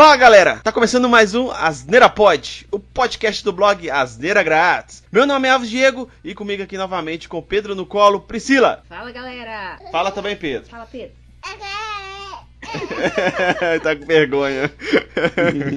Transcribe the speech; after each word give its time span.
Fala 0.00 0.16
galera, 0.16 0.56
tá 0.64 0.72
começando 0.72 1.10
mais 1.10 1.34
um 1.34 1.50
Asneira 1.50 2.08
Pod, 2.08 2.66
o 2.72 2.78
podcast 2.78 3.44
do 3.44 3.52
blog 3.52 3.90
Asneira 3.90 4.42
Grátis. 4.42 5.04
Meu 5.12 5.26
nome 5.26 5.46
é 5.46 5.50
Alves 5.50 5.68
Diego 5.68 6.08
e 6.24 6.34
comigo 6.34 6.62
aqui 6.62 6.78
novamente 6.78 7.28
com 7.28 7.42
Pedro 7.42 7.74
no 7.74 7.84
colo, 7.84 8.18
Priscila. 8.18 8.82
Fala 8.88 9.12
galera! 9.12 9.78
Fala 9.92 10.10
também, 10.10 10.34
Pedro. 10.34 10.70
Fala 10.70 10.88
Pedro. 10.90 11.10
tá 13.82 13.94
com 13.94 14.06
vergonha. 14.06 14.72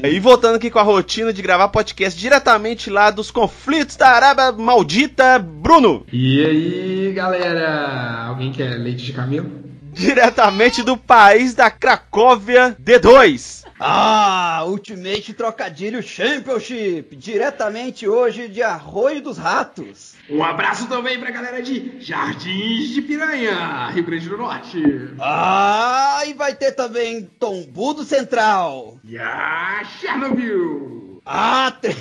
e 0.10 0.20
voltando 0.22 0.56
aqui 0.56 0.72
com 0.72 0.80
a 0.80 0.84
rotina 0.84 1.34
de 1.34 1.42
gravar 1.42 1.68
podcast 1.68 2.18
diretamente 2.18 2.90
lá 2.90 3.12
dos 3.12 3.30
conflitos 3.30 3.98
da 3.98 4.08
Arábia 4.08 4.54
Maldita, 4.54 5.38
Bruno. 5.38 6.06
E 6.14 6.46
aí, 6.46 7.12
galera? 7.14 8.28
Alguém 8.30 8.54
quer 8.54 8.78
leite 8.78 9.04
de 9.04 9.12
camelo? 9.12 9.73
Diretamente 9.94 10.82
do 10.82 10.98
país 10.98 11.54
da 11.54 11.70
Cracóvia, 11.70 12.76
D2. 12.82 13.64
Ah, 13.80 14.64
Ultimate 14.66 15.34
Trocadilho 15.34 16.02
Championship, 16.02 17.16
diretamente 17.16 18.08
hoje 18.08 18.48
de 18.48 18.64
Arroio 18.64 19.22
dos 19.22 19.38
Ratos. 19.38 20.14
Um 20.30 20.44
abraço 20.44 20.88
também 20.88 21.20
pra 21.20 21.32
galera 21.32 21.62
de 21.62 22.00
Jardins 22.00 22.90
de 22.90 23.02
Piranha, 23.02 23.90
Rio 23.90 24.04
Grande 24.06 24.30
do 24.30 24.38
Norte. 24.38 24.82
Ah, 25.20 26.22
e 26.26 26.34
vai 26.34 26.56
ter 26.56 26.72
também 26.72 27.30
Tombudo 27.40 28.04
Central. 28.04 28.98
E 29.04 29.18
a 29.18 29.84
Chernobyl. 30.00 31.13
Ah, 31.26 31.72
tem... 31.80 31.96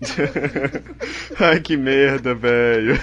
Ai, 1.38 1.60
que 1.60 1.76
merda, 1.76 2.34
velho. 2.34 2.98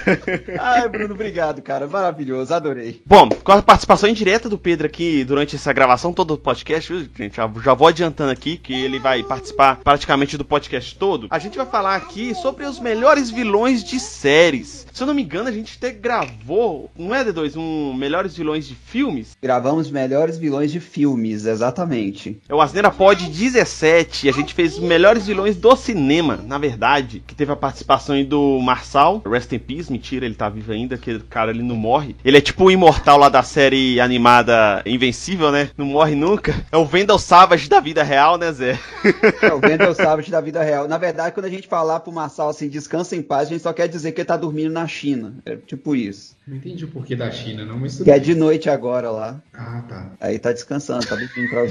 Ai, 0.58 0.88
Bruno, 0.88 1.14
obrigado, 1.14 1.62
cara. 1.62 1.86
Maravilhoso, 1.86 2.52
adorei. 2.52 3.02
Bom, 3.04 3.28
com 3.28 3.52
a 3.52 3.62
participação 3.62 4.08
indireta 4.08 4.48
do 4.48 4.58
Pedro 4.58 4.86
aqui 4.86 5.24
durante 5.24 5.56
essa 5.56 5.72
gravação 5.72 6.12
todo 6.12 6.34
o 6.34 6.38
podcast, 6.38 6.92
viu, 6.92 7.08
gente? 7.14 7.36
Já, 7.36 7.50
já 7.62 7.74
vou 7.74 7.86
adiantando 7.86 8.32
aqui 8.32 8.56
que 8.56 8.72
ele 8.72 8.98
vai 8.98 9.22
participar 9.22 9.76
praticamente 9.76 10.36
do 10.36 10.44
podcast 10.44 10.96
todo. 10.96 11.28
A 11.30 11.38
gente 11.38 11.56
vai 11.56 11.66
falar 11.66 11.96
aqui 11.96 12.34
sobre 12.34 12.64
os 12.64 12.80
melhores 12.80 13.30
vilões 13.30 13.84
de 13.84 14.00
séries. 14.00 14.86
Se 14.92 15.02
eu 15.02 15.06
não 15.06 15.14
me 15.14 15.22
engano, 15.22 15.48
a 15.48 15.52
gente 15.52 15.76
até 15.76 15.92
gravou, 15.92 16.90
não 16.98 17.14
é, 17.14 17.24
D2, 17.24 17.56
um 17.56 17.92
melhores 17.92 18.36
vilões 18.36 18.66
de 18.66 18.74
filmes? 18.74 19.36
Gravamos 19.40 19.90
melhores 19.90 20.38
vilões 20.38 20.72
de 20.72 20.80
filmes, 20.80 21.44
exatamente. 21.44 22.40
É 22.48 22.54
o 22.54 22.60
Asneira 22.60 22.90
Pod 22.90 23.28
17, 23.28 24.26
e 24.26 24.28
a 24.28 24.32
gente 24.32 24.54
fez 24.54 24.78
melhores 24.78 25.26
vilões 25.26 25.57
do 25.58 25.76
cinema, 25.76 26.38
na 26.46 26.58
verdade, 26.58 27.22
que 27.26 27.34
teve 27.34 27.52
a 27.52 27.56
participação 27.56 28.22
do 28.24 28.58
Marçal, 28.60 29.22
Rest 29.26 29.52
in 29.52 29.58
Peace, 29.58 29.92
mentira, 29.92 30.24
ele 30.24 30.34
tá 30.34 30.48
vivo 30.48 30.72
ainda, 30.72 30.96
que 30.96 31.18
cara 31.20 31.50
ele 31.50 31.62
não 31.62 31.76
morre. 31.76 32.16
Ele 32.24 32.38
é 32.38 32.40
tipo 32.40 32.64
o 32.64 32.70
imortal 32.70 33.18
lá 33.18 33.28
da 33.28 33.42
série 33.42 34.00
animada 34.00 34.82
Invencível, 34.86 35.50
né? 35.50 35.70
Não 35.76 35.86
morre 35.86 36.14
nunca. 36.14 36.54
É 36.70 36.76
o 36.76 36.84
Vendel 36.84 37.18
Savage 37.18 37.68
da 37.68 37.80
vida 37.80 38.02
real, 38.02 38.38
né, 38.38 38.52
Zé? 38.52 38.78
É 39.42 39.52
o 39.52 39.60
Vendel 39.60 39.94
Savage 39.94 40.30
da 40.30 40.40
vida 40.40 40.62
real. 40.62 40.88
Na 40.88 40.98
verdade, 40.98 41.34
quando 41.34 41.46
a 41.46 41.50
gente 41.50 41.68
falar 41.68 42.00
pro 42.00 42.12
Marçal 42.12 42.48
assim, 42.48 42.68
descansa 42.68 43.16
em 43.16 43.22
paz, 43.22 43.48
a 43.48 43.52
gente 43.52 43.62
só 43.62 43.72
quer 43.72 43.88
dizer 43.88 44.12
que 44.12 44.20
ele 44.20 44.26
tá 44.26 44.36
dormindo 44.36 44.72
na 44.72 44.86
China. 44.86 45.34
É 45.44 45.56
tipo 45.56 45.94
isso. 45.94 46.37
Não 46.48 46.56
entendi 46.56 46.82
o 46.86 46.88
porquê 46.88 47.14
da 47.14 47.30
China, 47.30 47.62
não, 47.66 47.78
mas 47.78 47.98
Que 48.00 48.10
é 48.10 48.14
bem. 48.14 48.22
de 48.22 48.34
noite 48.34 48.70
agora 48.70 49.10
lá. 49.10 49.42
Ah, 49.52 49.84
tá. 49.86 50.12
Aí 50.18 50.38
tá 50.38 50.50
descansando, 50.50 51.06
tá 51.06 51.14
dormindo 51.14 51.50
pra 51.50 51.64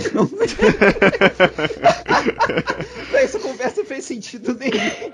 Essa 3.20 3.40
conversa 3.40 3.84
fez 3.98 4.06
sentido 4.06 4.54
nenhum. 4.54 5.12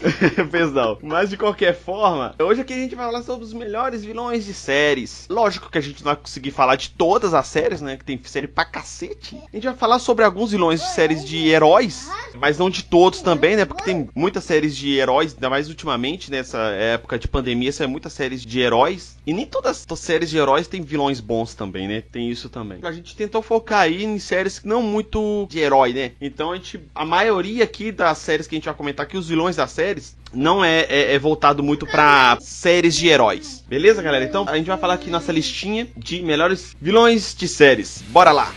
Fez 0.50 0.72
não. 0.72 0.98
Mas 1.02 1.30
de 1.30 1.36
qualquer 1.36 1.74
forma, 1.74 2.34
hoje 2.38 2.60
aqui 2.60 2.72
a 2.72 2.76
gente 2.76 2.94
vai 2.94 3.06
falar 3.06 3.22
sobre 3.22 3.44
os 3.44 3.52
melhores 3.52 4.04
vilões 4.04 4.44
de 4.44 4.54
séries. 4.54 5.26
Lógico 5.28 5.70
que 5.70 5.78
a 5.78 5.80
gente 5.80 6.04
não 6.04 6.12
vai 6.12 6.16
conseguir 6.16 6.50
falar 6.50 6.76
de 6.76 6.90
todas 6.90 7.34
as 7.34 7.46
séries, 7.46 7.80
né? 7.80 7.96
Que 7.96 8.04
tem 8.04 8.20
série 8.24 8.48
pra 8.48 8.64
cacete. 8.64 9.36
A 9.52 9.56
gente 9.56 9.64
vai 9.64 9.76
falar 9.76 9.98
sobre 9.98 10.24
alguns 10.24 10.52
vilões 10.52 10.80
de 10.80 10.90
séries 10.90 11.24
de 11.24 11.48
heróis, 11.48 12.08
mas 12.38 12.58
não 12.58 12.70
de 12.70 12.84
todos 12.84 13.20
também, 13.20 13.56
né? 13.56 13.64
Porque 13.64 13.84
tem 13.84 14.08
muitas 14.14 14.44
séries 14.44 14.76
de 14.76 14.96
heróis, 14.96 15.34
ainda 15.34 15.50
mais 15.50 15.68
ultimamente, 15.68 16.30
nessa 16.30 16.58
época 16.58 17.18
de 17.18 17.28
pandemia, 17.28 17.72
são 17.72 17.88
muitas 17.88 18.12
séries 18.12 18.42
de 18.42 18.60
heróis. 18.60 19.16
E 19.26 19.32
nem 19.32 19.46
todas 19.46 19.86
as 19.90 19.98
séries 19.98 20.30
de 20.30 20.38
heróis 20.38 20.66
têm 20.66 20.82
vilões 20.82 21.20
bons 21.20 21.54
também, 21.54 21.86
né? 21.86 22.02
Tem 22.10 22.30
isso 22.30 22.48
também. 22.48 22.78
A 22.82 22.92
gente 22.92 23.14
tentou 23.14 23.42
focar 23.42 23.80
aí 23.80 24.04
em 24.04 24.18
séries 24.18 24.58
que 24.58 24.66
não 24.66 24.82
muito 24.82 25.46
de 25.50 25.58
herói, 25.58 25.92
né? 25.92 26.12
Então 26.20 26.52
a 26.52 26.56
gente. 26.56 26.80
A 26.94 27.04
maioria 27.04 27.64
aqui 27.64 27.79
das 27.90 28.18
séries 28.18 28.46
que 28.46 28.54
a 28.54 28.58
gente 28.58 28.66
vai 28.66 28.74
comentar 28.74 29.06
aqui, 29.06 29.16
os 29.16 29.28
vilões 29.28 29.56
das 29.56 29.70
séries, 29.70 30.16
não 30.34 30.64
é, 30.64 30.80
é, 30.82 31.14
é 31.14 31.18
voltado 31.18 31.62
muito 31.62 31.86
pra 31.86 32.36
séries 32.40 32.94
de 32.94 33.08
heróis. 33.08 33.64
Beleza, 33.66 34.02
galera? 34.02 34.24
Então 34.24 34.44
a 34.46 34.56
gente 34.56 34.66
vai 34.66 34.76
falar 34.76 34.94
aqui 34.94 35.08
nossa 35.08 35.32
listinha 35.32 35.88
de 35.96 36.20
melhores 36.22 36.76
vilões 36.80 37.34
de 37.34 37.48
séries. 37.48 38.02
Bora 38.08 38.32
lá! 38.32 38.52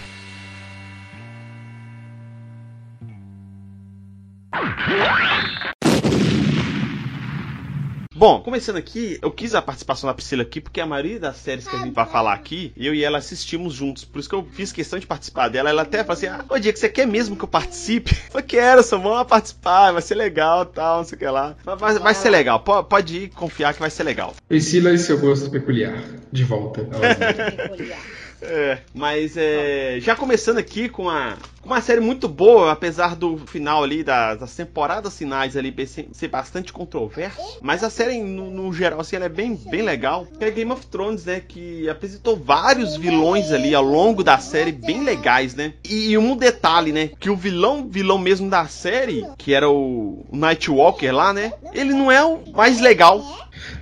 Bom, 8.24 8.40
começando 8.40 8.78
aqui, 8.78 9.20
eu 9.22 9.30
quis 9.30 9.54
a 9.54 9.62
participação 9.62 10.08
da 10.08 10.14
Priscila 10.14 10.44
aqui, 10.44 10.62
porque 10.62 10.80
a 10.80 10.86
maioria 10.86 11.20
das 11.20 11.36
séries 11.36 11.68
que 11.68 11.76
a 11.76 11.80
gente 11.80 11.94
vai 11.94 12.06
falar 12.06 12.32
aqui, 12.32 12.72
eu 12.78 12.96
e 12.96 13.04
ela 13.04 13.18
assistimos 13.18 13.74
juntos. 13.74 14.06
Por 14.06 14.18
isso 14.18 14.30
que 14.30 14.36
eu 14.36 14.48
fiz 14.50 14.72
questão 14.72 14.98
de 14.98 15.06
participar 15.06 15.50
dela. 15.50 15.70
Ela 15.70 15.82
até 15.82 16.06
falou 16.06 16.14
assim: 16.14 16.28
Ah, 16.28 16.46
ô 16.48 16.58
Diego, 16.58 16.78
você 16.78 16.88
quer 16.88 17.06
mesmo 17.06 17.36
que 17.36 17.44
eu 17.44 17.50
participe? 17.50 18.14
Eu 18.24 18.32
falei, 18.32 18.48
quero, 18.48 18.82
só 18.82 18.98
vamos 18.98 19.12
lá 19.18 19.26
participar, 19.26 19.92
vai 19.92 20.02
ser 20.02 20.16
legal 20.16 20.66
tal, 20.66 21.00
não 21.00 21.04
sei 21.04 21.18
o 21.18 21.20
que 21.20 21.26
lá. 21.26 21.54
Vai, 21.66 21.76
vai- 21.76 22.00
vai 22.00 22.14
ser 22.16 22.30
legal, 22.30 22.62
po- 22.62 22.84
pode 22.86 23.18
ir 23.18 23.28
confiar 23.32 23.74
que 23.74 23.82
vai 23.82 23.90
ser 23.90 24.04
legal. 24.04 24.34
Priscila 24.48 24.92
e 24.94 24.98
seu 24.98 25.20
gosto 25.20 25.50
peculiar. 25.52 26.02
De 26.32 26.46
volta. 26.46 26.86
Peculiar. 27.58 28.00
É, 28.46 28.80
mas 28.94 29.38
é, 29.38 29.98
já 30.00 30.16
começando 30.16 30.58
aqui 30.58 30.90
com 30.90 31.04
uma, 31.04 31.38
uma 31.64 31.82
série 31.82 32.02
muito 32.02 32.28
boa, 32.28 32.72
apesar 32.72 33.16
do 33.16 33.38
final 33.38 33.84
ali 33.84 34.04
das, 34.04 34.40
das 34.40 34.56
temporadas 34.56 35.18
finais 35.18 35.56
ali 35.56 35.74
ser 36.12 36.28
bastante 36.28 36.74
controverso, 36.74 37.60
mas 37.62 37.84
a 37.84 37.90
série 37.90 38.22
no, 38.22 38.52
no 38.52 38.74
geral 38.74 39.00
assim 39.00 39.16
ela 39.16 39.26
é 39.26 39.30
bem, 39.30 39.56
bem 39.56 39.82
legal. 39.82 40.28
É 40.40 40.52
Game 40.52 40.72
of 40.72 40.86
Thrones, 40.88 41.26
né, 41.26 41.40
que 41.40 41.88
apresentou 41.90 42.36
vários 42.36 42.98
vilões 42.98 43.52
ali 43.52 43.74
ao 43.74 43.84
longo 43.84 44.24
da 44.24 44.38
série 44.38 44.72
bem 44.72 45.04
legais, 45.04 45.56
né? 45.56 45.74
E 45.84 46.18
um 46.18 46.36
detalhe, 46.36 46.92
né, 46.92 47.12
que 47.20 47.30
o 47.30 47.36
vilão, 47.36 47.88
vilão 47.90 48.18
mesmo 48.18 48.50
da 48.50 48.68
série, 48.68 49.26
que 49.38 49.54
era 49.54 49.70
o 49.70 50.26
Nightwalker 50.32 51.14
lá, 51.16 51.34
né, 51.34 51.54
ele 51.74 51.94
não 51.94 52.12
é 52.12 52.24
o 52.24 52.42
mais 52.54 52.80
legal. 52.80 53.24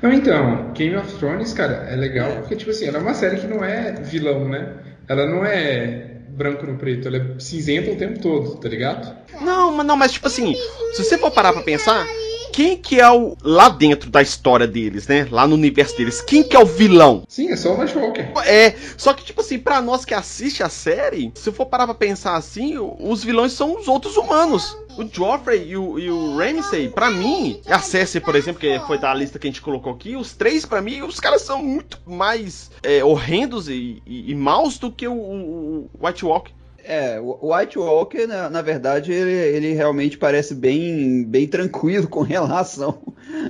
Não, 0.01 0.11
então, 0.11 0.71
Game 0.73 0.95
of 0.95 1.13
Thrones, 1.17 1.53
cara, 1.53 1.87
é 1.89 1.95
legal 1.95 2.31
porque, 2.37 2.55
tipo 2.55 2.71
assim, 2.71 2.85
ela 2.85 2.97
é 2.97 3.01
uma 3.01 3.13
série 3.13 3.37
que 3.37 3.47
não 3.47 3.63
é 3.63 3.93
vilão, 4.01 4.47
né? 4.47 4.73
Ela 5.07 5.25
não 5.27 5.45
é 5.45 6.11
branco 6.29 6.65
no 6.65 6.77
preto, 6.77 7.07
ela 7.07 7.17
é 7.17 7.39
cinzenta 7.39 7.91
o 7.91 7.95
tempo 7.95 8.19
todo, 8.19 8.57
tá 8.57 8.69
ligado? 8.69 9.15
Não, 9.41 9.71
mas 9.71 9.85
não, 9.85 9.95
mas 9.97 10.11
tipo 10.13 10.27
assim, 10.27 10.55
se 10.93 11.03
você 11.03 11.17
for 11.17 11.31
parar 11.31 11.53
pra 11.53 11.61
pensar, 11.61 12.05
quem 12.51 12.77
que 12.77 12.99
é 12.99 13.09
o 13.09 13.35
lá 13.41 13.69
dentro 13.69 14.09
da 14.09 14.21
história 14.21 14.67
deles, 14.67 15.07
né? 15.07 15.27
Lá 15.31 15.47
no 15.47 15.55
universo 15.55 15.97
deles, 15.97 16.21
quem 16.21 16.43
que 16.43 16.55
é 16.55 16.59
o 16.59 16.65
vilão? 16.65 17.23
Sim, 17.27 17.51
é 17.51 17.55
só 17.55 17.73
o 17.73 17.77
Nightwalker. 17.77 18.31
É, 18.45 18.75
só 18.97 19.13
que 19.13 19.23
tipo 19.23 19.41
assim, 19.41 19.57
pra 19.57 19.81
nós 19.81 20.03
que 20.05 20.13
assiste 20.13 20.61
a 20.61 20.69
série, 20.69 21.31
se 21.35 21.47
eu 21.47 21.53
for 21.53 21.65
parar 21.65 21.85
pra 21.85 21.95
pensar 21.95 22.35
assim, 22.35 22.77
os 22.77 23.23
vilões 23.23 23.53
são 23.53 23.77
os 23.77 23.87
outros 23.87 24.17
humanos. 24.17 24.77
O 24.97 25.07
Joffrey 25.11 25.69
e 25.69 25.77
o, 25.77 25.97
e 25.97 26.09
o 26.09 26.37
Ramsay, 26.37 26.89
pra 26.89 27.09
mim, 27.09 27.61
a 27.67 27.79
Cersei, 27.79 28.19
por 28.21 28.35
exemplo, 28.35 28.59
que 28.59 28.79
foi 28.81 28.97
da 28.97 29.13
lista 29.13 29.39
que 29.39 29.47
a 29.47 29.49
gente 29.49 29.61
colocou 29.61 29.93
aqui, 29.93 30.15
os 30.15 30.33
três, 30.33 30.65
pra 30.65 30.81
mim, 30.81 31.01
os 31.01 31.19
caras 31.19 31.41
são 31.41 31.63
muito 31.63 31.99
mais 32.05 32.71
é, 32.83 33.03
horrendos 33.03 33.69
e, 33.69 34.01
e, 34.05 34.31
e 34.31 34.35
maus 34.35 34.77
do 34.77 34.91
que 34.91 35.07
o, 35.07 35.13
o, 35.13 35.89
o 35.99 36.05
White 36.07 36.25
Walker. 36.25 36.51
É, 36.91 37.21
o 37.21 37.55
White 37.55 37.79
Walker, 37.79 38.27
na, 38.27 38.49
na 38.49 38.61
verdade, 38.61 39.13
ele, 39.13 39.31
ele 39.31 39.73
realmente 39.73 40.17
parece 40.17 40.53
bem, 40.53 41.23
bem 41.23 41.47
tranquilo 41.47 42.05
com 42.05 42.21
relação 42.21 43.01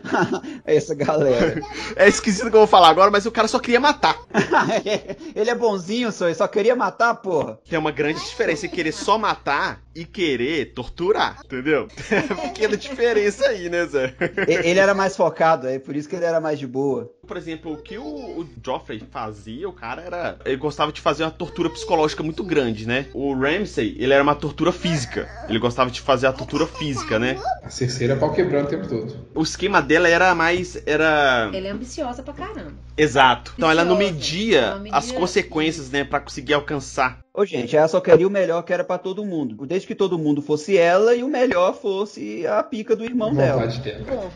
a 0.64 0.72
essa 0.72 0.94
galera. 0.94 1.60
É 1.96 2.08
esquisito 2.08 2.52
que 2.52 2.56
eu 2.56 2.60
vou 2.60 2.68
falar 2.68 2.90
agora, 2.90 3.10
mas 3.10 3.26
o 3.26 3.32
cara 3.32 3.48
só 3.48 3.58
queria 3.58 3.80
matar. 3.80 4.16
ele 5.36 5.50
é 5.50 5.56
bonzinho, 5.56 6.12
só, 6.12 6.28
ele 6.28 6.36
só 6.36 6.48
queria 6.48 6.76
matar, 6.76 7.16
porra. 7.16 7.58
Tem 7.68 7.80
uma 7.80 7.92
grande 7.92 8.20
diferença 8.20 8.68
em 8.68 8.70
querer 8.70 8.92
só 8.92 9.18
matar 9.18 9.82
e 9.96 10.06
querer 10.06 10.74
torturar, 10.76 11.40
entendeu? 11.44 11.88
É 12.12 12.22
pequena 12.22 12.78
diferença 12.78 13.48
aí, 13.48 13.70
né, 13.70 13.86
Zé? 13.88 14.14
Ele 14.48 14.80
era 14.80 14.94
mais 14.94 15.16
focado, 15.18 15.68
é 15.68 15.80
por 15.80 15.96
isso 15.96 16.08
que 16.08 16.16
ele 16.16 16.26
era 16.26 16.40
mais 16.40 16.60
de 16.60 16.68
boa. 16.68 17.12
Por 17.32 17.38
exemplo, 17.38 17.72
o 17.72 17.78
que 17.78 17.98
o, 17.98 18.04
o 18.04 18.50
Joffrey 18.62 19.02
fazia, 19.10 19.70
o 19.70 19.72
cara 19.72 20.02
era. 20.02 20.38
Ele 20.44 20.58
gostava 20.58 20.92
de 20.92 21.00
fazer 21.00 21.24
uma 21.24 21.32
tortura 21.32 21.70
psicológica 21.70 22.22
muito 22.22 22.44
grande, 22.44 22.86
né? 22.86 23.06
O 23.14 23.34
Ramsay, 23.34 23.96
ele 23.98 24.12
era 24.12 24.22
uma 24.22 24.36
tortura 24.36 24.74
física. 24.74 25.30
Ele 25.48 25.58
gostava 25.58 25.90
de 25.90 26.02
fazer 26.02 26.28
a 26.28 26.34
tortura 26.34 26.68
física, 26.68 27.18
né? 27.18 27.42
A 27.64 27.70
Cersei 27.70 28.12
é 28.12 28.16
pau 28.18 28.34
quebrando 28.34 28.66
o 28.66 28.68
tempo 28.68 28.86
todo. 28.86 29.16
O 29.34 29.44
esquema 29.44 29.82
dela 29.82 30.10
era 30.10 30.36
mais. 30.36 30.76
Era. 30.86 31.50
Ela 31.54 31.68
é 31.68 31.72
ambiciosa 31.72 32.22
pra 32.22 32.34
caramba. 32.34 32.74
Exato. 32.98 33.54
Então 33.56 33.72
ela 33.72 33.86
não 33.86 33.96
Ambiciosa. 33.96 34.14
media 34.20 34.60
Ela 34.60 34.80
media- 34.80 34.98
as 34.98 35.10
consequências, 35.14 35.90
né, 35.90 36.04
Pra 36.04 36.20
conseguir 36.20 36.54
alcançar. 36.54 37.22
Ô 37.34 37.46
gente, 37.46 37.78
ela 37.78 37.88
só 37.88 38.02
queria 38.02 38.28
o 38.28 38.32
melhor 38.32 38.62
que 38.62 38.74
era 38.74 38.84
pra 38.84 38.98
todo 38.98 39.24
mundo. 39.24 39.66
Desde 39.66 39.88
que 39.88 39.96
todo 39.96 40.20
mundo 40.20 40.42
fosse 40.42 40.78
ela 40.78 41.16
e 41.16 41.24
o 41.24 41.30
melhor 41.30 41.74
fosse 41.74 42.46
a 42.46 42.62
pica 42.62 42.94
do 42.94 43.06
irmão 43.06 43.34
dela. 43.34 43.62
Vontade 43.62 43.80
dela. 43.80 44.06
Bom, 44.06 44.32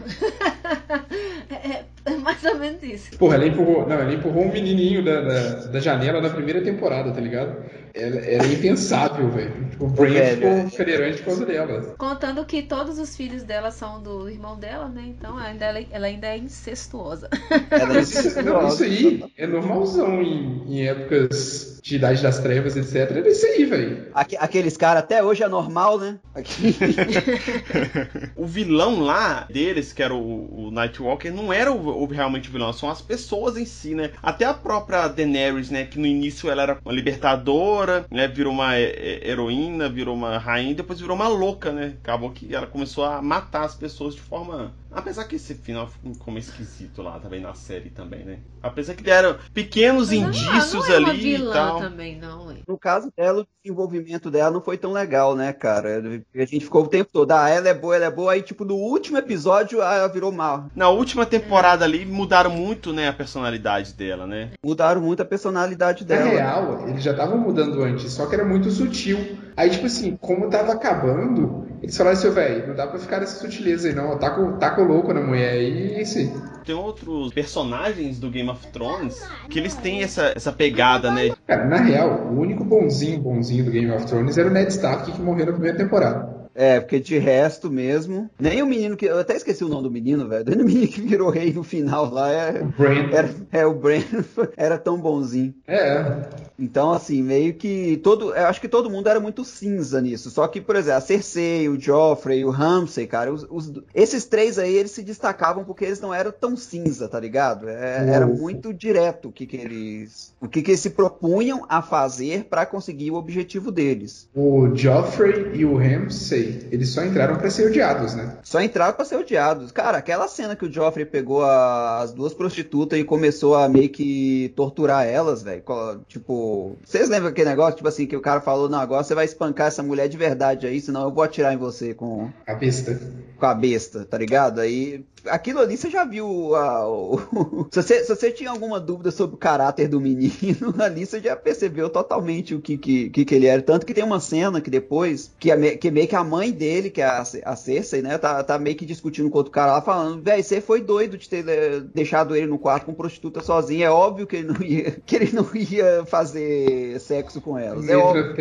é, 1.53 1.83
é 2.05 2.15
mais 2.17 2.41
ou 2.45 2.55
menos 2.55 2.81
isso. 2.81 3.17
Porra, 3.17 3.35
ela 3.35 3.47
empurrou, 3.47 3.85
não, 3.85 3.97
ela 3.97 4.13
empurrou 4.13 4.45
um 4.45 4.51
menininho 4.51 5.03
da, 5.03 5.19
da, 5.19 5.49
da 5.65 5.79
janela 5.81 6.21
na 6.21 6.29
primeira 6.29 6.61
temporada, 6.61 7.11
tá 7.11 7.19
ligado? 7.19 7.57
Era, 7.95 8.17
era 8.25 8.45
impensável, 8.47 9.29
velho. 9.31 9.69
Tipo, 9.71 9.85
o 9.85 9.87
Brand 9.89 10.11
Velho, 10.11 10.35
ficou 10.35 10.49
é. 10.51 10.69
cadeirante 10.77 11.17
por 11.19 11.25
causa 11.25 11.45
dela. 11.45 11.95
Contando 11.97 12.45
que 12.45 12.61
todos 12.61 12.99
os 12.99 13.15
filhos 13.15 13.43
dela 13.43 13.71
são 13.71 14.01
do 14.03 14.29
irmão 14.29 14.57
dela, 14.59 14.87
né? 14.89 15.03
Então 15.07 15.37
ainda 15.37 15.65
ela, 15.65 15.85
ela 15.91 16.05
ainda 16.07 16.27
é 16.27 16.37
incestuosa. 16.37 17.29
Ela 17.71 17.97
é 17.97 18.01
isso, 18.01 18.43
não, 18.43 18.67
isso 18.67 18.83
aí 18.83 19.23
é 19.37 19.47
normalzão 19.47 20.21
em, 20.21 20.63
em 20.67 20.87
épocas 20.87 21.79
de 21.81 21.95
Idade 21.97 22.21
das 22.21 22.39
Trevas, 22.39 22.75
etc. 22.75 22.95
Era 23.11 23.29
isso 23.29 23.45
aí, 23.45 23.63
velho. 23.65 24.07
Aque- 24.13 24.37
Aqueles 24.39 24.75
caras 24.75 25.03
até 25.03 25.23
hoje 25.23 25.43
é 25.43 25.47
normal, 25.47 25.97
né? 25.99 26.17
Aqui- 26.33 26.75
O 28.35 28.45
vilão 28.45 29.01
lá 29.01 29.45
deles, 29.49 29.93
que 29.93 30.01
era 30.03 30.13
o, 30.13 30.67
o 30.67 30.71
Nightwalker, 30.71 31.33
não 31.33 31.51
era 31.53 31.71
o, 31.71 32.03
o 32.03 32.05
realmente 32.07 32.49
o 32.49 32.51
vilão, 32.51 32.73
são 32.73 32.89
as 32.89 33.01
pessoas 33.01 33.55
em 33.57 33.65
si, 33.65 33.93
né? 33.95 34.11
Até 34.21 34.45
a 34.45 34.53
própria 34.53 35.07
Daenerys, 35.07 35.69
né? 35.69 35.85
Que 35.85 35.99
no 35.99 36.05
início 36.05 36.49
ela 36.49 36.63
era 36.63 36.77
uma 36.83 36.93
libertadora, 36.93 37.84
né? 38.11 38.27
Virou 38.27 38.53
uma 38.53 38.77
he- 38.79 38.83
he- 39.23 39.29
heroína, 39.29 39.89
virou 39.89 40.15
uma 40.15 40.37
rainha, 40.37 40.73
depois 40.75 40.99
virou 40.99 41.15
uma 41.15 41.27
louca, 41.27 41.71
né? 41.71 41.95
Acabou 42.03 42.31
que 42.31 42.53
ela 42.53 42.67
começou 42.67 43.03
a 43.05 43.21
matar 43.21 43.63
as 43.63 43.75
pessoas 43.75 44.15
de 44.15 44.21
forma. 44.21 44.73
Apesar 44.91 45.25
que 45.25 45.35
esse 45.35 45.55
final 45.55 45.87
ficou 45.87 46.33
meio 46.33 46.39
esquisito 46.43 47.01
lá 47.01 47.19
também 47.19 47.41
na 47.41 47.53
série 47.53 47.89
também, 47.89 48.23
né? 48.23 48.39
Apesar 48.61 48.95
que 48.95 49.03
deram 49.03 49.37
pequenos 49.53 50.09
Mas 50.11 50.19
ela 50.21 50.29
indícios 50.29 50.87
não 50.87 50.93
é 50.93 50.97
ali 50.97 51.11
vilã 51.21 51.49
e 51.51 51.53
tal. 51.53 51.79
também, 51.79 52.17
não. 52.17 52.54
No 52.67 52.77
caso 52.77 53.11
dela, 53.15 53.41
o 53.41 53.47
desenvolvimento 53.63 54.29
dela 54.31 54.51
não 54.51 54.61
foi 54.61 54.77
tão 54.77 54.91
legal, 54.91 55.35
né, 55.35 55.53
cara? 55.53 56.01
A 56.35 56.45
gente 56.45 56.65
ficou 56.65 56.83
o 56.83 56.87
tempo 56.87 57.09
todo, 57.11 57.31
ah, 57.31 57.49
ela 57.49 57.69
é 57.69 57.73
boa, 57.73 57.95
ela 57.95 58.05
é 58.05 58.11
boa, 58.11 58.31
aí, 58.33 58.41
tipo, 58.41 58.65
no 58.65 58.75
último 58.75 59.17
episódio, 59.17 59.81
ah, 59.81 59.95
ela 59.95 60.07
virou 60.07 60.31
mal. 60.31 60.65
Na 60.75 60.89
última 60.89 61.25
temporada 61.25 61.85
ali 61.85 62.05
mudaram 62.05 62.49
muito, 62.49 62.91
né, 62.93 63.07
a 63.07 63.13
personalidade 63.13 63.93
dela, 63.93 64.25
né? 64.25 64.51
Mudaram 64.63 65.01
muito 65.01 65.21
a 65.21 65.25
personalidade 65.25 66.03
Na 66.03 66.07
dela. 66.15 66.29
real, 66.29 66.87
eles 66.87 67.03
já 67.03 67.11
estavam 67.11 67.37
mudando 67.37 67.81
antes, 67.83 68.11
só 68.11 68.25
que 68.25 68.35
era 68.35 68.45
muito 68.45 68.69
sutil. 68.71 69.17
Aí, 69.57 69.69
tipo 69.69 69.85
assim, 69.85 70.17
como 70.19 70.49
tava 70.49 70.73
acabando, 70.73 71.65
eles 71.81 71.95
falaram 71.95 72.17
assim, 72.17 72.27
"Ô, 72.27 72.31
velho, 72.31 72.67
não 72.67 72.75
dá 72.75 72.87
pra 72.87 72.99
ficar 72.99 73.19
nessa 73.21 73.39
sutileza 73.39 73.87
aí, 73.87 73.95
não. 73.95 74.17
Taca, 74.17 74.41
o- 74.41 74.57
taca 74.57 74.81
o 74.81 74.85
louco 74.85 75.13
na 75.13 75.21
mulher 75.21 75.51
aí 75.51 75.91
e 75.91 75.93
é 75.93 75.99
aí. 75.99 76.31
Tem 76.65 76.75
outros 76.75 77.31
personagens 77.31 78.19
do 78.19 78.29
Game 78.29 78.49
of 78.49 78.65
Thrones 78.67 79.23
que 79.49 79.59
eles 79.59 79.75
têm 79.75 80.03
essa, 80.03 80.33
essa 80.35 80.51
pegada, 80.51 81.11
né? 81.11 81.31
Cara, 81.47 81.65
na 81.65 81.77
real, 81.77 82.27
o 82.31 82.39
único 82.39 82.63
bonzinho, 82.65 83.21
bonzinho 83.21 83.63
do 83.65 83.71
Game 83.71 83.91
of 83.91 84.05
Thrones 84.07 84.37
era 84.37 84.49
o 84.49 84.51
Ned 84.51 84.69
Stark 84.71 85.11
que 85.11 85.21
morreu 85.21 85.45
na 85.45 85.51
primeira 85.53 85.77
temporada. 85.77 86.34
É, 86.55 86.79
porque 86.79 86.99
de 87.01 87.17
resto 87.17 87.69
mesmo. 87.69 88.29
Nem 88.39 88.63
o 88.63 88.65
menino 88.65 88.95
que. 88.95 89.05
Eu 89.05 89.19
até 89.19 89.35
esqueci 89.35 89.63
o 89.63 89.67
nome 89.67 89.83
do 89.83 89.91
menino, 89.91 90.27
velho. 90.27 90.45
Nem 90.47 90.61
o 90.61 90.65
menino 90.65 90.87
que 90.87 91.01
virou 91.01 91.29
rei 91.29 91.51
no 91.51 91.63
final 91.63 92.09
lá. 92.09 92.31
É, 92.31 92.61
O 92.61 92.65
Bran. 92.67 93.09
era, 93.11 93.29
é 93.51 93.65
o 93.65 93.73
Brandon 93.73 94.23
era 94.55 94.77
tão 94.77 94.97
bonzinho. 94.97 95.53
É, 95.67 96.21
Então, 96.57 96.93
assim, 96.93 97.21
meio 97.21 97.53
que 97.55 97.97
todo. 98.03 98.33
Eu 98.33 98.45
acho 98.47 98.61
que 98.61 98.67
todo 98.69 98.89
mundo 98.89 99.09
era 99.09 99.19
muito 99.19 99.43
cinza 99.43 100.01
nisso. 100.01 100.29
Só 100.29 100.47
que, 100.47 100.61
por 100.61 100.75
exemplo, 100.77 100.97
a 100.97 101.01
Cersei, 101.01 101.67
o 101.67 101.77
Joffrey, 101.79 102.45
o 102.45 102.49
Ramsay, 102.49 103.05
cara, 103.05 103.33
os, 103.33 103.45
os- 103.49 103.73
esses 103.93 104.23
três 104.25 104.57
aí, 104.57 104.73
eles 104.73 104.91
se 104.91 105.03
destacavam 105.03 105.65
porque 105.65 105.83
eles 105.83 105.99
não 105.99 106.13
eram 106.13 106.31
tão 106.31 106.55
cinza, 106.55 107.09
tá 107.09 107.19
ligado? 107.19 107.67
É- 107.67 108.05
era 108.09 108.25
muito 108.25 108.73
direto 108.73 109.27
o 109.27 109.31
que, 109.31 109.45
que 109.45 109.57
eles. 109.57 110.33
O 110.39 110.47
que, 110.47 110.61
que 110.61 110.71
eles 110.71 110.79
se 110.79 110.91
propunham 110.91 111.65
a 111.67 111.81
fazer 111.81 112.45
pra 112.45 112.65
conseguir 112.65 113.11
o 113.11 113.15
objetivo 113.15 113.71
deles. 113.71 114.29
o 114.33 114.73
Joffrey 114.73 115.51
e 115.55 115.65
o 115.65 115.75
Ramsay, 115.75 116.44
eles 116.71 116.89
só 116.89 117.03
entraram 117.03 117.35
pra 117.37 117.49
ser 117.49 117.67
odiados, 117.67 118.13
né? 118.15 118.37
Só 118.43 118.61
entraram 118.61 118.93
pra 118.93 119.05
ser 119.05 119.15
odiados. 119.17 119.71
Cara, 119.71 119.97
aquela 119.97 120.27
cena 120.27 120.55
que 120.55 120.65
o 120.65 120.71
Joffrey 120.71 121.05
pegou 121.05 121.43
a- 121.43 121.99
as 122.01 122.11
duas 122.13 122.33
prostitutas 122.33 122.99
e 122.99 123.03
começou 123.03 123.55
a 123.55 123.67
meio 123.69 123.89
que 123.89 124.51
torturar 124.55 125.05
elas, 125.05 125.43
velho. 125.43 125.63
Tipo, 126.07 126.75
vocês 126.83 127.09
lembram 127.09 127.29
aquele 127.29 127.49
negócio, 127.49 127.75
tipo 127.77 127.87
assim, 127.87 128.05
que 128.05 128.15
o 128.15 128.21
cara 128.21 128.41
falou, 128.41 128.69
não, 128.69 128.79
agora 128.79 129.03
você 129.03 129.15
vai 129.15 129.25
espancar 129.25 129.67
essa 129.67 129.83
mulher 129.83 130.07
de 130.07 130.17
verdade 130.17 130.67
aí, 130.67 130.79
senão 130.81 131.03
eu 131.03 131.11
vou 131.11 131.23
atirar 131.23 131.53
em 131.53 131.57
você 131.57 131.93
com, 131.93 132.29
A 132.45 132.53
besta. 132.53 132.99
com 133.39 133.45
a 133.45 133.53
besta, 133.53 134.05
tá 134.05 134.17
ligado? 134.17 134.59
Aí, 134.59 135.03
aquilo 135.27 135.59
ali 135.59 135.77
você 135.77 135.89
já 135.89 136.03
viu 136.05 136.55
a- 136.55 136.87
o... 136.87 137.19
se, 137.71 137.81
você, 137.81 138.03
se 138.03 138.09
você 138.15 138.31
tinha 138.31 138.49
alguma 138.51 138.79
dúvida 138.79 139.11
sobre 139.11 139.35
o 139.35 139.39
caráter 139.39 139.87
do 139.87 139.99
menino, 139.99 140.73
ali 140.79 141.05
você 141.05 141.19
já 141.19 141.35
percebeu 141.35 141.89
totalmente 141.89 142.53
o 142.55 142.61
que, 142.61 142.77
que, 142.77 143.09
que, 143.09 143.25
que 143.25 143.35
ele 143.35 143.47
era. 143.47 143.61
Tanto 143.61 143.85
que 143.85 143.93
tem 143.93 144.03
uma 144.03 144.19
cena 144.19 144.61
que 144.61 144.69
depois, 144.69 145.31
que, 145.39 145.51
é 145.51 145.55
me- 145.55 145.77
que 145.77 145.89
meio 145.91 146.07
que 146.07 146.15
a 146.15 146.23
mãe 146.23 146.34
dele, 146.51 146.89
que 146.89 147.01
é 147.01 147.05
a, 147.05 147.23
a 147.45 147.55
Cersei, 147.55 148.01
né, 148.01 148.17
tá, 148.17 148.43
tá 148.43 148.57
meio 148.59 148.75
que 148.75 148.85
discutindo 148.85 149.29
com 149.29 149.37
outro 149.37 149.51
cara 149.51 149.73
lá, 149.73 149.81
falando, 149.81 150.21
velho, 150.21 150.43
você 150.43 150.61
foi 150.61 150.81
doido 150.81 151.17
de 151.17 151.27
ter 151.29 151.47
eh, 151.47 151.81
deixado 151.93 152.35
ele 152.35 152.47
no 152.47 152.59
quarto 152.59 152.85
com 152.85 152.93
prostituta 152.93 153.41
sozinho. 153.41 153.83
É 153.83 153.89
óbvio 153.89 154.27
que 154.27 154.35
ele 154.37 154.47
não 154.47 154.61
ia, 154.61 154.91
que 155.05 155.15
ele 155.15 155.31
não 155.31 155.47
ia 155.55 156.05
fazer 156.05 156.99
sexo 156.99 157.39
com 157.41 157.57
elas. 157.57 157.87
É 157.87 157.95
óbvio. 157.97 158.33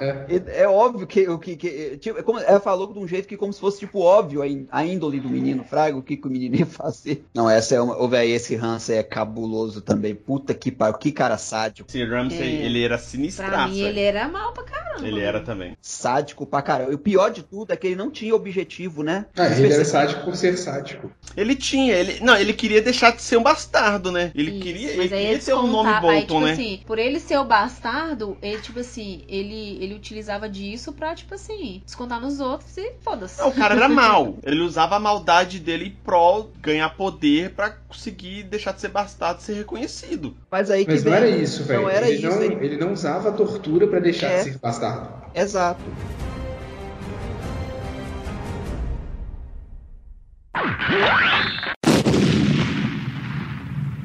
É. 0.00 0.26
É 0.56 0.60
é 0.62 0.68
óbvio 0.68 1.06
que 1.06 1.28
o 1.28 1.38
que, 1.38 1.56
que 1.56 1.96
tipo, 1.98 2.18
é 2.18 2.22
como- 2.22 2.38
ela 2.38 2.60
falou 2.60 2.92
de 2.92 2.98
um 2.98 3.06
jeito 3.06 3.26
que 3.28 3.36
como 3.36 3.52
se 3.52 3.60
fosse 3.60 3.78
tipo 3.80 4.00
óbvio 4.00 4.42
a, 4.42 4.46
ín- 4.48 4.66
a 4.70 4.84
índole 4.84 5.20
do 5.20 5.28
menino 5.28 5.64
Fraga, 5.64 5.96
o 5.96 6.02
que, 6.02 6.16
que 6.16 6.26
o 6.26 6.30
menino 6.30 6.56
ia 6.56 6.66
fazer. 6.66 7.24
Não, 7.34 7.48
essa 7.48 7.74
é 7.74 7.80
uma, 7.80 8.00
ô, 8.00 8.08
velho, 8.08 8.30
esse 8.30 8.54
Hansen 8.56 8.96
é 8.98 9.02
cabuloso 9.02 9.80
também. 9.80 10.14
Puta 10.14 10.52
que 10.54 10.70
pariu, 10.70 10.98
que 10.98 11.12
cara 11.12 11.36
sádico. 11.38 11.88
Esse 11.88 12.04
Ramsay, 12.04 12.62
É. 12.62 12.66
ele 12.66 12.82
era 12.82 12.96
Pra 12.98 13.06
sinistraço. 13.06 13.72
mim, 13.72 13.80
ele 13.80 14.00
era 14.00 14.28
mal 14.28 14.52
pra 14.52 14.64
caramba. 14.64 15.06
Ele 15.06 15.20
era 15.20 15.40
também. 15.40 15.76
Sádico 15.80 16.44
pra 16.46 16.60
caramba. 16.62 16.92
E 16.92 16.94
o 16.94 16.98
pior 16.98 17.29
de 17.30 17.42
tudo 17.42 17.72
é 17.72 17.76
que 17.76 17.86
ele 17.86 17.96
não 17.96 18.10
tinha 18.10 18.34
objetivo, 18.34 19.02
né? 19.02 19.26
Ah, 19.36 19.46
ele 19.48 19.72
era 19.72 19.84
sádico 19.84 20.24
por 20.24 20.36
ser 20.36 20.56
sádico. 20.56 21.10
Ele 21.36 21.54
tinha, 21.54 21.94
ele. 21.94 22.20
Não, 22.20 22.36
ele 22.36 22.52
queria 22.52 22.82
deixar 22.82 23.12
de 23.12 23.22
ser 23.22 23.36
um 23.36 23.42
bastardo, 23.42 24.10
né? 24.12 24.32
Ele 24.34 24.50
Isso, 24.52 24.60
queria, 24.60 24.90
ele 24.92 25.08
queria 25.08 25.38
ter 25.38 25.54
um 25.54 25.66
nome 25.66 25.88
contavam- 25.88 26.10
aí, 26.10 26.16
Bolton, 26.20 26.34
tipo 26.34 26.46
né? 26.46 26.52
assim, 26.52 26.80
por 26.86 26.98
ele 26.98 27.20
ser 27.20 27.38
o 27.38 27.44
bastardo, 27.44 28.36
ele, 28.42 28.60
tipo 28.60 28.80
assim, 28.80 29.22
ele, 29.28 29.78
ele 29.82 29.94
utilizava 29.94 30.48
disso 30.48 30.92
pra, 30.92 31.14
tipo 31.14 31.34
assim, 31.34 31.82
descontar 31.84 32.20
nos 32.20 32.40
outros 32.40 32.76
e 32.76 32.92
foda-se. 33.00 33.38
Não, 33.40 33.48
o 33.48 33.52
cara 33.52 33.74
era 33.74 33.88
mal. 33.88 34.36
Ele 34.42 34.60
usava 34.62 34.96
a 34.96 35.00
maldade 35.00 35.58
dele 35.60 35.86
em 35.86 35.96
prol 36.04 36.50
ganhar 36.60 36.90
poder 36.90 37.50
pra 37.50 37.70
conseguir 37.70 38.42
deixar 38.44 38.72
de 38.72 38.80
ser 38.80 38.88
bastardo 38.88 39.40
e 39.40 39.44
ser 39.44 39.54
reconhecido. 39.54 40.36
Mas 40.50 40.70
aí 40.70 40.84
que 40.84 40.90
Mas 40.90 41.04
não 41.04 41.12
era 41.14 41.28
isso, 41.28 41.62
velho. 41.64 41.82
Não 41.82 41.88
era 41.90 42.08
ele, 42.08 42.26
isso. 42.26 42.36
não, 42.36 42.42
ele- 42.42 42.64
ele 42.66 42.76
não 42.76 42.92
usava 42.92 43.28
a 43.28 43.32
tortura 43.32 43.86
pra 43.86 44.00
deixar 44.00 44.28
É. 44.30 44.38
de 44.38 44.52
ser 44.52 44.58
bastardo. 44.58 45.08
Exato. 45.34 45.80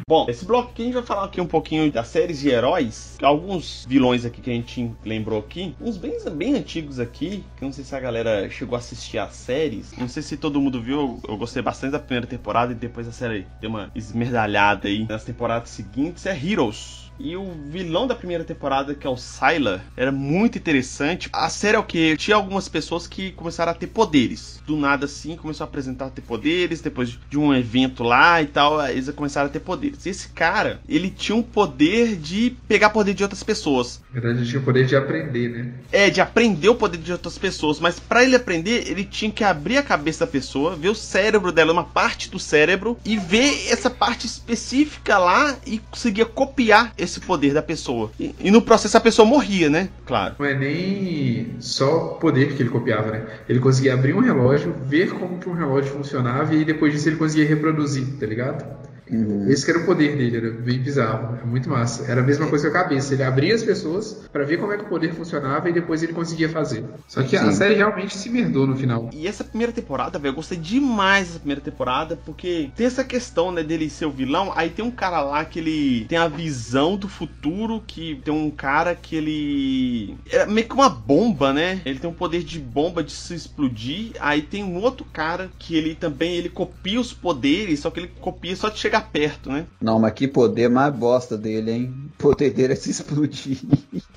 Bom, 0.07 0.27
esse 0.29 0.45
bloco 0.45 0.69
aqui 0.69 0.83
a 0.83 0.85
gente 0.85 0.93
vai 0.93 1.03
falar 1.03 1.25
aqui 1.25 1.41
um 1.41 1.47
pouquinho 1.47 1.91
das 1.91 2.07
séries 2.09 2.39
de 2.39 2.49
heróis. 2.49 3.17
Alguns 3.23 3.87
vilões 3.89 4.23
aqui 4.23 4.39
que 4.39 4.51
a 4.51 4.53
gente 4.53 4.91
lembrou 5.03 5.39
aqui. 5.39 5.75
Uns 5.81 5.97
bem, 5.97 6.15
bem 6.31 6.55
antigos 6.55 6.99
aqui. 6.99 7.43
Que 7.57 7.63
eu 7.63 7.65
não 7.65 7.73
sei 7.73 7.83
se 7.83 7.95
a 7.95 7.99
galera 7.99 8.47
chegou 8.51 8.75
a 8.75 8.79
assistir 8.79 9.17
as 9.17 9.33
séries. 9.33 9.97
Não 9.97 10.07
sei 10.07 10.21
se 10.21 10.37
todo 10.37 10.61
mundo 10.61 10.79
viu. 10.79 11.19
Eu 11.27 11.35
gostei 11.37 11.63
bastante 11.63 11.93
da 11.93 11.99
primeira 11.99 12.27
temporada 12.27 12.71
e 12.71 12.75
depois 12.75 13.07
a 13.07 13.11
série 13.11 13.47
deu 13.59 13.71
uma 13.71 13.89
esmerdalhada 13.95 14.87
aí 14.87 15.07
nas 15.09 15.23
temporadas 15.23 15.71
seguintes. 15.71 16.27
É 16.27 16.37
Heroes. 16.37 17.04
E 17.19 17.35
o 17.35 17.51
vilão 17.69 18.07
da 18.07 18.15
primeira 18.15 18.43
temporada, 18.43 18.93
que 18.93 19.07
é 19.07 19.09
o 19.09 19.17
Sylar, 19.17 19.83
era 19.95 20.11
muito 20.11 20.57
interessante. 20.57 21.29
A 21.31 21.49
série 21.49 21.77
é 21.77 21.79
o 21.79 21.83
que? 21.83 22.17
Tinha 22.17 22.35
algumas 22.35 22.67
pessoas 22.67 23.07
que 23.07 23.31
começaram 23.31 23.71
a 23.71 23.75
ter 23.75 23.87
poderes. 23.87 24.61
Do 24.65 24.75
nada 24.75 25.05
assim, 25.05 25.35
começou 25.35 25.63
a 25.63 25.67
apresentar 25.67 26.09
ter 26.09 26.21
poderes. 26.21 26.81
Depois 26.81 27.17
de 27.29 27.37
um 27.37 27.53
evento 27.53 28.03
lá 28.03 28.41
e 28.41 28.47
tal, 28.47 28.85
eles 28.87 29.09
começaram 29.11 29.47
a 29.47 29.51
ter 29.51 29.59
poderes. 29.59 30.05
Esse 30.05 30.29
cara, 30.29 30.79
ele 30.87 31.09
tinha 31.09 31.35
um 31.35 31.43
poder 31.43 32.15
de 32.15 32.55
pegar 32.67 32.89
poder 32.89 33.13
de 33.13 33.23
outras 33.23 33.43
pessoas. 33.43 34.01
Na 34.13 34.19
verdade, 34.19 34.39
ele 34.39 34.49
tinha 34.49 34.61
o 34.61 34.65
poder 34.65 34.85
de 34.85 34.95
aprender, 34.95 35.49
né? 35.49 35.73
É, 35.91 36.09
de 36.09 36.19
aprender 36.19 36.69
o 36.69 36.75
poder 36.75 36.97
de 36.97 37.11
outras 37.11 37.37
pessoas. 37.37 37.79
Mas 37.79 37.99
pra 37.99 38.23
ele 38.23 38.35
aprender, 38.35 38.89
ele 38.89 39.03
tinha 39.05 39.31
que 39.31 39.43
abrir 39.43 39.77
a 39.77 39.83
cabeça 39.83 40.25
da 40.25 40.31
pessoa, 40.31 40.75
ver 40.75 40.89
o 40.89 40.95
cérebro 40.95 41.51
dela, 41.51 41.71
uma 41.71 41.83
parte 41.83 42.29
do 42.29 42.39
cérebro, 42.39 42.97
e 43.05 43.17
ver 43.17 43.69
essa 43.69 43.89
parte 43.89 44.25
específica 44.25 45.17
lá 45.17 45.55
e 45.65 45.79
conseguia 45.79 46.25
copiar 46.25 46.93
esse 47.05 47.19
poder 47.19 47.53
da 47.53 47.61
pessoa. 47.61 48.11
E, 48.19 48.35
e 48.39 48.51
no 48.51 48.61
processo 48.61 48.97
a 48.97 48.99
pessoa 48.99 49.25
morria, 49.25 49.69
né? 49.69 49.89
Claro. 50.05 50.35
Não 50.37 50.45
é 50.45 50.53
nem 50.53 51.55
só 51.59 52.17
poder 52.19 52.55
que 52.55 52.61
ele 52.61 52.69
copiava, 52.69 53.11
né? 53.11 53.25
Ele 53.47 53.59
conseguia 53.59 53.93
abrir 53.93 54.13
um 54.13 54.19
relógio, 54.19 54.75
ver 54.85 55.11
como 55.11 55.39
que 55.39 55.49
um 55.49 55.53
relógio 55.53 55.91
funcionava 55.91 56.53
e 56.53 56.65
depois 56.65 56.93
disso 56.93 57.09
ele 57.09 57.15
conseguia 57.15 57.47
reproduzir, 57.47 58.05
tá 58.19 58.25
ligado? 58.25 58.65
Uhum. 59.09 59.49
Esse 59.49 59.63
que 59.65 59.71
era 59.71 59.81
o 59.81 59.85
poder 59.85 60.17
dele, 60.17 60.37
era 60.37 60.51
bem 60.51 60.79
bizarro, 60.79 61.37
é 61.41 61.45
muito 61.45 61.69
massa. 61.69 62.09
Era 62.11 62.21
a 62.21 62.23
mesma 62.23 62.47
coisa 62.47 62.69
com 62.69 62.77
a 62.77 62.81
cabeça, 62.81 63.13
ele 63.13 63.23
abria 63.23 63.53
as 63.53 63.63
pessoas 63.63 64.25
pra 64.31 64.43
ver 64.43 64.57
como 64.57 64.73
é 64.73 64.77
que 64.77 64.83
o 64.83 64.87
poder 64.87 65.13
funcionava 65.13 65.69
e 65.69 65.73
depois 65.73 66.01
ele 66.01 66.13
conseguia 66.13 66.49
fazer. 66.49 66.83
Só 67.07 67.21
que 67.23 67.35
a 67.35 67.45
Sim. 67.45 67.51
série 67.51 67.75
realmente 67.75 68.17
se 68.17 68.29
merdou 68.29 68.65
no 68.65 68.75
final. 68.75 69.09
E 69.13 69.27
essa 69.27 69.43
primeira 69.43 69.71
temporada, 69.71 70.17
velho, 70.17 70.31
eu 70.31 70.35
gostei 70.35 70.57
demais 70.57 71.27
dessa 71.27 71.39
primeira 71.39 71.61
temporada, 71.61 72.17
porque 72.25 72.71
tem 72.75 72.87
essa 72.87 73.03
questão, 73.03 73.51
né, 73.51 73.63
dele 73.63 73.89
ser 73.89 74.05
o 74.05 74.11
vilão, 74.11 74.51
aí 74.55 74.69
tem 74.69 74.83
um 74.83 74.91
cara 74.91 75.21
lá 75.21 75.45
que 75.45 75.59
ele 75.59 76.05
tem 76.05 76.17
a 76.17 76.27
visão 76.27 76.97
do 76.97 77.07
futuro, 77.07 77.83
que 77.85 78.19
tem 78.23 78.33
um 78.33 78.49
cara 78.49 78.95
que 78.95 79.15
ele... 79.15 80.17
É 80.31 80.45
meio 80.45 80.67
que 80.67 80.73
uma 80.73 80.89
bomba, 80.89 81.53
né? 81.53 81.81
Ele 81.85 81.99
tem 81.99 82.09
um 82.09 82.13
poder 82.13 82.43
de 82.43 82.59
bomba 82.59 83.03
de 83.03 83.11
se 83.11 83.33
explodir, 83.33 84.11
aí 84.19 84.41
tem 84.41 84.63
um 84.63 84.81
outro 84.81 85.05
cara 85.05 85.49
que 85.59 85.75
ele 85.75 85.95
também, 85.95 86.35
ele 86.35 86.49
copia 86.49 86.99
os 86.99 87.13
poderes, 87.13 87.79
só 87.79 87.89
que 87.89 87.99
ele 87.99 88.11
copia 88.19 88.55
só 88.55 88.69
de 88.69 88.79
chegar 88.79 88.94
perto, 89.01 89.51
né? 89.51 89.65
Não, 89.81 89.99
mas 89.99 90.13
que 90.13 90.27
poder 90.27 90.69
mais 90.69 90.93
bosta 90.93 91.37
dele, 91.37 91.71
hein? 91.71 91.93
O 92.19 92.23
poder 92.23 92.51
dele 92.51 92.73
é 92.73 92.75
se 92.75 92.91
explodir. 92.91 93.59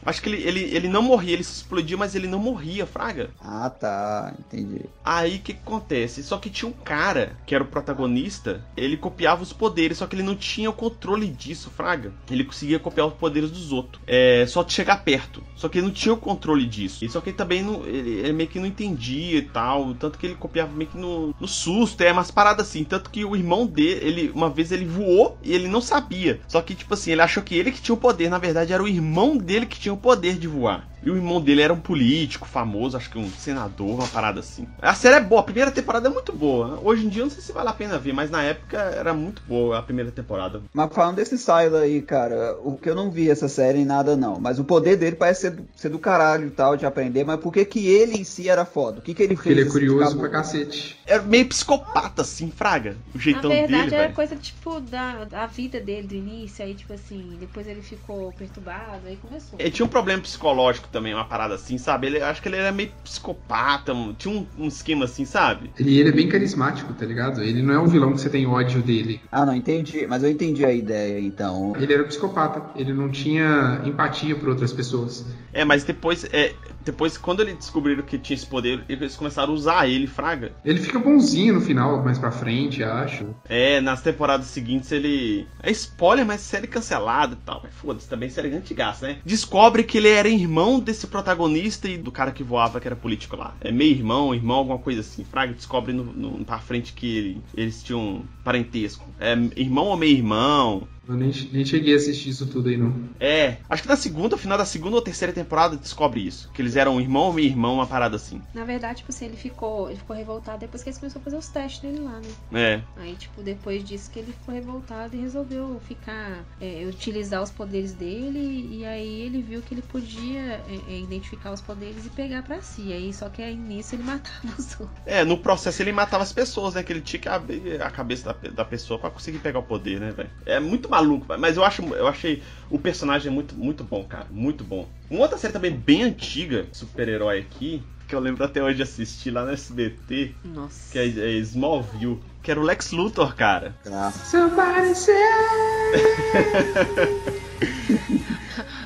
Acho 0.04 0.22
que 0.22 0.28
ele, 0.28 0.42
ele, 0.42 0.60
ele 0.74 0.88
não 0.88 1.02
morria, 1.02 1.34
ele 1.34 1.44
se 1.44 1.56
explodia, 1.56 1.96
mas 1.96 2.14
ele 2.14 2.26
não 2.26 2.38
morria, 2.38 2.86
fraga. 2.86 3.30
Ah, 3.40 3.68
tá. 3.68 4.34
Entendi. 4.38 4.86
Aí 5.04 5.36
o 5.36 5.40
que, 5.40 5.52
que 5.52 5.60
acontece? 5.60 6.22
Só 6.22 6.38
que 6.38 6.48
tinha 6.48 6.68
um 6.68 6.72
cara 6.72 7.36
que 7.44 7.54
era 7.54 7.62
o 7.62 7.66
protagonista, 7.66 8.64
ele 8.76 8.96
copiava 8.96 9.42
os 9.42 9.52
poderes, 9.52 9.98
só 9.98 10.06
que 10.06 10.16
ele 10.16 10.22
não 10.22 10.36
tinha 10.36 10.70
o 10.70 10.72
controle 10.72 11.26
disso, 11.28 11.70
Fraga. 11.70 12.12
Ele 12.30 12.44
conseguia 12.44 12.78
copiar 12.78 13.06
os 13.06 13.14
poderes 13.14 13.50
dos 13.50 13.72
outros. 13.72 14.02
É, 14.06 14.46
só 14.46 14.62
de 14.62 14.72
chegar 14.72 15.04
perto. 15.04 15.42
Só 15.54 15.68
que 15.68 15.78
ele 15.78 15.86
não 15.86 15.92
tinha 15.92 16.14
o 16.14 16.16
controle 16.16 16.66
disso. 16.66 17.04
E 17.04 17.08
só 17.08 17.20
que 17.20 17.30
ele 17.30 17.36
também 17.36 17.62
não. 17.62 17.84
Ele, 17.84 18.10
ele 18.20 18.32
meio 18.32 18.48
que 18.48 18.58
não 18.58 18.66
entendia 18.66 19.38
e 19.38 19.42
tal. 19.42 19.94
Tanto 19.94 20.18
que 20.18 20.26
ele 20.26 20.34
copiava 20.34 20.72
meio 20.72 20.90
que 20.90 20.98
no, 20.98 21.34
no 21.38 21.48
susto, 21.48 22.00
é 22.02 22.12
umas 22.12 22.30
paradas 22.30 22.68
assim. 22.68 22.84
Tanto 22.84 23.10
que 23.10 23.24
o 23.24 23.36
irmão 23.36 23.66
dele, 23.66 24.00
ele, 24.02 24.30
uma 24.34 24.48
vez 24.48 24.67
ele 24.72 24.84
voou 24.84 25.38
e 25.42 25.52
ele 25.54 25.68
não 25.68 25.80
sabia. 25.80 26.40
Só 26.46 26.60
que, 26.62 26.74
tipo 26.74 26.94
assim, 26.94 27.12
ele 27.12 27.22
achou 27.22 27.42
que 27.42 27.54
ele 27.54 27.72
que 27.72 27.80
tinha 27.80 27.94
o 27.94 27.98
poder. 27.98 28.28
Na 28.28 28.38
verdade, 28.38 28.72
era 28.72 28.82
o 28.82 28.88
irmão 28.88 29.36
dele 29.36 29.66
que 29.66 29.78
tinha 29.78 29.92
o 29.92 29.96
poder 29.98 30.38
de 30.38 30.48
voar. 30.48 30.88
E 31.02 31.10
o 31.10 31.16
irmão 31.16 31.40
dele 31.40 31.62
era 31.62 31.72
um 31.72 31.80
político 31.80 32.46
famoso, 32.46 32.96
acho 32.96 33.10
que 33.10 33.18
um 33.18 33.28
senador, 33.30 33.88
uma 33.90 34.06
parada 34.08 34.40
assim. 34.40 34.66
A 34.82 34.94
série 34.94 35.16
é 35.16 35.20
boa, 35.20 35.40
a 35.40 35.44
primeira 35.44 35.70
temporada 35.70 36.08
é 36.08 36.12
muito 36.12 36.32
boa. 36.32 36.80
Hoje 36.82 37.06
em 37.06 37.08
dia 37.08 37.22
eu 37.22 37.26
não 37.26 37.30
sei 37.32 37.42
se 37.42 37.52
vale 37.52 37.68
a 37.68 37.72
pena 37.72 37.98
ver, 37.98 38.12
mas 38.12 38.30
na 38.30 38.42
época 38.42 38.78
era 38.78 39.14
muito 39.14 39.42
boa 39.46 39.78
a 39.78 39.82
primeira 39.82 40.10
temporada. 40.10 40.60
Mas 40.72 40.92
falando 40.92 41.16
desse 41.16 41.38
Silo 41.38 41.76
aí, 41.76 42.02
cara, 42.02 42.56
o 42.62 42.76
que 42.76 42.90
eu 42.90 42.94
não 42.94 43.10
vi 43.10 43.30
essa 43.30 43.48
série 43.48 43.78
em 43.78 43.84
nada 43.84 44.16
não. 44.16 44.40
Mas 44.40 44.58
o 44.58 44.64
poder 44.64 44.96
dele 44.96 45.16
parece 45.16 45.42
ser 45.42 45.50
do, 45.52 45.68
ser 45.76 45.88
do 45.88 45.98
caralho 45.98 46.46
e 46.48 46.50
tal, 46.50 46.76
de 46.76 46.84
aprender. 46.86 47.24
Mas 47.24 47.40
por 47.40 47.52
que 47.52 47.64
que 47.64 47.86
ele 47.88 48.16
em 48.16 48.24
si 48.24 48.48
era 48.48 48.64
foda? 48.64 48.98
O 48.98 49.02
que 49.02 49.14
que 49.14 49.22
ele 49.22 49.34
Porque 49.34 49.48
fez? 49.48 49.58
ele 49.58 49.68
é 49.68 49.70
curioso 49.70 50.18
pra 50.18 50.28
cacete. 50.28 50.98
Era 51.06 51.22
meio 51.22 51.46
psicopata, 51.46 52.22
assim, 52.22 52.50
fraga. 52.50 52.96
O 53.14 53.18
Na 53.18 53.20
jeitão 53.22 53.50
verdade, 53.50 53.90
dele, 53.90 53.94
era 53.94 54.02
velho. 54.04 54.14
coisa, 54.14 54.36
tipo, 54.36 54.80
da, 54.80 55.24
da 55.24 55.46
vida 55.46 55.80
dele 55.80 56.06
do 56.06 56.14
início, 56.14 56.64
aí, 56.64 56.74
tipo 56.74 56.92
assim, 56.92 57.36
depois 57.38 57.66
ele 57.66 57.82
ficou 57.82 58.32
perturbado, 58.32 59.06
aí 59.06 59.16
começou. 59.16 59.58
Ele 59.58 59.70
tinha 59.70 59.86
um 59.86 59.88
problema 59.88 60.22
psicológico 60.22 60.87
também, 60.90 61.14
uma 61.14 61.24
parada 61.24 61.54
assim, 61.54 61.78
sabe? 61.78 62.06
Ele, 62.06 62.20
acho 62.20 62.42
que 62.42 62.48
ele 62.48 62.56
era 62.56 62.72
meio 62.72 62.90
psicopata, 63.04 63.92
tinha 64.16 64.34
um, 64.34 64.46
um 64.58 64.68
esquema 64.68 65.04
assim, 65.04 65.24
sabe? 65.24 65.70
Ele, 65.78 65.98
ele 65.98 66.08
é 66.08 66.12
bem 66.12 66.28
carismático, 66.28 66.92
tá 66.92 67.04
ligado? 67.04 67.42
Ele 67.42 67.62
não 67.62 67.74
é 67.74 67.78
um 67.78 67.86
vilão 67.86 68.12
que 68.12 68.20
você 68.20 68.30
tem 68.30 68.46
ódio 68.46 68.82
dele. 68.82 69.20
Ah, 69.30 69.44
não, 69.44 69.54
entendi. 69.54 70.06
Mas 70.06 70.22
eu 70.22 70.30
entendi 70.30 70.64
a 70.64 70.72
ideia, 70.72 71.20
então. 71.20 71.74
Ele 71.78 71.92
era 71.92 72.02
um 72.02 72.06
psicopata. 72.06 72.62
Ele 72.76 72.92
não 72.92 73.08
tinha 73.08 73.80
empatia 73.84 74.34
por 74.36 74.48
outras 74.48 74.72
pessoas. 74.72 75.26
É, 75.52 75.64
mas 75.64 75.84
depois, 75.84 76.24
é, 76.32 76.54
depois 76.84 77.16
quando 77.16 77.40
eles 77.40 77.56
descobriram 77.56 78.02
que 78.02 78.18
tinha 78.18 78.36
esse 78.36 78.46
poder, 78.46 78.84
eles 78.88 79.16
começaram 79.16 79.52
a 79.52 79.56
usar 79.56 79.88
ele, 79.88 80.06
fraga. 80.06 80.52
Ele 80.64 80.80
fica 80.80 80.98
bonzinho 80.98 81.54
no 81.54 81.60
final, 81.60 82.02
mais 82.02 82.18
pra 82.18 82.30
frente, 82.30 82.82
acho. 82.82 83.34
É, 83.48 83.80
nas 83.80 84.02
temporadas 84.02 84.46
seguintes 84.46 84.90
ele. 84.92 85.46
É 85.62 85.70
spoiler, 85.70 86.24
mas 86.26 86.40
série 86.40 86.66
cancelada 86.66 87.34
e 87.34 87.44
tal. 87.44 87.60
Mas 87.62 87.74
foda-se, 87.74 88.08
também 88.08 88.28
série 88.30 88.54
antigaça, 88.54 89.06
né? 89.08 89.18
Descobre 89.24 89.84
que 89.84 89.98
ele 89.98 90.08
era 90.08 90.28
irmão 90.28 90.80
desse 90.80 91.06
protagonista 91.06 91.88
e 91.88 91.96
do 91.98 92.12
cara 92.12 92.30
que 92.30 92.42
voava, 92.42 92.80
que 92.80 92.86
era 92.88 92.96
político 92.96 93.36
lá. 93.36 93.54
É 93.60 93.70
meio 93.72 93.92
irmão, 93.92 94.34
irmão, 94.34 94.58
alguma 94.58 94.78
coisa 94.78 95.00
assim. 95.00 95.24
Fraga 95.24 95.52
descobre 95.52 95.92
no, 95.92 96.04
no, 96.04 96.44
pra 96.44 96.58
frente 96.58 96.92
que 96.92 97.16
ele- 97.16 97.42
eles 97.54 97.82
tinham 97.82 98.22
parentesco. 98.44 99.04
É 99.18 99.32
irmão 99.56 99.86
ou 99.86 99.96
meio 99.96 100.16
irmão. 100.16 100.88
Eu 101.08 101.16
nem, 101.16 101.30
nem 101.52 101.64
cheguei 101.64 101.94
a 101.94 101.96
assistir 101.96 102.28
isso 102.28 102.46
tudo 102.46 102.68
aí, 102.68 102.76
não. 102.76 102.92
É, 103.18 103.56
acho 103.68 103.82
que 103.82 103.88
na 103.88 103.96
segunda, 103.96 104.36
final 104.36 104.58
da 104.58 104.66
segunda 104.66 104.96
ou 104.96 105.02
terceira 105.02 105.32
temporada 105.32 105.74
descobre 105.74 106.20
isso. 106.20 106.50
Que 106.52 106.60
eles 106.60 106.76
eram 106.76 107.00
irmão 107.00 107.24
ou 107.24 107.32
meio 107.32 107.48
irmão, 107.48 107.76
uma 107.76 107.86
parada 107.86 108.16
assim. 108.16 108.42
Na 108.52 108.64
verdade, 108.64 108.98
tipo 108.98 109.10
assim, 109.10 109.24
ele 109.24 109.36
ficou, 109.36 109.88
ele 109.88 109.98
ficou 109.98 110.14
revoltado 110.14 110.58
depois 110.58 110.82
que 110.82 110.90
eles 110.90 110.98
começaram 110.98 111.22
a 111.22 111.24
fazer 111.24 111.36
os 111.36 111.48
testes 111.48 111.80
dele 111.80 112.00
lá, 112.00 112.20
né? 112.20 112.28
É. 112.52 112.82
Aí, 113.00 113.16
tipo, 113.16 113.42
depois 113.42 113.82
disso 113.82 114.10
que 114.10 114.18
ele 114.18 114.32
ficou 114.32 114.54
revoltado 114.54 115.16
e 115.16 115.20
resolveu 115.20 115.80
ficar, 115.80 116.44
é, 116.60 116.84
utilizar 116.86 117.42
os 117.42 117.50
poderes 117.50 117.94
dele, 117.94 118.68
e 118.76 118.84
aí 118.84 119.22
ele 119.22 119.40
viu 119.40 119.62
que 119.62 119.72
ele 119.72 119.82
podia 119.82 120.62
é, 120.68 120.80
é, 120.88 120.98
identificar 121.00 121.52
os 121.52 121.62
poderes 121.62 122.04
e 122.04 122.10
pegar 122.10 122.42
pra 122.42 122.60
si. 122.60 122.92
Aí, 122.92 123.14
só 123.14 123.30
que 123.30 123.40
aí 123.40 123.56
nisso 123.56 123.94
ele 123.94 124.02
matava 124.04 124.54
os 124.58 124.78
outros. 124.78 124.98
É, 125.06 125.24
no 125.24 125.38
processo 125.38 125.80
ele 125.82 125.92
matava 125.92 126.22
as 126.22 126.32
pessoas, 126.32 126.74
né? 126.74 126.82
Que 126.82 126.92
ele 126.92 127.00
tinha 127.00 127.20
que 127.20 127.28
abrir 127.28 127.80
a 127.80 127.90
cabeça 127.90 128.34
da, 128.34 128.50
da 128.50 128.64
pessoa 128.64 128.98
pra 128.98 129.10
conseguir 129.10 129.38
pegar 129.38 129.60
o 129.60 129.62
poder, 129.62 129.98
né, 130.00 130.10
velho? 130.10 130.30
É 130.44 130.60
muito 130.60 130.88
maluco, 130.98 131.26
mas 131.38 131.56
eu 131.56 131.64
acho, 131.64 131.82
eu 131.94 132.08
achei 132.08 132.42
o 132.70 132.78
personagem 132.78 133.30
muito, 133.30 133.54
muito 133.54 133.84
bom, 133.84 134.04
cara, 134.04 134.26
muito 134.30 134.64
bom. 134.64 134.86
Uma 135.08 135.20
outra 135.20 135.38
série 135.38 135.52
também 135.52 135.70
bem 135.72 136.02
antiga, 136.02 136.66
super-herói 136.72 137.38
aqui, 137.38 137.82
que 138.06 138.14
eu 138.14 138.20
lembro 138.20 138.44
até 138.44 138.62
hoje 138.62 138.76
de 138.76 138.82
assistir 138.82 139.30
lá 139.30 139.44
no 139.44 139.52
SBT, 139.52 140.34
Nossa. 140.44 140.92
que 140.92 140.98
é, 140.98 141.06
é 141.06 141.30
Smallville, 141.38 142.18
que 142.42 142.50
era 142.50 142.58
o 142.58 142.62
Lex 142.62 142.90
Luthor, 142.90 143.34
cara. 143.36 143.74
Ah, 143.90 144.10
Somebody 144.10 144.94
say... 144.94 145.14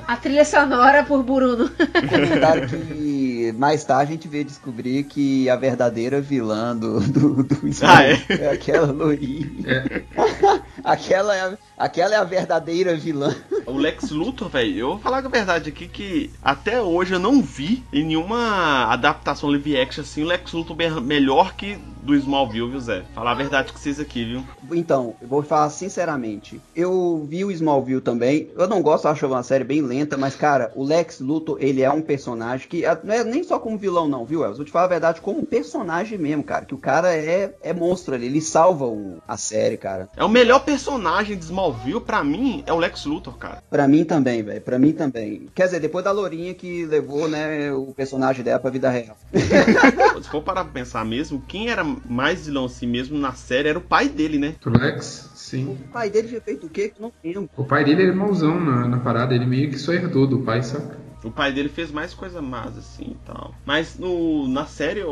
A 0.06 0.16
trilha 0.16 0.44
sonora 0.44 1.04
por 1.04 1.22
Bruno. 1.22 1.70
Comentaram 2.10 2.66
que 2.68 3.52
mais 3.56 3.84
tarde 3.84 4.12
a 4.12 4.14
gente 4.16 4.28
veio 4.28 4.44
descobrir 4.44 5.04
que 5.04 5.48
a 5.48 5.56
verdadeira 5.56 6.20
vilã 6.20 6.76
do, 6.76 7.00
do, 7.00 7.42
do 7.44 7.56
Ah, 7.82 8.02
é? 8.04 8.20
é 8.28 8.50
aquela 8.50 8.90
loirinha. 8.92 10.04
aquela, 10.84 11.34
é 11.36 11.40
a, 11.40 11.58
aquela 11.78 12.14
é 12.14 12.18
a 12.18 12.24
verdadeira 12.24 12.94
vilã. 12.96 13.34
O 13.66 13.72
Lex 13.76 14.10
Luthor, 14.10 14.48
velho, 14.48 14.76
eu 14.78 14.88
vou 14.90 14.98
falar 14.98 15.18
a 15.18 15.28
verdade 15.28 15.68
aqui 15.70 15.86
que 15.88 16.30
até 16.42 16.80
hoje 16.80 17.14
eu 17.14 17.18
não 17.18 17.40
vi 17.42 17.84
em 17.92 18.04
nenhuma 18.04 18.86
adaptação 18.92 19.48
live 19.50 19.78
action 19.80 20.02
assim 20.02 20.22
o 20.22 20.26
Lex 20.26 20.52
Luthor 20.52 20.76
me- 20.76 21.00
melhor 21.00 21.54
que 21.54 21.78
do 22.02 22.14
Smallville, 22.16 22.68
viu, 22.70 22.80
Zé? 22.80 23.04
Falar 23.14 23.30
a 23.30 23.34
verdade 23.34 23.72
com 23.72 23.78
vocês 23.78 24.00
aqui, 24.00 24.24
viu? 24.24 24.44
Então, 24.72 25.14
eu 25.22 25.28
vou 25.28 25.40
falar 25.44 25.70
sinceramente. 25.70 26.60
Eu 26.74 27.24
vi 27.28 27.44
o 27.44 27.50
Smallville 27.52 28.00
também. 28.00 28.50
Eu 28.56 28.66
não 28.66 28.82
gosto, 28.82 29.06
acho 29.06 29.24
uma 29.26 29.44
série 29.44 29.62
bem 29.62 29.80
lenta, 29.80 30.16
mas, 30.16 30.34
cara, 30.34 30.72
o 30.74 30.82
Lex 30.82 31.20
Luthor, 31.20 31.58
ele 31.60 31.80
é 31.80 31.90
um 31.92 32.02
personagem 32.02 32.66
que 32.68 32.84
ah, 32.84 32.98
não 33.04 33.14
é 33.14 33.22
nem 33.22 33.44
só 33.44 33.56
como 33.60 33.78
vilão, 33.78 34.08
não, 34.08 34.24
viu, 34.24 34.42
Elvis? 34.42 34.56
Vou 34.58 34.66
te 34.66 34.72
falar 34.72 34.86
a 34.86 34.88
verdade, 34.88 35.20
como 35.20 35.38
um 35.38 35.44
personagem 35.44 36.18
mesmo, 36.18 36.42
cara. 36.42 36.64
Que 36.64 36.74
o 36.74 36.78
cara 36.78 37.14
é, 37.14 37.54
é 37.62 37.72
monstro 37.72 38.16
ali. 38.16 38.26
Ele 38.26 38.40
salva 38.40 38.84
o- 38.86 39.22
a 39.28 39.36
série, 39.36 39.76
cara. 39.76 40.08
É 40.16 40.24
o 40.24 40.28
melhor 40.28 40.58
personagem 40.58 40.71
de 40.76 41.44
Smallville, 41.44 42.00
pra 42.00 42.22
mim, 42.24 42.62
é 42.66 42.72
o 42.72 42.78
Lex 42.78 43.04
Luthor, 43.04 43.36
cara. 43.36 43.62
Pra 43.70 43.86
mim 43.86 44.04
também, 44.04 44.42
velho. 44.42 44.60
Pra 44.60 44.78
mim 44.78 44.92
também. 44.92 45.48
Quer 45.54 45.64
dizer, 45.66 45.80
depois 45.80 46.04
da 46.04 46.12
Lourinha 46.12 46.54
que 46.54 46.84
levou, 46.86 47.28
né, 47.28 47.72
o 47.72 47.92
personagem 47.94 48.44
dela 48.44 48.58
pra 48.58 48.70
vida 48.70 48.90
real. 48.90 49.16
Se 50.22 50.28
for 50.28 50.42
parar 50.42 50.64
pra 50.64 50.72
pensar 50.72 51.04
mesmo, 51.04 51.42
quem 51.46 51.68
era 51.68 51.84
mais 51.84 52.46
vilão 52.46 52.66
assim 52.66 52.86
mesmo 52.86 53.18
na 53.18 53.32
série 53.32 53.68
era 53.68 53.78
o 53.78 53.82
pai 53.82 54.08
dele, 54.08 54.38
né? 54.38 54.54
Do 54.60 54.70
Lex? 54.70 55.30
Sim. 55.34 55.66
O 55.66 55.92
pai 55.92 56.08
dele 56.08 56.28
tinha 56.28 56.40
feito 56.40 56.66
o 56.66 56.70
quê? 56.70 56.88
Que 56.88 57.02
Não 57.02 57.12
lembro. 57.22 57.50
O 57.56 57.64
pai 57.64 57.84
dele 57.84 58.04
era 58.04 58.14
mauzão 58.14 58.58
na, 58.58 58.88
na 58.88 58.98
parada. 58.98 59.34
Ele 59.34 59.46
meio 59.46 59.70
que 59.70 59.78
só 59.78 59.92
herdou 59.92 60.26
do 60.26 60.40
pai, 60.40 60.62
saca? 60.62 61.01
O 61.24 61.30
pai 61.30 61.52
dele 61.52 61.68
fez 61.68 61.90
mais 61.90 62.12
coisa 62.14 62.40
más 62.42 62.76
assim 62.76 63.12
e 63.12 63.16
tal. 63.26 63.54
Mas 63.64 63.96
no, 63.98 64.48
na 64.48 64.66
série, 64.66 65.02
o, 65.02 65.10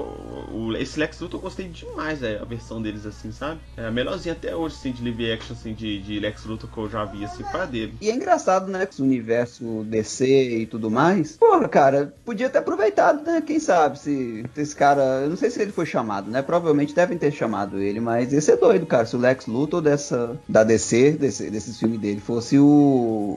o- 0.52 0.76
esse 0.76 0.98
Lex 0.98 1.20
Luthor 1.20 1.38
eu 1.38 1.42
gostei 1.42 1.68
demais, 1.68 2.22
é, 2.22 2.38
a 2.38 2.44
versão 2.44 2.80
deles 2.82 3.06
assim, 3.06 3.32
sabe? 3.32 3.60
É 3.76 3.86
a 3.86 3.90
melhorzinha 3.90 4.32
até 4.32 4.54
hoje, 4.54 4.74
assim, 4.78 4.92
de 4.92 5.02
live 5.02 5.32
action, 5.32 5.52
assim, 5.54 5.72
de, 5.74 6.00
de 6.00 6.18
Lex 6.20 6.44
Luthor 6.44 6.68
que 6.70 6.78
eu 6.78 6.88
já 6.88 7.04
vi, 7.04 7.24
assim, 7.24 7.44
foi 7.44 7.60
a 7.60 7.64
dele. 7.66 7.94
E 8.00 8.10
é 8.10 8.14
engraçado, 8.14 8.70
né? 8.70 8.86
que 8.86 9.00
O 9.00 9.04
universo 9.04 9.84
DC 9.86 10.26
e 10.58 10.66
tudo 10.66 10.90
mais. 10.90 11.36
Porra, 11.36 11.68
cara, 11.68 12.14
podia 12.24 12.50
ter 12.50 12.58
aproveitado, 12.58 13.22
né? 13.24 13.40
Quem 13.40 13.58
sabe 13.60 13.98
se 13.98 14.10
se 14.54 14.60
esse 14.60 14.74
cara. 14.74 15.02
Eu 15.22 15.30
não 15.30 15.36
sei 15.36 15.50
se 15.50 15.60
ele 15.62 15.72
foi 15.72 15.86
chamado, 15.86 16.30
né? 16.30 16.42
Provavelmente 16.42 16.94
devem 16.94 17.16
ter 17.16 17.30
chamado 17.32 17.78
ele, 17.78 18.00
mas 18.00 18.32
esse 18.32 18.50
é 18.50 18.56
doido, 18.56 18.86
cara. 18.86 19.06
Se 19.06 19.14
o 19.16 19.18
Lex 19.18 19.46
Luthor 19.46 19.80
dessa. 19.80 20.38
Da 20.48 20.64
DC, 20.64 21.12
desse, 21.12 21.50
desses 21.50 21.78
filmes 21.78 22.00
dele, 22.00 22.20
fosse 22.20 22.58
o, 22.58 22.64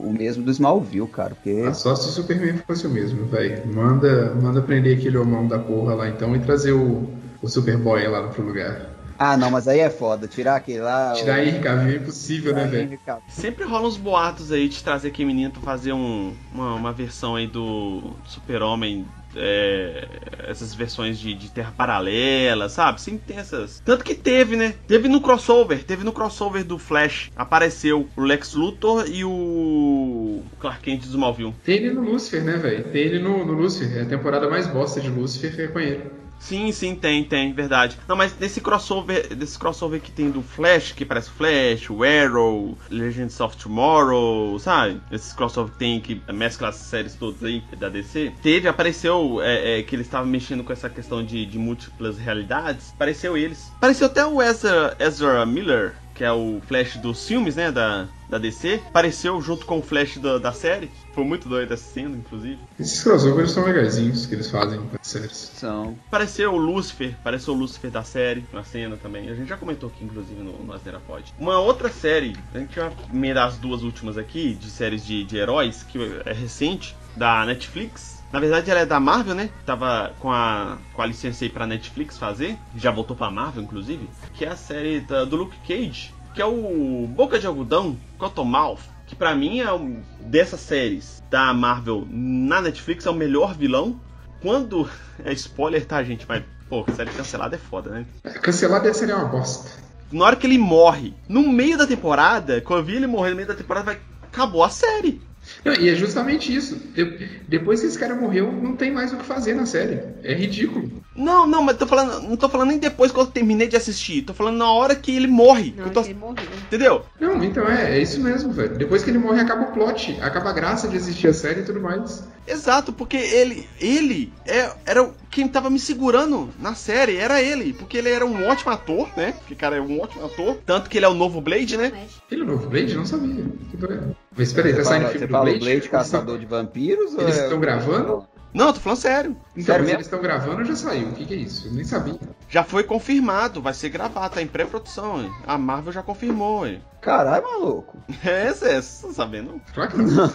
o 0.04 0.12
mesmo 0.16 0.42
do 0.42 0.50
Smallville, 0.50 1.06
cara. 1.08 1.34
Porque. 1.34 1.64
Ah, 1.66 1.72
só 1.74 1.94
se 1.94 2.08
o 2.08 2.12
Superman 2.12 2.58
fosse 2.66 2.86
o 2.86 2.90
mesmo, 2.90 3.26
velho. 3.26 3.66
Manda, 3.72 4.34
manda 4.34 4.60
prender 4.62 4.98
aquele 4.98 5.16
homão 5.16 5.46
da 5.46 5.58
porra 5.58 5.94
lá 5.94 6.08
então 6.08 6.34
e 6.34 6.40
trazer 6.40 6.72
o, 6.72 7.08
o 7.42 7.48
Superboy 7.48 8.06
lá 8.08 8.28
pro 8.28 8.44
lugar. 8.44 8.90
Ah, 9.16 9.36
não, 9.36 9.48
mas 9.50 9.68
aí 9.68 9.78
é 9.78 9.88
foda. 9.90 10.26
Tirar 10.26 10.56
aquele 10.56 10.80
lá. 10.80 11.12
Tirar 11.12 11.38
o- 11.38 11.42
Henry 11.42 11.60
Cavill 11.60 11.92
é 11.92 11.96
impossível, 11.96 12.52
né, 12.52 12.60
tirar 12.62 12.70
velho? 12.72 12.82
Henry 12.88 12.98
Cavill. 12.98 13.22
Sempre 13.28 13.64
rola 13.64 13.86
uns 13.86 13.96
boatos 13.96 14.50
aí 14.50 14.68
de 14.68 14.82
trazer 14.82 15.08
aquele 15.08 15.26
menino 15.28 15.52
pra 15.52 15.62
fazer 15.62 15.92
um, 15.92 16.34
uma, 16.52 16.74
uma 16.74 16.92
versão 16.92 17.36
aí 17.36 17.46
do 17.46 18.02
Super-Homem 18.26 19.06
é, 19.36 20.06
essas 20.48 20.74
versões 20.74 21.18
de, 21.18 21.34
de 21.34 21.48
Terra 21.50 21.72
Paralela, 21.76 22.68
sabe? 22.68 23.00
Sempre 23.00 23.20
tem 23.26 23.36
essas. 23.38 23.80
Tanto 23.84 24.04
que 24.04 24.14
teve, 24.14 24.56
né? 24.56 24.74
Teve 24.86 25.08
no 25.08 25.20
crossover, 25.20 25.84
teve 25.84 26.04
no 26.04 26.12
crossover 26.12 26.64
do 26.64 26.78
Flash. 26.78 27.30
Apareceu 27.36 28.08
o 28.16 28.20
Lex 28.22 28.54
Luthor 28.54 29.04
e 29.08 29.24
o 29.24 30.13
Clark 30.58 30.82
Kent 30.82 31.02
do 31.02 31.08
Smallville. 31.08 31.54
Tem 31.64 31.76
ele 31.76 31.90
no 31.90 32.02
Lucifer, 32.02 32.42
né, 32.42 32.56
velho? 32.56 32.84
Tem 32.84 33.02
ele 33.02 33.18
no, 33.18 33.44
no 33.44 33.52
Lucifer. 33.52 33.98
É 33.98 34.02
a 34.02 34.06
temporada 34.06 34.48
mais 34.48 34.66
bosta 34.66 35.00
de 35.00 35.08
Lucifer 35.08 35.64
é 35.64 35.68
com 35.68 35.80
ele. 35.80 36.24
Sim, 36.44 36.70
sim, 36.72 36.94
tem, 36.94 37.24
tem, 37.24 37.54
verdade. 37.54 37.98
Não, 38.06 38.14
mas 38.14 38.32
desse 38.32 38.60
crossover, 38.60 39.34
desse 39.34 39.58
crossover 39.58 39.98
que 39.98 40.10
tem 40.10 40.30
do 40.30 40.42
Flash, 40.42 40.92
que 40.92 41.02
parece 41.04 41.30
Flash, 41.30 41.88
o 41.88 42.04
Arrow, 42.04 42.76
Legends 42.90 43.40
of 43.40 43.56
Tomorrow, 43.56 44.58
sabe? 44.58 45.00
Esses 45.10 45.32
crossover 45.32 45.72
que 45.72 45.78
tem 45.78 46.00
que 46.00 46.20
mescla 46.30 46.68
as 46.68 46.76
séries 46.76 47.14
todas 47.14 47.42
aí 47.42 47.62
da 47.78 47.88
DC. 47.88 48.32
Teve, 48.42 48.68
apareceu 48.68 49.40
é, 49.40 49.78
é, 49.78 49.82
que 49.82 49.96
eles 49.96 50.06
estavam 50.06 50.26
mexendo 50.28 50.62
com 50.62 50.72
essa 50.72 50.90
questão 50.90 51.24
de, 51.24 51.46
de 51.46 51.58
múltiplas 51.58 52.18
realidades. 52.18 52.90
Apareceu 52.94 53.38
eles. 53.38 53.72
Apareceu 53.76 54.06
até 54.06 54.26
o 54.26 54.42
Ezra, 54.42 54.94
Ezra 54.98 55.46
Miller, 55.46 55.94
que 56.14 56.24
é 56.24 56.32
o 56.32 56.60
Flash 56.66 56.96
dos 56.96 57.26
filmes, 57.26 57.56
né, 57.56 57.72
da, 57.72 58.06
da 58.28 58.38
DC, 58.38 58.80
apareceu 58.86 59.40
junto 59.42 59.66
com 59.66 59.78
o 59.78 59.82
Flash 59.82 60.18
da, 60.18 60.38
da 60.38 60.52
série. 60.52 60.90
Foi 61.12 61.24
muito 61.24 61.48
doido 61.48 61.74
essa 61.74 61.92
cena, 61.92 62.16
inclusive. 62.16 62.58
Esses 62.78 63.02
crossovers 63.02 63.50
são 63.50 63.64
legaisinhos 63.64 64.26
que 64.26 64.34
eles 64.34 64.50
fazem 64.50 64.78
com 64.78 64.96
as 65.00 65.06
séries. 65.06 65.52
São. 65.54 65.98
Apareceu 66.06 66.52
o 66.52 66.56
Lucifer, 66.56 67.14
apareceu 67.20 67.54
o 67.54 67.56
Lucifer 67.56 67.90
da 67.90 68.02
série 68.02 68.44
na 68.52 68.64
cena 68.64 68.96
também. 68.96 69.28
A 69.28 69.34
gente 69.34 69.48
já 69.48 69.56
comentou 69.56 69.88
aqui, 69.88 70.04
inclusive, 70.04 70.40
no, 70.40 70.52
no 70.64 70.72
Asnera 70.72 71.00
Pod. 71.00 71.34
Uma 71.38 71.58
outra 71.58 71.88
série, 71.88 72.36
a 72.54 72.58
gente 72.58 72.78
vai 72.78 72.92
emendar 73.12 73.48
as 73.48 73.56
duas 73.56 73.82
últimas 73.82 74.16
aqui, 74.16 74.54
de 74.54 74.70
séries 74.70 75.04
de, 75.04 75.24
de 75.24 75.36
heróis, 75.36 75.82
que 75.82 75.98
é 76.24 76.32
recente, 76.32 76.96
da 77.16 77.44
Netflix. 77.44 78.13
Na 78.32 78.40
verdade, 78.40 78.70
ela 78.70 78.80
é 78.80 78.86
da 78.86 78.98
Marvel, 78.98 79.34
né? 79.34 79.48
Tava 79.64 80.12
com 80.18 80.30
a, 80.32 80.76
com 80.92 81.02
a 81.02 81.06
licença 81.06 81.44
aí 81.44 81.48
pra 81.50 81.66
Netflix 81.66 82.18
fazer. 82.18 82.58
Já 82.76 82.90
voltou 82.90 83.16
pra 83.16 83.30
Marvel, 83.30 83.62
inclusive. 83.62 84.08
Que 84.34 84.44
é 84.44 84.48
a 84.48 84.56
série 84.56 85.00
da- 85.00 85.24
do 85.24 85.36
Luke 85.36 85.56
Cage. 85.66 86.12
Que 86.34 86.42
é 86.42 86.46
o 86.46 87.06
Boca 87.14 87.38
de 87.38 87.46
Algodão, 87.46 87.96
Cottonmouth. 88.18 88.80
Que 89.06 89.14
pra 89.14 89.34
mim 89.36 89.60
é 89.60 89.72
um, 89.72 90.02
dessas 90.20 90.58
séries 90.60 91.22
da 91.30 91.52
Marvel 91.54 92.06
na 92.10 92.60
Netflix 92.60 93.06
é 93.06 93.10
o 93.10 93.14
melhor 93.14 93.54
vilão. 93.54 94.00
Quando. 94.42 94.88
É 95.24 95.32
spoiler, 95.32 95.86
tá, 95.86 96.02
gente? 96.02 96.26
Mas, 96.28 96.42
pô, 96.68 96.84
série 96.96 97.10
cancelada 97.10 97.54
é 97.54 97.58
foda, 97.58 97.88
né? 97.90 98.04
Cancelada 98.42 98.88
essa 98.88 98.98
série 98.98 99.12
é 99.12 99.14
uma 99.14 99.26
bosta. 99.28 99.70
Na 100.10 100.24
hora 100.24 100.34
que 100.34 100.44
ele 100.44 100.58
morre, 100.58 101.14
no 101.28 101.48
meio 101.48 101.78
da 101.78 101.86
temporada, 101.86 102.60
quando 102.60 102.80
eu 102.80 102.84
vi 102.84 102.96
ele 102.96 103.06
morrer 103.06 103.30
no 103.30 103.36
meio 103.36 103.46
da 103.46 103.54
temporada, 103.54 103.86
vai, 103.86 104.00
acabou 104.24 104.64
a 104.64 104.68
série. 104.68 105.22
Não, 105.64 105.74
e 105.74 105.88
é 105.88 105.94
justamente 105.94 106.54
isso. 106.54 106.76
De- 106.94 107.40
depois 107.48 107.80
que 107.80 107.86
esse 107.86 107.98
cara 107.98 108.14
morreu, 108.14 108.50
não 108.52 108.76
tem 108.76 108.90
mais 108.92 109.12
o 109.12 109.16
que 109.16 109.24
fazer 109.24 109.54
na 109.54 109.66
série. 109.66 110.00
É 110.22 110.34
ridículo. 110.34 111.02
Não, 111.16 111.46
não, 111.46 111.62
mas 111.62 111.76
tô 111.76 111.86
falando, 111.86 112.26
não 112.28 112.36
tô 112.36 112.48
falando 112.48 112.68
nem 112.70 112.78
depois 112.78 113.12
que 113.12 113.18
eu 113.18 113.26
terminei 113.26 113.68
de 113.68 113.76
assistir. 113.76 114.22
Tô 114.22 114.34
falando 114.34 114.56
na 114.56 114.70
hora 114.70 114.96
que 114.96 115.14
ele 115.14 115.26
morre. 115.28 115.72
Não, 115.76 115.88
tô- 115.90 116.00
ele 116.02 116.14
morreu. 116.14 116.44
Entendeu? 116.66 117.04
Não, 117.20 117.42
então 117.44 117.68
é, 117.68 117.96
é 117.96 118.02
isso 118.02 118.20
mesmo, 118.20 118.52
velho. 118.52 118.76
Depois 118.76 119.02
que 119.04 119.10
ele 119.10 119.18
morre, 119.18 119.40
acaba 119.40 119.62
o 119.68 119.72
plot, 119.72 120.18
acaba 120.20 120.50
a 120.50 120.52
graça 120.52 120.88
de 120.88 120.96
assistir 120.96 121.28
a 121.28 121.32
série 121.34 121.60
e 121.60 121.64
tudo 121.64 121.80
mais. 121.80 122.24
Exato, 122.46 122.92
porque 122.92 123.16
ele, 123.16 123.66
ele 123.80 124.32
é, 124.46 124.70
era 124.84 125.02
o- 125.02 125.14
quem 125.30 125.46
tava 125.48 125.70
me 125.70 125.78
segurando 125.78 126.50
na 126.60 126.74
série, 126.74 127.16
era 127.16 127.40
ele, 127.40 127.72
porque 127.72 127.96
ele 127.96 128.10
era 128.10 128.26
um 128.26 128.46
ótimo 128.46 128.72
ator, 128.72 129.08
né? 129.16 129.32
Porque 129.38 129.54
cara 129.54 129.76
é 129.76 129.80
um 129.80 130.00
ótimo 130.00 130.24
ator, 130.26 130.58
tanto 130.66 130.90
que 130.90 130.98
ele 130.98 131.06
é 131.06 131.08
o 131.08 131.14
novo 131.14 131.40
Blade, 131.40 131.76
né? 131.76 131.92
Ele 132.30 132.42
é 132.42 132.44
o 132.44 132.46
novo 132.48 132.68
Blade? 132.68 132.94
Não 132.96 133.06
sabia. 133.06 133.44
Que 133.70 133.76
doido. 133.76 134.16
Mas 134.36 134.52
peraí, 134.52 134.72
Você 134.72 134.78
tá 134.78 134.84
saindo 134.84 135.04
filme 135.06 135.18
você 135.20 135.26
do 135.26 135.30
fala 135.32 135.44
Blade? 135.44 135.58
o 135.58 135.64
Blade 135.64 135.88
Caçador 135.88 136.38
de 136.38 136.46
Vampiros? 136.46 137.14
ou 137.14 137.20
Eles 137.22 137.38
é- 137.38 137.44
estão 137.44 137.60
gravando? 137.60 138.26
Não, 138.52 138.68
eu 138.68 138.72
tô 138.72 138.80
falando 138.80 138.98
sério. 138.98 139.36
Então, 139.52 139.64
Sério 139.64 139.80
mas 139.80 139.86
mesmo? 139.86 139.96
eles 139.96 140.06
estão 140.06 140.20
gravando 140.22 140.64
já 140.64 140.76
saiu. 140.76 141.08
O 141.08 141.12
que, 141.12 141.24
que 141.26 141.34
é 141.34 141.36
isso? 141.38 141.66
Eu 141.68 141.72
nem 141.72 141.84
sabia. 141.84 142.18
Já 142.48 142.62
foi 142.62 142.84
confirmado, 142.84 143.60
vai 143.60 143.74
ser 143.74 143.88
gravado, 143.88 144.34
tá 144.34 144.42
em 144.42 144.46
pré-produção, 144.46 145.20
hein? 145.22 145.32
A 145.46 145.58
Marvel 145.58 145.92
já 145.92 146.02
confirmou, 146.02 146.66
hein? 146.66 146.80
Caralho, 147.04 147.44
maluco. 147.44 147.98
É, 148.24 148.50
você 148.52 148.80
você 148.80 149.06
tá 149.06 149.12
sabendo? 149.12 149.60
Claro 149.74 149.90
que 149.90 149.98
não. 149.98 150.28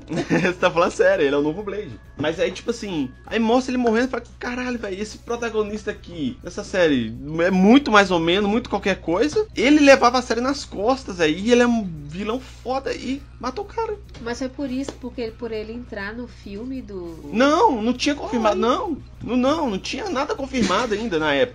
Você 0.08 0.52
tá 0.54 0.70
falando 0.70 0.90
sério, 0.90 1.24
ele 1.24 1.34
é 1.34 1.38
o 1.38 1.42
novo 1.42 1.62
Blade. 1.62 2.00
Mas 2.16 2.40
aí, 2.40 2.50
tipo 2.50 2.70
assim, 2.70 3.10
aí 3.26 3.38
mostra 3.38 3.72
ele 3.72 3.82
morrendo 3.82 4.06
e 4.06 4.10
fala, 4.10 4.22
caralho, 4.38 4.78
velho, 4.78 5.00
esse 5.00 5.18
protagonista 5.18 5.90
aqui, 5.90 6.38
dessa 6.42 6.64
série, 6.64 7.14
é 7.40 7.50
muito 7.50 7.90
mais 7.90 8.10
ou 8.10 8.18
menos, 8.18 8.48
muito 8.48 8.70
qualquer 8.70 9.00
coisa. 9.00 9.46
Ele 9.54 9.80
levava 9.80 10.18
a 10.18 10.22
série 10.22 10.40
nas 10.40 10.64
costas 10.64 11.20
aí, 11.20 11.38
e 11.38 11.52
ele 11.52 11.62
é 11.62 11.66
um 11.66 11.84
vilão 11.84 12.40
foda 12.40 12.94
e 12.94 13.20
matou 13.38 13.64
o 13.64 13.68
cara. 13.68 13.96
Mas 14.22 14.38
foi 14.38 14.48
por 14.48 14.70
isso, 14.70 14.92
porque 14.94 15.30
por 15.38 15.52
ele 15.52 15.72
entrar 15.72 16.14
no 16.14 16.26
filme 16.26 16.80
do. 16.80 17.30
Não, 17.32 17.82
não 17.82 17.92
tinha 17.92 18.14
confirmado, 18.14 18.56
não. 18.56 18.96
Não, 19.22 19.36
não, 19.36 19.70
não 19.70 19.78
tinha 19.78 20.08
nada 20.08 20.34
confirmado 20.34 20.94
ainda 20.94 21.18
na 21.18 21.34
época. 21.34 21.45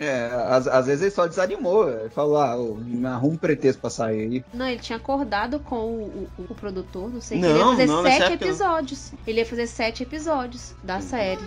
É, 0.00 0.26
às, 0.48 0.68
às 0.68 0.86
vezes 0.86 1.02
ele 1.02 1.10
só 1.10 1.26
desanimou. 1.26 1.90
Ele 1.90 2.08
falou, 2.10 2.36
ah, 2.36 2.52
arruma 2.52 3.18
um 3.24 3.36
pretexto 3.36 3.80
pra 3.80 3.90
sair 3.90 4.20
aí. 4.20 4.44
Não, 4.54 4.66
ele 4.68 4.78
tinha 4.80 4.96
acordado 4.96 5.58
com 5.58 5.74
o, 5.76 6.28
o- 6.38 6.44
o 6.50 6.54
produtor, 6.54 7.10
não 7.12 7.20
sei, 7.20 7.40
Não, 7.40 7.48
ele 7.48 7.58
ia 7.58 7.64
fazer 7.66 7.86
não, 7.86 8.02
sete 8.04 8.22
época 8.22 8.28
não. 8.44 8.48
episódios. 8.52 9.12
Ele 9.26 9.38
ia 9.40 9.46
fazer 9.46 9.66
sete 9.66 10.02
episódios 10.04 10.72
da 10.84 11.00
série. 11.00 11.40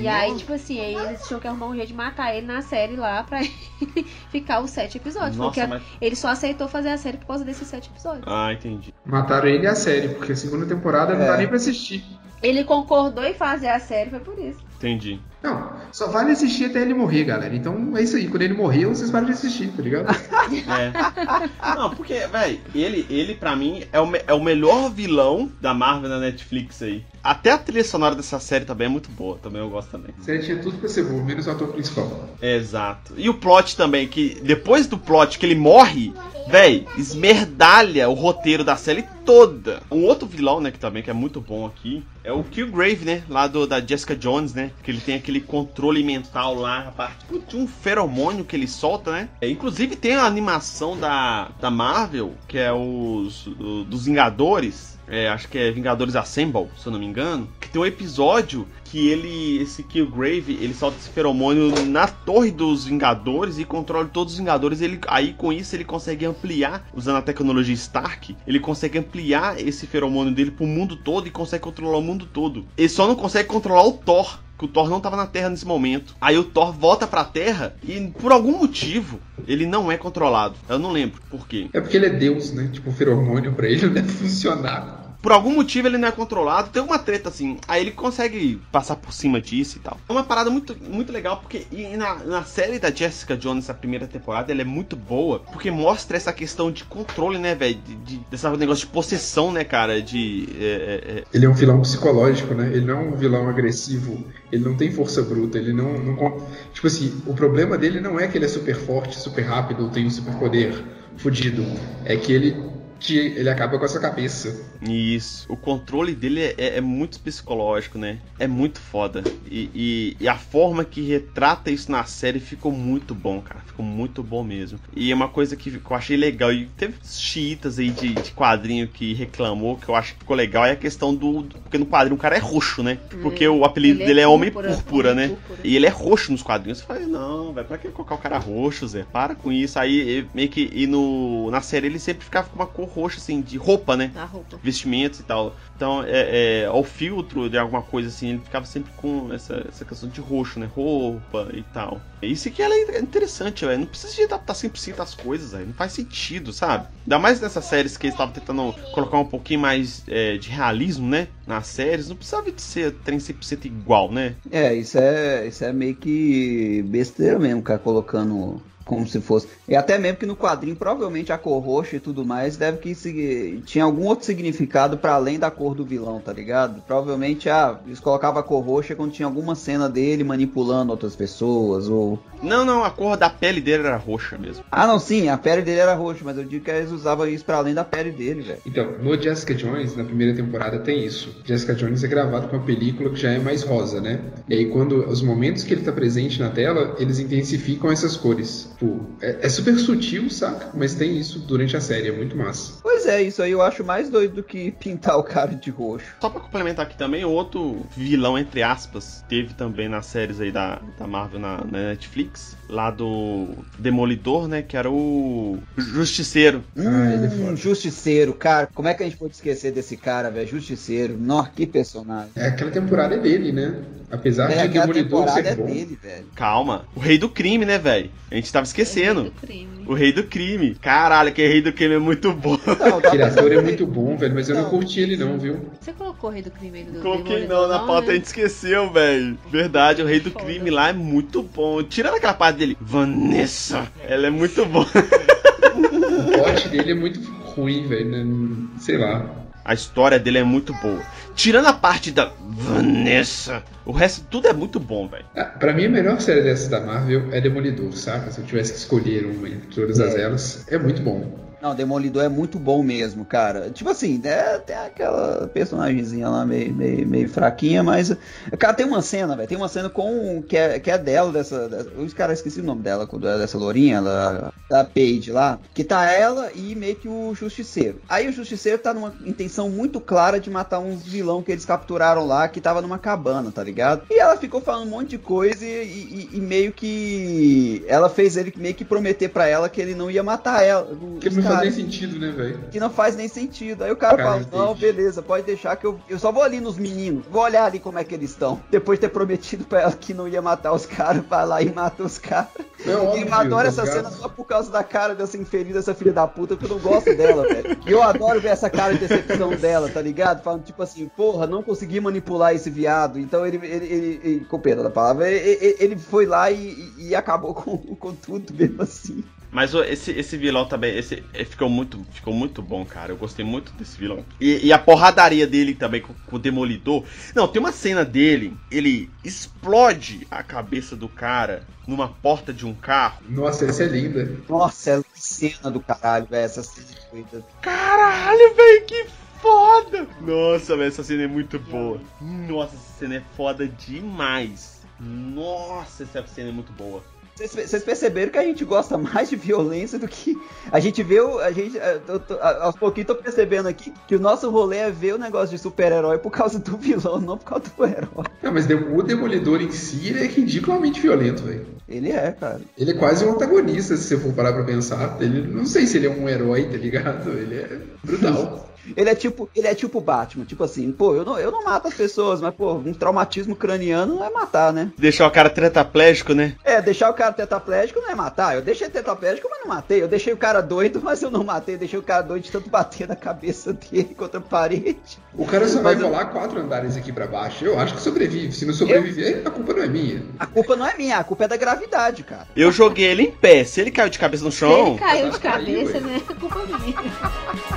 E 0.00 0.08
aí, 0.08 0.34
tipo 0.36 0.52
assim, 0.54 0.80
aí 0.80 0.94
eles 0.94 1.26
tinham 1.28 1.38
que 1.40 1.46
arrumar 1.46 1.66
um 1.68 1.74
jeito 1.74 1.88
de 1.88 1.94
matar 1.94 2.34
ele 2.34 2.46
na 2.46 2.60
série 2.62 2.96
lá 2.96 3.22
pra 3.22 3.40
ficar 4.30 4.60
os 4.60 4.70
sete 4.70 4.96
episódios. 4.98 5.36
Nossa, 5.36 5.50
porque 5.50 5.66
mas- 5.66 5.82
ele 6.00 6.16
só 6.16 6.28
aceitou 6.28 6.66
fazer 6.66 6.88
a 6.90 6.98
série 6.98 7.18
por 7.18 7.26
causa 7.26 7.44
desses 7.44 7.68
sete 7.68 7.90
episódios. 7.90 8.24
Ah, 8.26 8.52
entendi. 8.52 8.92
Mataram 9.04 9.48
ele 9.48 9.64
e 9.64 9.66
a 9.66 9.74
série, 9.74 10.08
porque 10.08 10.32
a 10.32 10.36
segunda 10.36 10.66
temporada 10.66 11.14
não 11.14 11.22
É. 11.24 11.28
dá 11.28 11.36
nem 11.36 11.46
pra 11.46 11.56
assistir. 11.56 12.04
Ele 12.42 12.64
concordou 12.64 13.24
em 13.24 13.34
fazer 13.34 13.68
a 13.68 13.78
série, 13.80 14.10
foi 14.10 14.20
por 14.20 14.38
isso. 14.38 14.60
Entendi. 14.76 15.20
Não, 15.44 15.72
só 15.92 16.08
vale 16.08 16.32
assistir 16.32 16.64
até 16.64 16.80
ele 16.80 16.94
morrer, 16.94 17.24
galera. 17.24 17.54
Então 17.54 17.94
é 17.94 18.02
isso 18.02 18.16
aí. 18.16 18.28
Quando 18.28 18.40
ele 18.40 18.54
morrer, 18.54 18.86
vocês 18.86 19.10
param 19.10 19.26
de 19.26 19.32
assistir, 19.32 19.68
tá 19.76 19.82
ligado? 19.82 20.10
É. 20.10 21.74
Não, 21.76 21.90
porque, 21.90 22.26
velho, 22.26 22.60
ele, 22.74 23.06
ele 23.10 23.34
pra 23.34 23.54
mim 23.54 23.84
é 23.92 24.00
o, 24.00 24.10
é 24.26 24.32
o 24.32 24.42
melhor 24.42 24.90
vilão 24.90 25.52
da 25.60 25.74
Marvel 25.74 26.08
na 26.08 26.18
Netflix 26.18 26.82
aí. 26.82 27.04
Até 27.22 27.50
a 27.50 27.58
trilha 27.58 27.84
sonora 27.84 28.14
dessa 28.14 28.40
série 28.40 28.64
também 28.64 28.86
é 28.86 28.90
muito 28.90 29.10
boa, 29.10 29.38
também 29.38 29.60
eu 29.60 29.68
gosto 29.68 29.90
também. 29.90 30.14
A 30.18 30.24
série 30.24 30.42
tinha 30.42 30.58
tudo 30.58 30.78
pra 30.78 30.88
ser 30.88 31.04
bom, 31.04 31.22
menos 31.22 31.46
o 31.46 31.50
ator 31.50 31.68
principal. 31.68 32.28
Exato. 32.40 33.12
E 33.16 33.28
o 33.28 33.34
plot 33.34 33.76
também, 33.76 34.08
que 34.08 34.40
depois 34.42 34.86
do 34.86 34.96
plot 34.96 35.38
que 35.38 35.44
ele 35.44 35.54
morre, 35.54 36.12
véi, 36.48 36.86
esmerdalha 36.98 38.08
o 38.08 38.14
roteiro 38.14 38.64
da 38.64 38.76
série 38.76 39.04
toda. 39.24 39.82
Um 39.90 40.04
outro 40.04 40.28
vilão, 40.28 40.60
né, 40.60 40.70
que 40.70 40.78
também 40.78 41.02
que 41.02 41.10
é 41.10 41.14
muito 41.14 41.40
bom 41.40 41.64
aqui, 41.64 42.04
é 42.22 42.32
o 42.32 42.44
Killgrave, 42.44 43.04
né, 43.04 43.22
lá 43.28 43.46
do, 43.46 43.66
da 43.66 43.80
Jessica 43.80 44.14
Jones, 44.14 44.52
né, 44.52 44.70
que 44.82 44.90
ele 44.90 45.00
tem 45.00 45.14
aquele 45.14 45.33
controle 45.40 46.02
mental 46.02 46.54
lá, 46.54 46.88
a 46.88 46.92
parte 46.92 47.24
de 47.48 47.56
um 47.56 47.66
feromônio 47.66 48.44
que 48.44 48.56
ele 48.56 48.68
solta, 48.68 49.12
né. 49.12 49.28
É, 49.40 49.48
inclusive 49.48 49.96
tem 49.96 50.14
a 50.14 50.24
animação 50.24 50.98
da, 50.98 51.50
da 51.60 51.70
Marvel, 51.70 52.34
que 52.48 52.58
é 52.58 52.72
os 52.72 53.48
dos 53.88 54.06
Vingadores, 54.06 54.98
é, 55.06 55.28
acho 55.28 55.48
que 55.48 55.58
é 55.58 55.70
Vingadores 55.70 56.16
Assemble, 56.16 56.68
se 56.76 56.86
eu 56.86 56.92
não 56.92 56.98
me 56.98 57.06
engano, 57.06 57.48
que 57.60 57.68
tem 57.68 57.80
um 57.80 57.86
episódio 57.86 58.66
que 58.84 59.08
ele, 59.08 59.60
esse 59.60 59.82
Killgrave, 59.82 60.56
ele 60.60 60.72
solta 60.72 60.96
esse 60.98 61.10
feromônio 61.10 61.84
na 61.86 62.06
torre 62.06 62.50
dos 62.50 62.84
Vingadores 62.84 63.58
e 63.58 63.64
controla 63.64 64.06
todos 64.06 64.34
os 64.34 64.38
Vingadores. 64.38 64.80
Ele, 64.80 65.00
aí 65.08 65.34
com 65.34 65.52
isso 65.52 65.74
ele 65.74 65.84
consegue 65.84 66.24
ampliar, 66.24 66.88
usando 66.94 67.16
a 67.16 67.22
tecnologia 67.22 67.74
Stark, 67.74 68.36
ele 68.46 68.60
consegue 68.60 68.98
ampliar 68.98 69.60
esse 69.60 69.86
feromônio 69.86 70.32
dele 70.32 70.52
pro 70.52 70.66
mundo 70.66 70.96
todo 70.96 71.26
e 71.26 71.30
consegue 71.30 71.64
controlar 71.64 71.98
o 71.98 72.02
mundo 72.02 72.26
todo. 72.32 72.64
Ele 72.76 72.88
só 72.88 73.06
não 73.06 73.16
consegue 73.16 73.48
controlar 73.48 73.84
o 73.84 73.92
Thor. 73.92 74.38
Que 74.58 74.64
o 74.64 74.68
Thor 74.68 74.88
não 74.88 75.00
tava 75.00 75.16
na 75.16 75.26
Terra 75.26 75.48
nesse 75.48 75.66
momento. 75.66 76.14
Aí 76.20 76.38
o 76.38 76.44
Thor 76.44 76.72
volta 76.72 77.06
pra 77.06 77.24
Terra 77.24 77.74
e, 77.82 78.00
por 78.18 78.32
algum 78.32 78.58
motivo, 78.58 79.20
ele 79.46 79.66
não 79.66 79.90
é 79.90 79.96
controlado. 79.96 80.54
Eu 80.68 80.78
não 80.78 80.92
lembro 80.92 81.20
por 81.28 81.48
quê. 81.48 81.68
É 81.72 81.80
porque 81.80 81.96
ele 81.96 82.06
é 82.06 82.10
Deus, 82.10 82.52
né? 82.52 82.68
Tipo, 82.72 82.90
o 82.90 82.92
feromônio 82.92 83.52
pra 83.52 83.68
ele 83.68 83.86
não 83.86 83.92
deve 83.92 84.12
funcionar. 84.12 85.03
Por 85.24 85.32
algum 85.32 85.54
motivo 85.54 85.88
ele 85.88 85.96
não 85.96 86.06
é 86.06 86.12
controlado, 86.12 86.68
tem 86.68 86.82
uma 86.82 86.98
treta 86.98 87.30
assim. 87.30 87.56
Aí 87.66 87.80
ele 87.80 87.92
consegue 87.92 88.60
passar 88.70 88.94
por 88.96 89.10
cima 89.10 89.40
disso 89.40 89.78
e 89.78 89.80
tal. 89.80 89.98
É 90.06 90.12
uma 90.12 90.22
parada 90.22 90.50
muito, 90.50 90.76
muito 90.86 91.10
legal, 91.10 91.38
porque 91.38 91.66
na, 91.96 92.16
na 92.16 92.44
série 92.44 92.78
da 92.78 92.90
Jessica 92.90 93.34
Jones, 93.34 93.70
a 93.70 93.74
primeira 93.74 94.06
temporada, 94.06 94.52
ela 94.52 94.60
é 94.60 94.66
muito 94.66 94.94
boa, 94.94 95.38
porque 95.38 95.70
mostra 95.70 96.18
essa 96.18 96.30
questão 96.30 96.70
de 96.70 96.84
controle, 96.84 97.38
né, 97.38 97.54
velho? 97.54 97.74
De, 97.76 97.94
de, 97.94 98.20
desse 98.30 98.46
negócio 98.50 98.86
de 98.86 98.92
possessão, 98.92 99.50
né, 99.50 99.64
cara? 99.64 100.02
De. 100.02 100.46
é, 100.60 100.64
é, 100.66 101.18
é, 101.20 101.24
Ele 101.32 101.46
é 101.46 101.48
um 101.48 101.54
vilão 101.54 101.80
psicológico, 101.80 102.52
né? 102.52 102.68
Ele 102.70 102.84
não 102.84 103.00
é 103.00 103.02
um 103.04 103.16
vilão 103.16 103.48
agressivo. 103.48 104.22
Ele 104.52 104.62
não 104.62 104.76
tem 104.76 104.92
força 104.92 105.22
bruta. 105.22 105.56
Ele 105.56 105.72
não, 105.72 105.96
não 106.02 106.46
Tipo 106.74 106.86
assim, 106.86 107.22
o 107.26 107.32
problema 107.32 107.78
dele 107.78 107.98
não 107.98 108.20
é 108.20 108.28
que 108.28 108.36
ele 108.36 108.44
é 108.44 108.48
super 108.48 108.76
forte, 108.76 109.18
super 109.18 109.40
rápido 109.40 109.84
ou 109.84 109.88
tem 109.88 110.04
um 110.04 110.10
super 110.10 110.34
poder 110.34 110.84
fudido. 111.16 111.64
É 112.04 112.14
que 112.14 112.30
ele 112.30 112.73
te- 113.04 113.16
ele 113.36 113.50
acaba 113.50 113.78
com 113.78 113.84
a 113.84 113.88
sua 113.88 114.00
cabeça. 114.00 114.64
Isso. 114.80 115.44
O 115.48 115.56
controle 115.56 116.14
dele 116.14 116.40
é, 116.40 116.54
é- 116.56 116.76
é 116.78 116.80
muito 116.80 117.18
psicológico, 117.20 117.98
né? 117.98 118.18
É 118.38 118.46
muito 118.46 118.80
foda. 118.80 119.22
E, 119.50 119.70
e- 119.74 120.16
e 120.20 120.28
a 120.28 120.36
forma 120.36 120.84
que 120.84 121.02
retrata 121.02 121.70
isso 121.70 121.90
na 121.90 122.04
série 122.04 122.40
ficou 122.40 122.72
muito 122.72 123.14
bom, 123.14 123.40
cara. 123.40 123.60
Ficou 123.66 123.84
muito 123.84 124.22
bom 124.22 124.42
mesmo. 124.42 124.78
E 124.94 125.10
é 125.10 125.14
uma 125.14 125.28
coisa 125.28 125.56
que 125.56 125.68
eu 125.70 125.96
achei 125.96 126.16
legal. 126.16 126.52
E 126.52 126.66
teve 126.66 126.94
chiitas 127.02 127.78
aí 127.78 127.90
de, 127.90 128.14
de 128.14 128.30
quadrinho 128.32 128.88
que 128.88 129.12
reclamou, 129.14 129.76
que 129.76 129.88
eu 129.88 129.94
acho 129.94 130.12
que 130.14 130.20
ficou 130.20 130.36
legal, 130.36 130.64
é 130.64 130.72
a 130.72 130.76
questão 130.76 131.14
do. 131.14 131.42
do- 131.42 131.56
porque 131.56 131.78
no 131.78 131.86
quadrinho 131.86 132.16
o 132.16 132.18
cara 132.18 132.36
é 132.36 132.40
roxo, 132.40 132.82
né? 132.82 132.98
Porque 133.22 133.46
o 133.48 133.64
apelido 133.64 133.98
Ele 134.00 134.06
dele 134.06 134.20
é 134.20 134.28
Homem 134.28 134.50
púrpura, 134.50 134.74
Púrpura, 134.76 135.14
né? 135.14 135.28
Púrpura. 135.28 135.58
E 135.64 135.76
ele 135.76 135.86
é 135.86 135.90
roxo 135.90 136.32
nos 136.32 136.42
quadrinhos. 136.42 136.78
Você 136.78 136.84
fala, 136.84 137.00
não, 137.00 137.52
velho, 137.52 137.66
pra 137.66 137.78
que 137.78 137.88
colocar 137.88 138.14
o 138.14 138.18
cara 138.18 138.38
roxo, 138.38 138.86
Zé? 138.88 139.04
Para 139.12 139.34
com 139.34 139.50
isso. 139.52 139.78
Aí 139.78 140.26
meio 140.34 140.48
que. 140.48 140.70
E 140.72 140.86
no, 140.86 141.50
na 141.50 141.60
série 141.60 141.86
ele 141.86 141.98
sempre 141.98 142.24
ficava 142.24 142.48
com 142.48 142.56
uma 142.56 142.66
cor 142.66 142.86
roxa, 142.94 143.18
assim, 143.18 143.40
de 143.40 143.56
roupa, 143.56 143.96
né? 143.96 144.12
A 144.14 144.24
roupa. 144.24 144.58
vestimentos 144.62 145.20
e 145.20 145.24
tal. 145.24 145.56
Então, 145.74 146.02
é, 146.04 146.62
é, 146.62 146.66
ao 146.66 146.84
filtro 146.84 147.50
de 147.50 147.58
alguma 147.58 147.82
coisa 147.82 148.08
assim, 148.08 148.30
ele 148.30 148.38
ficava 148.38 148.64
sempre 148.64 148.92
com 148.96 149.32
essa, 149.32 149.64
essa 149.68 149.84
questão 149.84 150.08
de 150.08 150.20
roxo, 150.20 150.60
né? 150.60 150.68
Roupa 150.72 151.48
e 151.52 151.62
tal. 151.62 152.00
Isso 152.22 152.50
que 152.50 152.62
ela 152.62 152.74
é 152.74 153.00
interessante, 153.00 153.64
velho. 153.64 153.80
Não 153.80 153.86
precisa 153.86 154.14
de 154.14 154.22
adaptar 154.22 154.54
100% 154.54 155.00
as 155.00 155.14
coisas, 155.14 155.52
velho. 155.52 155.66
Não 155.66 155.74
faz 155.74 155.92
sentido, 155.92 156.52
sabe? 156.52 156.86
Ainda 157.04 157.18
mais 157.18 157.40
nessas 157.40 157.64
séries 157.64 157.96
que 157.96 158.06
eles 158.06 158.14
estavam 158.14 158.32
tentando 158.32 158.74
colocar 158.92 159.18
um 159.18 159.26
pouquinho 159.26 159.60
mais 159.60 160.02
é, 160.08 160.36
de 160.38 160.48
realismo, 160.48 161.08
né? 161.08 161.28
Nas 161.46 161.66
séries. 161.66 162.08
Não 162.08 162.16
precisava 162.16 162.50
de 162.50 162.62
ser 162.62 162.92
trem 163.04 163.18
100% 163.18 163.66
igual, 163.66 164.10
né? 164.10 164.36
É, 164.50 164.74
isso 164.74 164.96
é, 164.98 165.46
isso 165.46 165.64
é 165.64 165.72
meio 165.72 165.96
que 165.96 166.82
besteira 166.86 167.38
mesmo, 167.38 167.62
cara, 167.62 167.78
colocando 167.78 168.62
como 168.84 169.06
se 169.06 169.20
fosse. 169.20 169.48
E 169.68 169.74
até 169.74 169.98
mesmo 169.98 170.18
que 170.18 170.26
no 170.26 170.36
quadrinho, 170.36 170.76
provavelmente 170.76 171.32
a 171.32 171.38
cor 171.38 171.58
roxa 171.62 171.96
e 171.96 172.00
tudo 172.00 172.24
mais 172.24 172.56
deve 172.56 172.78
que 172.78 172.94
se- 172.94 173.62
tinha 173.64 173.84
algum 173.84 174.04
outro 174.04 174.26
significado 174.26 174.98
pra 174.98 175.14
além 175.14 175.38
da 175.38 175.50
cor 175.50 175.74
do 175.74 175.84
vilão, 175.84 176.20
tá 176.20 176.32
ligado? 176.32 176.82
Provavelmente, 176.86 177.48
ah, 177.48 177.78
eles 177.86 178.00
colocavam 178.00 178.40
a 178.40 178.42
cor 178.42 178.62
roxa 178.64 178.94
quando 178.94 179.12
tinha 179.12 179.26
alguma 179.26 179.54
cena 179.54 179.88
dele 179.88 180.22
manipulando 180.24 180.90
outras 180.92 181.16
pessoas, 181.16 181.88
ou. 181.88 182.18
Não, 182.42 182.64
não, 182.64 182.84
a 182.84 182.90
cor 182.90 183.16
da 183.16 183.30
pele 183.30 183.60
dele 183.60 183.86
era 183.86 183.96
roxa 183.96 184.36
mesmo. 184.36 184.64
Ah, 184.70 184.86
não, 184.86 184.98
sim, 184.98 185.28
a 185.28 185.38
pele 185.38 185.62
dele 185.62 185.80
era 185.80 185.94
roxa, 185.94 186.20
mas 186.24 186.36
eu 186.36 186.44
digo 186.44 186.64
que 186.64 186.70
eles 186.70 186.90
usavam 186.90 187.26
isso 187.28 187.44
pra 187.44 187.56
além 187.56 187.74
da 187.74 187.84
pele 187.84 188.10
dele, 188.10 188.42
velho. 188.42 188.60
Então, 188.66 188.92
no 189.02 189.20
Jessica 189.20 189.54
Jones, 189.54 189.96
na 189.96 190.04
primeira 190.04 190.34
temporada, 190.34 190.78
tem 190.78 191.04
isso. 191.04 191.34
Jessica 191.44 191.74
Jones 191.74 192.04
é 192.04 192.08
gravado 192.08 192.48
com 192.48 192.56
uma 192.56 192.64
película 192.64 193.10
que 193.10 193.16
já 193.16 193.30
é 193.30 193.38
mais 193.38 193.62
rosa, 193.62 194.00
né? 194.00 194.20
E 194.48 194.54
aí, 194.54 194.66
quando 194.66 195.08
os 195.08 195.22
momentos 195.22 195.64
que 195.64 195.72
ele 195.72 195.82
tá 195.82 195.92
presente 195.92 196.38
na 196.40 196.50
tela, 196.50 196.96
eles 196.98 197.18
intensificam 197.18 197.90
essas 197.90 198.16
cores. 198.16 198.73
Tipo, 198.74 199.06
é, 199.20 199.38
é 199.42 199.48
super 199.48 199.78
sutil, 199.78 200.28
saca? 200.28 200.70
Mas 200.74 200.94
tem 200.94 201.16
isso 201.18 201.38
durante 201.40 201.76
a 201.76 201.80
série, 201.80 202.08
é 202.08 202.12
muito 202.12 202.36
massa. 202.36 202.74
Pois 202.82 203.06
é, 203.06 203.22
isso 203.22 203.42
aí 203.42 203.52
eu 203.52 203.62
acho 203.62 203.84
mais 203.84 204.08
doido 204.10 204.34
do 204.36 204.42
que 204.42 204.72
pintar 204.72 205.16
o 205.18 205.22
cara 205.22 205.54
de 205.54 205.70
roxo. 205.70 206.06
Só 206.20 206.28
pra 206.28 206.40
complementar 206.40 206.86
aqui 206.86 206.96
também, 206.96 207.24
outro 207.24 207.86
vilão, 207.96 208.36
entre 208.38 208.62
aspas, 208.62 209.24
teve 209.28 209.54
também 209.54 209.88
nas 209.88 210.06
séries 210.06 210.40
aí 210.40 210.50
da, 210.50 210.80
da 210.98 211.06
Marvel 211.06 211.38
na, 211.40 211.58
na 211.64 211.78
Netflix, 211.90 212.56
lá 212.68 212.90
do 212.90 213.48
Demolidor, 213.78 214.48
né? 214.48 214.62
Que 214.62 214.76
era 214.76 214.90
o 214.90 215.58
Justiceiro. 215.76 216.64
Ah, 216.76 217.12
ele 217.14 217.26
é 217.26 217.28
Hum, 217.28 217.44
foda. 217.46 217.56
Justiceiro, 217.56 218.34
cara. 218.34 218.68
Como 218.74 218.88
é 218.88 218.94
que 218.94 219.02
a 219.02 219.06
gente 219.06 219.18
pode 219.18 219.34
esquecer 219.34 219.72
desse 219.72 219.96
cara, 219.96 220.30
velho? 220.30 220.48
Justiceiro. 220.48 221.16
Nossa, 221.18 221.50
que 221.54 221.66
personagem. 221.66 222.30
É, 222.36 222.48
aquela 222.48 222.70
temporada 222.70 223.14
é 223.14 223.18
dele, 223.18 223.52
né? 223.52 223.74
Apesar 224.10 224.50
É, 224.50 224.66
de 224.66 224.74
Demolidor 224.74 225.24
temporada 225.24 225.42
ser 225.42 225.46
é 225.48 225.54
bom. 225.56 225.66
dele, 225.66 225.98
velho. 226.00 226.26
Calma, 226.34 226.84
o 226.94 227.00
rei 227.00 227.18
do 227.18 227.28
crime, 227.28 227.64
né, 227.64 227.78
velho? 227.78 228.10
A 228.30 228.34
gente 228.34 228.44
tava 228.64 228.82
esquecendo. 228.82 229.24
Do 229.24 229.30
crime. 229.32 229.68
O 229.86 229.92
rei 229.92 230.12
do 230.12 230.24
crime. 230.24 230.74
Caralho, 230.76 231.32
que 231.32 231.46
rei 231.46 231.60
do 231.60 231.72
crime 231.72 231.94
é 231.94 231.98
muito 231.98 232.32
bom. 232.32 232.58
Não, 232.66 232.98
ator 232.98 233.52
é 233.52 233.60
muito 233.60 233.86
bom, 233.86 234.16
velho, 234.16 234.34
mas 234.34 234.48
eu 234.48 234.54
não 234.56 234.62
Não. 234.62 234.70
curti 234.70 235.00
ele 235.00 235.16
não, 235.16 235.38
viu? 235.38 235.60
Você 235.80 235.92
colocou 235.92 236.30
o 236.30 236.32
rei 236.32 236.42
do 236.42 236.50
crime 236.50 236.78
aí 236.78 236.84
do 236.84 237.00
Coloquei 237.00 237.46
não, 237.46 237.68
na 237.68 237.80
pauta 237.80 238.04
a 238.04 238.08
né? 238.08 238.14
gente 238.14 238.24
esqueceu, 238.24 238.90
velho. 238.90 239.38
Verdade, 239.50 240.00
o 240.02 240.06
rei 240.06 240.20
do 240.20 240.30
Foda. 240.30 240.44
crime 240.44 240.70
lá 240.70 240.88
é 240.88 240.92
muito 240.94 241.42
bom. 241.42 241.82
Tirando 241.82 242.14
aquela 242.16 242.32
parte 242.34 242.56
dele, 242.58 242.78
Vanessa, 242.80 243.86
ela 244.08 244.26
é 244.26 244.30
muito 244.30 244.64
boa. 244.64 244.86
O 244.86 246.32
plot 246.32 246.68
dele 246.68 246.92
é 246.92 246.94
muito 246.94 247.20
ruim, 247.54 247.86
velho. 247.86 248.10
né? 248.10 248.68
Sei 248.78 248.96
lá. 248.96 249.43
A 249.64 249.72
história 249.74 250.18
dele 250.18 250.38
é 250.38 250.44
muito 250.44 250.74
boa. 250.74 251.00
Tirando 251.34 251.66
a 251.66 251.72
parte 251.72 252.10
da 252.10 252.30
Vanessa, 252.48 253.62
o 253.84 253.92
resto 253.92 254.24
tudo 254.30 254.46
é 254.46 254.52
muito 254.52 254.78
bom, 254.78 255.08
velho. 255.08 255.24
Ah, 255.34 255.44
pra 255.44 255.72
mim, 255.72 255.86
a 255.86 255.88
melhor 255.88 256.20
série 256.20 256.42
dessas 256.42 256.68
da 256.68 256.80
Marvel 256.80 257.28
é 257.32 257.40
Demolidor, 257.40 257.92
saca? 257.94 258.30
Se 258.30 258.40
eu 258.40 258.44
tivesse 258.44 258.72
que 258.72 258.78
escolher 258.78 259.24
uma 259.24 259.48
entre 259.48 259.68
todas 259.74 259.98
as 260.00 260.14
É. 260.14 260.20
elas, 260.22 260.66
é 260.70 260.78
muito 260.78 261.00
bom. 261.02 261.43
Não, 261.64 261.74
Demolidor 261.74 262.22
é 262.22 262.28
muito 262.28 262.58
bom 262.58 262.82
mesmo, 262.82 263.24
cara. 263.24 263.70
Tipo 263.70 263.88
assim, 263.88 264.18
né, 264.22 264.58
tem 264.58 264.76
aquela 264.76 265.48
personagemzinha 265.48 266.28
lá 266.28 266.44
meio, 266.44 266.74
meio, 266.74 267.08
meio 267.08 267.26
fraquinha, 267.26 267.82
mas. 267.82 268.14
Cara, 268.58 268.74
tem 268.74 268.84
uma 268.84 269.00
cena, 269.00 269.34
velho. 269.34 269.48
Tem 269.48 269.56
uma 269.56 269.66
cena 269.68 269.88
com. 269.88 270.42
Que 270.46 270.58
é, 270.58 270.78
que 270.78 270.90
é 270.90 270.98
dela, 270.98 271.32
dessa. 271.32 271.66
os 271.96 272.12
caras 272.12 272.38
esqueci 272.40 272.60
o 272.60 272.64
nome 272.64 272.82
dela, 272.82 273.06
quando 273.06 273.26
é 273.26 273.38
dessa 273.38 273.56
lourinha, 273.56 274.02
da, 274.02 274.52
da 274.68 274.84
Paige 274.84 275.32
lá. 275.32 275.58
Que 275.72 275.82
tá 275.82 276.04
ela 276.12 276.50
e 276.54 276.74
meio 276.74 276.96
que 276.96 277.08
o 277.08 277.34
Justiceiro. 277.34 277.98
Aí 278.10 278.28
o 278.28 278.32
Justiceiro 278.32 278.76
tá 278.78 278.92
numa 278.92 279.14
intenção 279.24 279.70
muito 279.70 280.02
clara 280.02 280.38
de 280.38 280.50
matar 280.50 280.80
uns 280.80 281.02
vilão 281.02 281.42
que 281.42 281.50
eles 281.50 281.64
capturaram 281.64 282.26
lá, 282.26 282.46
que 282.46 282.60
tava 282.60 282.82
numa 282.82 282.98
cabana, 282.98 283.50
tá 283.50 283.64
ligado? 283.64 284.02
E 284.10 284.18
ela 284.20 284.36
ficou 284.36 284.60
falando 284.60 284.86
um 284.86 284.90
monte 284.90 285.08
de 285.10 285.18
coisa 285.18 285.64
e, 285.64 286.28
e- 286.28 286.28
e 286.34 286.40
meio 286.42 286.72
que. 286.72 287.82
Ela 287.88 288.10
fez 288.10 288.36
ele 288.36 288.52
meio 288.54 288.74
que 288.74 288.84
prometer 288.84 289.30
pra 289.30 289.46
ela 289.48 289.66
que 289.70 289.80
ele 289.80 289.94
não 289.94 290.10
ia 290.10 290.22
matar 290.22 290.62
ela. 290.62 290.94
Que 291.18 291.30
faz 291.56 291.60
nem 291.62 291.84
sentido, 291.84 292.18
né, 292.18 292.30
velho? 292.30 292.60
que 292.70 292.80
não 292.80 292.90
faz 292.90 293.16
nem 293.16 293.28
sentido. 293.28 293.84
Aí 293.84 293.92
o 293.92 293.96
cara, 293.96 294.16
Cara, 294.16 294.44
fala, 294.44 294.64
não, 294.66 294.74
beleza, 294.74 295.22
pode 295.22 295.44
deixar 295.46 295.76
que 295.76 295.86
eu, 295.86 295.98
eu 296.08 296.18
só 296.18 296.30
vou 296.32 296.42
ali 296.42 296.60
nos 296.60 296.76
meninos, 296.78 297.24
vou 297.30 297.42
olhar 297.42 297.64
ali 297.64 297.78
como 297.78 297.98
é 297.98 298.04
que 298.04 298.14
eles 298.14 298.30
estão. 298.30 298.60
Depois 298.70 298.98
de 298.98 299.02
ter 299.06 299.12
prometido 299.12 299.64
pra 299.64 299.82
ela 299.82 299.92
que 299.92 300.12
não 300.14 300.26
ia 300.28 300.42
matar 300.42 300.72
os 300.72 300.86
caras, 300.86 301.22
vai 301.28 301.46
lá 301.46 301.62
e 301.62 301.72
mata 301.72 302.02
os 302.02 302.18
caras. 302.18 302.48
Eu 302.84 303.32
adoro 303.34 303.66
essa 303.68 303.82
cena 303.86 304.10
só 304.10 304.28
por 304.28 304.44
causa 304.44 304.70
da 304.70 304.84
cara 304.84 305.14
dessa 305.14 305.36
infeliz, 305.38 305.74
dessa 305.74 305.94
filha 305.94 306.12
da 306.12 306.26
puta, 306.26 306.56
que 306.56 306.64
eu 306.64 306.68
não 306.68 306.78
gosto 306.78 307.14
dela, 307.14 307.42
velho. 307.48 307.78
E 307.86 307.90
eu 307.90 308.02
adoro 308.02 308.40
ver 308.40 308.48
essa 308.48 308.68
cara 308.68 308.92
de 308.92 308.98
decepção 309.00 309.50
dela, 309.56 309.88
tá 309.88 310.00
ligado? 310.02 310.42
Falando 310.42 310.64
tipo 310.64 310.82
assim, 310.82 311.08
porra, 311.08 311.46
não 311.46 311.62
consegui 311.62 312.00
manipular 312.00 312.54
esse 312.54 312.68
viado. 312.70 313.18
Então 313.18 313.46
ele, 313.46 313.56
ele, 313.62 313.86
ele, 313.86 314.20
ele 314.22 314.44
com 314.44 314.58
pena 314.58 314.82
da 314.82 314.90
palavra, 314.90 315.30
ele, 315.30 315.76
ele- 315.78 315.96
foi 315.96 316.26
lá 316.26 316.50
e, 316.50 316.56
e- 316.98 317.08
e 317.08 317.14
acabou 317.14 317.54
com, 317.54 317.78
com 317.78 318.12
tudo 318.14 318.52
mesmo 318.52 318.82
assim. 318.82 319.24
Mas 319.54 319.72
esse, 319.72 320.10
esse 320.10 320.36
vilão 320.36 320.66
também, 320.66 320.98
esse 320.98 321.22
ficou 321.48 321.70
muito, 321.70 322.04
ficou 322.10 322.34
muito 322.34 322.60
bom, 322.60 322.84
cara. 322.84 323.12
Eu 323.12 323.16
gostei 323.16 323.44
muito 323.44 323.72
desse 323.74 323.96
vilão. 323.96 324.26
E, 324.40 324.66
e 324.66 324.72
a 324.72 324.78
porradaria 324.80 325.46
dele 325.46 325.76
também 325.76 326.00
com, 326.00 326.12
com 326.12 326.34
o 326.34 326.38
Demolidor. 326.40 327.04
Não, 327.36 327.46
tem 327.46 327.60
uma 327.60 327.70
cena 327.70 328.04
dele, 328.04 328.56
ele 328.68 329.08
explode 329.22 330.26
a 330.28 330.42
cabeça 330.42 330.96
do 330.96 331.08
cara 331.08 331.62
numa 331.86 332.08
porta 332.08 332.52
de 332.52 332.66
um 332.66 332.74
carro. 332.74 333.22
Nossa, 333.28 333.64
essa 333.64 333.84
é 333.84 333.86
linda. 333.86 334.36
Nossa, 334.48 334.90
é 334.90 335.02
cena 335.14 335.70
do 335.70 335.78
caralho, 335.78 336.26
velho, 336.26 336.44
essa 336.44 336.64
cena 336.64 336.88
de 336.88 337.00
coisa. 337.06 337.46
Caralho, 337.62 338.56
velho, 338.56 338.84
que 338.86 339.06
foda! 339.40 340.08
Nossa, 340.20 340.76
velho, 340.76 340.88
essa 340.88 341.04
cena 341.04 341.22
é 341.22 341.28
muito 341.28 341.60
boa. 341.60 342.00
Nossa, 342.20 342.74
essa 342.74 342.98
cena 342.98 343.14
é 343.14 343.22
foda 343.36 343.68
demais. 343.68 344.80
Nossa, 344.98 346.02
essa 346.02 346.26
cena 346.26 346.48
é 346.48 346.52
muito 346.52 346.72
boa. 346.72 347.04
Vocês 347.36 347.82
perceberam 347.82 348.30
que 348.30 348.38
a 348.38 348.42
gente 348.44 348.64
gosta 348.64 348.96
mais 348.96 349.28
de 349.28 349.34
violência 349.34 349.98
do 349.98 350.06
que. 350.06 350.36
A 350.70 350.78
gente 350.78 351.02
vê 351.02 351.20
o. 351.20 351.40
A 351.40 351.50
gente, 351.50 351.76
eh, 351.76 352.00
eu 352.06 352.20
tô- 352.20 352.34
a- 352.34 352.64
aos 352.66 352.76
pouquinhos 352.76 353.08
tô 353.08 353.14
percebendo 353.16 353.66
aqui 353.66 353.92
que 354.06 354.14
o 354.14 354.20
nosso 354.20 354.48
rolê 354.50 354.76
é 354.76 354.90
ver 354.90 355.14
o 355.14 355.18
negócio 355.18 355.48
de 355.56 355.58
super-herói 355.60 356.18
por 356.18 356.30
causa 356.30 356.60
do 356.60 356.76
vilão, 356.76 357.20
não 357.20 357.36
por 357.36 357.44
causa 357.46 357.64
do 357.76 357.84
herói. 357.84 358.24
Não, 358.40 358.52
mas 358.52 358.66
o 358.66 359.02
Demolidor 359.02 359.60
em 359.60 359.72
si, 359.72 360.06
ele 360.08 360.20
é 360.20 360.26
ridiculamente 360.28 361.00
violento, 361.00 361.42
velho. 361.42 361.66
Ele 361.88 362.12
é, 362.12 362.30
cara. 362.32 362.60
Ele 362.78 362.92
é 362.92 362.94
quase 362.94 363.24
um 363.24 363.32
antagonista, 363.32 363.96
se 363.96 364.04
você 364.04 364.16
for 364.16 364.32
parar 364.32 364.52
pra 364.52 364.62
pensar. 364.62 365.16
Ele, 365.20 365.42
não 365.46 365.66
sei 365.66 365.86
se 365.88 365.96
ele 365.96 366.06
é 366.06 366.10
um 366.10 366.28
herói, 366.28 366.64
tá 366.70 366.76
ligado? 366.76 367.30
Ele 367.30 367.56
é 367.56 367.78
brutal. 368.04 368.68
Ele 368.96 369.08
é 369.10 369.14
tipo, 369.14 369.48
ele 369.54 369.66
é 369.66 369.74
tipo 369.74 370.00
Batman, 370.00 370.44
tipo 370.44 370.62
assim, 370.64 370.90
pô, 370.92 371.14
eu 371.14 371.24
não, 371.24 371.38
eu 371.38 371.50
não 371.50 371.64
mato 371.64 371.88
as 371.88 371.94
pessoas, 371.94 372.40
mas 372.40 372.54
pô, 372.54 372.74
um 372.74 372.92
traumatismo 372.92 373.56
craniano 373.56 374.16
não 374.16 374.24
é 374.24 374.30
matar, 374.30 374.72
né? 374.72 374.90
Deixar 374.98 375.26
o 375.26 375.30
cara 375.30 375.48
tetraplégico, 375.50 376.34
né? 376.34 376.54
É, 376.64 376.80
deixar 376.82 377.10
o 377.10 377.14
cara 377.14 377.32
tetraplégico 377.32 378.00
não 378.00 378.10
é 378.10 378.14
matar. 378.14 378.54
Eu 378.54 378.62
deixei 378.62 378.88
tetraplégico, 378.88 379.48
mas 379.50 379.60
não 379.60 379.68
matei. 379.68 380.02
Eu 380.02 380.08
deixei 380.08 380.32
o 380.32 380.36
cara 380.36 380.60
doido, 380.60 381.00
mas 381.02 381.22
eu 381.22 381.30
não 381.30 381.44
matei. 381.44 381.76
Deixei 381.76 381.98
o 381.98 382.02
cara 382.02 382.22
doido 382.22 382.42
de 382.44 382.50
tanto 382.52 382.68
bater 382.70 383.08
na 383.08 383.16
cabeça 383.16 383.72
dele 383.72 384.14
contra 384.18 384.38
a 384.38 384.42
parede. 384.42 385.18
O 385.32 385.46
cara 385.46 385.66
só 385.68 385.80
vai 385.80 385.94
Mas 385.94 386.02
eu- 386.02 386.08
rolar 386.10 386.26
quatro 386.26 386.60
andares 386.60 386.96
aqui 386.96 387.12
pra 387.12 387.26
baixo. 387.26 387.64
Eu 387.64 387.78
acho 387.78 387.94
que 387.94 388.00
sobrevive. 388.02 388.52
Se 388.52 388.64
não 388.66 388.74
sobreviver, 388.74 389.42
a 389.44 389.50
culpa 389.50 389.72
não 389.72 389.82
é 389.82 389.86
minha. 389.88 390.22
A 390.38 390.46
culpa 390.46 390.76
não 390.76 390.86
é 390.86 390.96
minha, 390.96 391.18
a 391.18 391.24
culpa 391.24 391.44
é 391.44 391.48
da 391.48 391.56
gravidade, 391.56 392.22
cara. 392.22 392.46
Eu 392.54 392.70
joguei 392.70 393.06
ele 393.06 393.22
em 393.22 393.30
pé. 393.30 393.64
Se 393.64 393.80
ele 393.80 393.90
caiu 393.90 394.08
de 394.10 394.18
cabeça 394.18 394.44
no 394.44 394.52
Se 394.52 394.58
chão. 394.58 394.88
ele 394.88 394.98
caiu 394.98 395.30
de 395.30 395.38
cabeça, 395.40 396.00
né? 396.00 396.20
É 396.28 396.34
culpa 396.34 396.60
minha. 396.64 396.94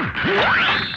Yeah. 0.00 0.96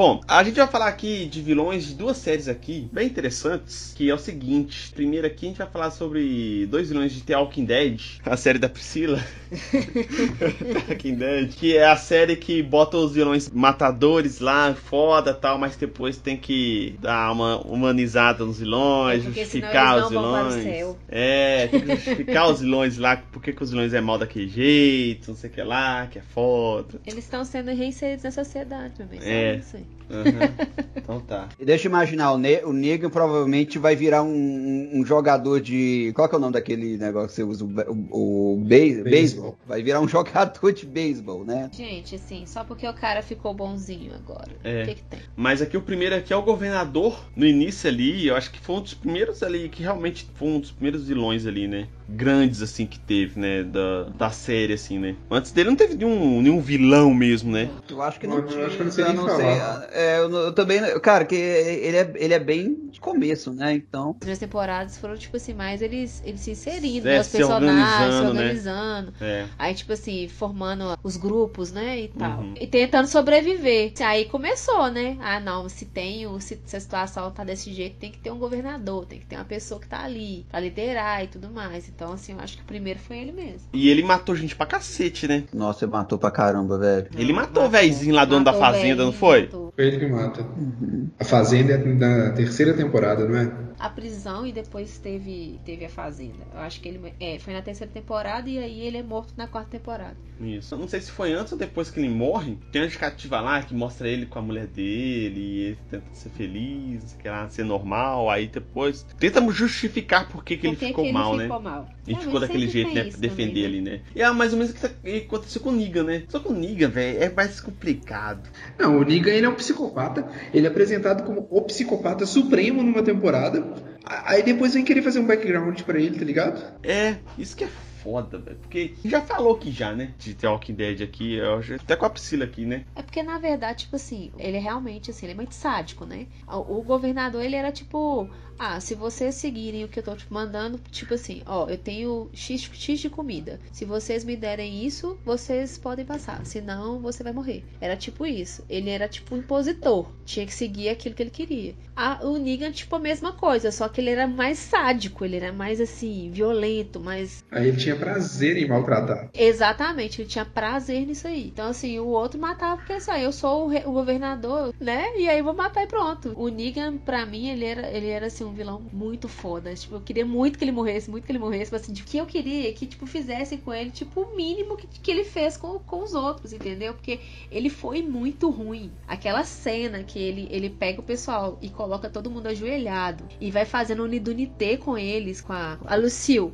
Bom, 0.00 0.18
a 0.26 0.42
gente 0.42 0.56
vai 0.56 0.66
falar 0.66 0.88
aqui 0.88 1.26
de 1.26 1.42
vilões 1.42 1.88
de 1.88 1.94
duas 1.94 2.16
séries 2.16 2.48
aqui, 2.48 2.88
bem 2.90 3.06
interessantes, 3.06 3.92
que 3.94 4.08
é 4.08 4.14
o 4.14 4.18
seguinte. 4.18 4.90
Primeiro 4.94 5.26
aqui 5.26 5.44
a 5.44 5.48
gente 5.50 5.58
vai 5.58 5.66
falar 5.66 5.90
sobre 5.90 6.66
dois 6.70 6.88
vilões 6.88 7.12
de 7.12 7.20
The 7.22 7.36
Walking 7.36 7.66
Dead, 7.66 8.00
a 8.24 8.34
série 8.34 8.58
da 8.58 8.66
Priscila. 8.66 9.22
Walking 10.88 11.16
Dead, 11.16 11.50
que 11.50 11.76
é 11.76 11.86
a 11.86 11.96
série 11.96 12.34
que 12.36 12.62
bota 12.62 12.96
os 12.96 13.12
vilões 13.12 13.50
matadores 13.50 14.40
lá, 14.40 14.74
foda 14.74 15.34
tal, 15.34 15.58
mas 15.58 15.76
depois 15.76 16.16
tem 16.16 16.34
que 16.34 16.96
dar 16.98 17.30
uma 17.32 17.60
humanizada 17.60 18.42
nos 18.42 18.58
vilões, 18.58 19.20
É, 19.20 19.24
porque 19.26 19.40
justificar 19.40 20.02
os 20.02 20.08
vilões. 20.08 20.96
É, 21.10 21.66
tem 21.66 21.80
que 21.82 21.96
justificar 21.96 22.48
os 22.48 22.60
vilões 22.60 22.96
lá, 22.96 23.18
por 23.18 23.42
que 23.42 23.54
os 23.62 23.70
vilões 23.70 23.92
é 23.92 24.00
mal 24.00 24.16
daquele 24.16 24.48
jeito, 24.48 25.28
não 25.28 25.36
sei 25.36 25.50
o 25.50 25.52
que 25.52 25.62
lá, 25.62 26.06
que 26.06 26.18
é 26.18 26.22
foda. 26.22 26.98
Eles 27.06 27.24
estão 27.24 27.44
sendo 27.44 27.70
reinseridos 27.70 28.24
na 28.24 28.30
sociedade, 28.30 28.94
meu 28.98 29.06
bem. 29.06 29.20
Só 29.20 29.26
É. 29.26 29.56
isso 29.56 29.76
aí. 29.76 29.89
Uhum. 30.10 30.70
Então 30.96 31.20
tá. 31.20 31.48
E 31.58 31.64
deixa 31.64 31.86
eu 31.86 31.90
imaginar, 31.90 32.32
o, 32.32 32.38
ne 32.38 32.58
o 32.62 32.72
Negan 32.72 33.10
provavelmente 33.10 33.78
vai 33.78 33.96
virar 33.96 34.22
um, 34.22 34.90
um 34.92 35.04
jogador 35.04 35.60
de. 35.60 36.12
Qual 36.14 36.28
que 36.28 36.34
é 36.34 36.38
o 36.38 36.40
nome 36.40 36.52
daquele 36.52 36.96
negócio 36.98 37.28
que 37.30 37.34
você 37.34 37.42
usa? 37.42 37.64
O, 37.64 37.92
o, 38.10 38.54
o 38.54 38.56
be- 38.58 39.02
beisebol. 39.02 39.56
Vai 39.66 39.82
virar 39.82 40.00
um 40.00 40.06
jogador 40.08 40.72
de 40.72 40.86
beisebol, 40.86 41.44
né? 41.44 41.68
Gente, 41.72 42.14
assim, 42.14 42.44
só 42.46 42.62
porque 42.62 42.86
o 42.86 42.92
cara 42.94 43.22
ficou 43.22 43.52
bonzinho 43.54 44.12
agora. 44.14 44.50
É. 44.62 44.82
O 44.82 44.86
que 44.86 44.94
que 44.96 45.02
tem? 45.02 45.18
Mas 45.34 45.60
aqui 45.62 45.76
o 45.76 45.82
primeiro 45.82 46.14
aqui 46.14 46.32
é 46.32 46.36
o 46.36 46.42
governador. 46.42 47.18
No 47.34 47.46
início 47.46 47.88
ali, 47.88 48.26
eu 48.28 48.36
acho 48.36 48.50
que 48.52 48.60
foi 48.60 48.76
um 48.76 48.80
dos 48.82 48.94
primeiros 48.94 49.42
ali, 49.42 49.68
que 49.68 49.82
realmente 49.82 50.28
foi 50.34 50.48
um 50.48 50.60
dos 50.60 50.70
primeiros 50.70 51.08
vilões 51.08 51.44
ali, 51.46 51.66
né? 51.66 51.88
Grandes, 52.08 52.62
assim, 52.62 52.86
que 52.86 52.98
teve, 53.00 53.40
né? 53.40 53.64
Da, 53.64 54.04
da 54.04 54.30
série, 54.30 54.74
assim, 54.74 54.98
né? 54.98 55.16
Antes 55.30 55.50
dele 55.50 55.70
não 55.70 55.76
teve 55.76 55.94
nenhum, 55.94 56.40
nenhum 56.42 56.60
vilão 56.60 57.12
mesmo, 57.14 57.50
né? 57.50 57.68
Eu 57.88 58.00
acho 58.02 58.20
que 58.20 58.26
não 58.26 58.36
Eu 58.38 58.46
tinha. 58.46 58.66
acho 58.66 58.76
que 58.76 58.82
eu 58.82 58.86
não 58.86 58.92
sei 58.92 59.04
nem 59.04 59.16
sei. 59.16 59.60
É, 59.92 60.18
eu, 60.18 60.30
eu 60.30 60.52
também. 60.52 60.80
Cara, 61.00 61.24
que 61.24 61.34
ele 61.34 61.96
é, 61.96 62.12
ele 62.16 62.34
é 62.34 62.38
bem 62.38 62.88
de 62.90 63.00
começo, 63.00 63.52
né? 63.52 63.74
Então. 63.74 64.10
As 64.10 64.16
primeiras 64.16 64.38
temporadas 64.38 64.98
foram, 64.98 65.16
tipo 65.16 65.36
assim, 65.36 65.54
mais 65.54 65.82
eles, 65.82 66.22
eles 66.24 66.40
se 66.40 66.52
inserindo, 66.52 67.08
É, 67.08 67.14
né? 67.14 67.20
Os 67.20 67.26
se 67.26 67.36
personagens, 67.36 67.70
se 67.70 68.20
organizando, 68.20 68.34
né? 68.34 68.40
organizando. 68.40 69.14
É. 69.20 69.46
Aí, 69.58 69.74
tipo 69.74 69.92
assim, 69.92 70.28
formando 70.28 70.98
os 71.02 71.16
grupos, 71.16 71.72
né? 71.72 72.00
E 72.00 72.08
tal. 72.08 72.40
Uhum. 72.40 72.54
E 72.60 72.66
tentando 72.66 73.06
sobreviver. 73.06 73.92
Aí 74.00 74.24
começou, 74.26 74.90
né? 74.90 75.16
Ah, 75.20 75.40
não, 75.40 75.68
se 75.68 75.84
tem, 75.84 76.26
se, 76.40 76.60
se 76.64 76.76
a 76.76 76.80
situação 76.80 77.30
tá 77.30 77.44
desse 77.44 77.72
jeito, 77.72 77.96
tem 77.96 78.10
que 78.10 78.18
ter 78.18 78.30
um 78.30 78.38
governador, 78.38 79.06
tem 79.06 79.18
que 79.18 79.26
ter 79.26 79.36
uma 79.36 79.44
pessoa 79.44 79.80
que 79.80 79.88
tá 79.88 80.04
ali 80.04 80.46
pra 80.50 80.60
liderar 80.60 81.24
e 81.24 81.28
tudo 81.28 81.50
mais. 81.50 81.88
Então, 81.88 82.12
assim, 82.12 82.32
eu 82.32 82.40
acho 82.40 82.56
que 82.56 82.62
o 82.62 82.66
primeiro 82.66 82.98
foi 82.98 83.18
ele 83.18 83.32
mesmo. 83.32 83.68
E 83.72 83.88
ele 83.88 84.02
matou 84.02 84.34
gente 84.34 84.54
pra 84.56 84.66
cacete, 84.66 85.26
né? 85.28 85.44
Nossa, 85.52 85.84
ele 85.84 85.92
matou 85.92 86.18
pra 86.18 86.30
caramba, 86.30 86.78
velho. 86.78 87.08
Ele 87.16 87.32
matou 87.32 87.64
o 87.64 87.68
véizinho 87.68 88.14
lá, 88.14 88.24
dono 88.24 88.44
da 88.44 88.52
fazenda, 88.52 89.04
não 89.04 89.12
foi? 89.12 89.42
matou. 89.42 89.59
Foi 89.74 89.86
ele 89.86 89.98
que 89.98 90.06
mata. 90.06 90.42
Uhum. 90.42 91.10
A 91.18 91.24
Fazenda 91.24 91.74
é 91.74 91.78
da 91.78 92.30
terceira 92.32 92.74
temporada, 92.74 93.26
não 93.26 93.36
é? 93.36 93.69
A 93.80 93.88
prisão 93.88 94.46
e 94.46 94.52
depois 94.52 94.98
teve, 94.98 95.58
teve 95.64 95.86
a 95.86 95.88
fazenda. 95.88 96.46
Eu 96.52 96.60
acho 96.60 96.80
que 96.80 96.88
ele 96.88 97.14
é, 97.18 97.38
foi 97.38 97.54
na 97.54 97.62
terceira 97.62 97.90
temporada 97.92 98.48
e 98.48 98.58
aí 98.58 98.80
ele 98.80 98.98
é 98.98 99.02
morto 99.02 99.32
na 99.36 99.46
quarta 99.46 99.70
temporada. 99.70 100.16
Isso. 100.38 100.74
Eu 100.74 100.78
não 100.78 100.88
sei 100.88 101.00
se 101.00 101.10
foi 101.10 101.32
antes 101.32 101.52
ou 101.52 101.58
depois 101.58 101.90
que 101.90 101.98
ele 102.00 102.08
morre. 102.08 102.58
Tem 102.72 102.80
uma 102.80 102.86
justificativa 102.88 103.40
lá 103.40 103.62
que 103.62 103.74
mostra 103.74 104.08
ele 104.08 104.26
com 104.26 104.38
a 104.38 104.42
mulher 104.42 104.66
dele 104.66 105.40
e 105.40 105.60
ele 105.66 105.78
tenta 105.90 106.04
ser 106.12 106.30
feliz, 106.30 107.02
não 107.02 107.08
sei 107.08 107.18
o 107.18 107.22
que 107.22 107.28
lá, 107.28 107.48
ser 107.48 107.64
normal. 107.64 108.30
Aí 108.30 108.46
depois 108.48 109.02
tentamos 109.18 109.54
justificar 109.54 110.28
por 110.28 110.44
que, 110.44 110.56
que 110.56 110.66
ele 110.66 110.76
que 110.76 110.86
ficou 110.86 111.04
que 111.04 111.12
mal, 111.12 111.30
ele 111.34 111.38
né? 111.38 111.44
ficou 111.44 111.60
mal? 111.60 111.88
E 112.06 112.12
É, 112.12 112.16
ficou 112.16 112.40
daquele 112.40 112.68
jeito, 112.68 112.94
né? 112.94 113.04
Defender 113.04 113.28
também, 113.28 113.64
ali, 113.66 113.80
né? 113.82 114.00
E 114.14 114.22
é 114.22 114.30
mais 114.30 114.52
ou 114.52 114.58
menos 114.58 114.72
o 114.72 114.74
que 114.74 114.80
tá- 114.80 114.88
que 114.88 115.16
aconteceu 115.18 115.60
com 115.60 115.68
o 115.68 115.72
Negan, 115.72 116.04
né? 116.04 116.24
Só 116.28 116.38
que 116.38 116.48
o 116.48 116.52
Negan, 116.54 116.88
velho, 116.88 117.22
é 117.22 117.28
mais 117.30 117.60
complicado. 117.60 118.48
Não, 118.78 118.98
o 118.98 119.04
Negan 119.04 119.30
ele 119.32 119.46
é 119.46 119.48
um 119.48 119.54
psicopata. 119.54 120.26
Ele 120.52 120.66
é 120.66 120.70
apresentado 120.70 121.22
como 121.24 121.46
o 121.50 121.62
psicopata 121.62 122.24
supremo 122.26 122.82
numa 122.82 123.02
temporada. 123.02 123.60
Aí 124.04 124.42
depois 124.42 124.74
vem 124.74 124.84
querer 124.84 125.02
fazer 125.02 125.18
um 125.20 125.26
background 125.26 125.80
pra 125.82 125.98
ele, 125.98 126.18
tá 126.18 126.24
ligado? 126.24 126.62
É, 126.82 127.16
isso 127.38 127.56
que 127.56 127.64
é 127.64 127.68
foda, 127.68 128.38
velho. 128.38 128.56
Porque 128.56 128.94
já 129.04 129.20
falou 129.20 129.54
aqui 129.56 129.70
já, 129.70 129.92
né? 129.94 130.14
De 130.18 130.32
The 130.34 130.48
Walking 130.48 130.72
Dead 130.74 131.02
aqui, 131.02 131.34
eu 131.34 131.60
já- 131.60 131.74
até 131.76 131.94
com 131.96 132.06
a 132.06 132.10
Priscila 132.10 132.44
aqui, 132.46 132.64
né? 132.64 132.86
É 132.96 133.02
porque, 133.02 133.22
na 133.22 133.38
verdade, 133.38 133.80
tipo 133.84 133.96
assim, 133.96 134.32
ele 134.38 134.56
é 134.56 134.60
realmente, 134.60 135.10
assim, 135.10 135.26
ele 135.26 135.34
é 135.34 135.36
muito 135.36 135.54
sádico, 135.54 136.06
né? 136.06 136.26
O 136.48 136.82
governador, 136.82 137.42
ele 137.44 137.56
era 137.56 137.70
tipo, 137.70 138.28
ah, 138.62 138.78
se 138.78 138.94
vocês 138.94 139.36
seguirem 139.36 139.84
o 139.84 139.88
que 139.88 139.98
eu 139.98 140.02
tô 140.02 140.14
te 140.14 140.30
mandando, 140.30 140.78
tipo 140.90 141.14
assim, 141.14 141.40
ó, 141.46 141.66
eu 141.66 141.78
tenho 141.78 142.28
X, 142.34 142.70
X 142.70 143.00
de 143.00 143.08
comida. 143.08 143.58
Se 143.72 143.86
vocês 143.86 144.22
me 144.22 144.36
derem 144.36 144.84
isso, 144.84 145.18
vocês 145.24 145.78
podem 145.78 146.04
passar. 146.04 146.44
Senão, 146.44 147.00
você 147.00 147.22
vai 147.22 147.32
morrer. 147.32 147.64
Era 147.80 147.96
tipo 147.96 148.26
isso. 148.26 148.62
Ele 148.68 148.90
era 148.90 149.08
tipo 149.08 149.34
um 149.34 149.38
impositor. 149.38 150.06
Tinha 150.26 150.44
que 150.44 150.52
seguir 150.52 150.90
aquilo 150.90 151.14
que 151.14 151.22
ele 151.22 151.30
queria. 151.30 151.74
A, 151.96 152.22
o 152.22 152.36
Negan, 152.36 152.70
tipo, 152.70 152.94
a 152.96 152.98
mesma 152.98 153.32
coisa, 153.32 153.72
só 153.72 153.88
que 153.88 154.00
ele 154.00 154.10
era 154.10 154.26
mais 154.26 154.58
sádico, 154.58 155.24
ele 155.24 155.36
era 155.36 155.52
mais, 155.52 155.80
assim, 155.80 156.30
violento, 156.30 157.00
mais 157.00 157.42
Aí 157.50 157.68
ele 157.68 157.76
tinha 157.78 157.96
prazer 157.96 158.56
em 158.58 158.68
maltratar. 158.68 159.30
Exatamente, 159.34 160.20
ele 160.20 160.28
tinha 160.28 160.44
prazer 160.44 161.06
nisso 161.06 161.26
aí. 161.26 161.48
Então, 161.48 161.68
assim, 161.68 161.98
o 161.98 162.08
outro 162.08 162.38
matava 162.38 162.76
porque 162.76 162.92
assim, 162.92 163.20
eu 163.20 163.32
sou 163.32 163.68
o, 163.68 163.88
o 163.88 163.92
governador, 163.92 164.74
né? 164.78 165.16
E 165.16 165.28
aí 165.28 165.38
eu 165.38 165.44
vou 165.44 165.54
matar 165.54 165.82
e 165.82 165.86
pronto. 165.86 166.32
O 166.36 166.48
Negan, 166.48 166.98
pra 166.98 167.24
mim, 167.24 167.48
ele 167.48 167.64
era, 167.64 167.90
ele 167.90 168.08
era 168.08 168.26
assim, 168.26 168.49
um 168.50 168.54
vilão 168.54 168.82
muito 168.92 169.28
foda. 169.28 169.74
Tipo, 169.74 169.96
eu 169.96 170.00
queria 170.00 170.26
muito 170.26 170.58
que 170.58 170.64
ele 170.64 170.72
morresse, 170.72 171.10
muito 171.10 171.24
que 171.24 171.32
ele 171.32 171.38
morresse. 171.38 171.72
Mas 171.72 171.82
assim, 171.82 171.92
o 171.92 172.04
que 172.04 172.16
eu 172.18 172.26
queria 172.26 172.72
que, 172.72 172.86
tipo, 172.86 173.06
fizessem 173.06 173.58
com 173.58 173.72
ele, 173.72 173.90
tipo, 173.90 174.20
o 174.22 174.36
mínimo 174.36 174.76
que, 174.76 174.86
que 174.86 175.10
ele 175.10 175.24
fez 175.24 175.56
com, 175.56 175.78
com 175.78 176.02
os 176.02 176.14
outros, 176.14 176.52
entendeu? 176.52 176.94
Porque 176.94 177.20
ele 177.50 177.70
foi 177.70 178.02
muito 178.02 178.50
ruim. 178.50 178.90
Aquela 179.06 179.44
cena 179.44 180.02
que 180.02 180.18
ele, 180.18 180.48
ele 180.50 180.70
pega 180.70 181.00
o 181.00 181.04
pessoal 181.04 181.58
e 181.62 181.68
coloca 181.70 182.10
todo 182.10 182.30
mundo 182.30 182.46
ajoelhado 182.48 183.24
e 183.40 183.50
vai 183.50 183.64
fazendo 183.64 184.02
unidunité 184.04 184.76
com 184.76 184.96
eles, 184.98 185.40
com 185.40 185.52
a, 185.52 185.78
a. 185.86 185.96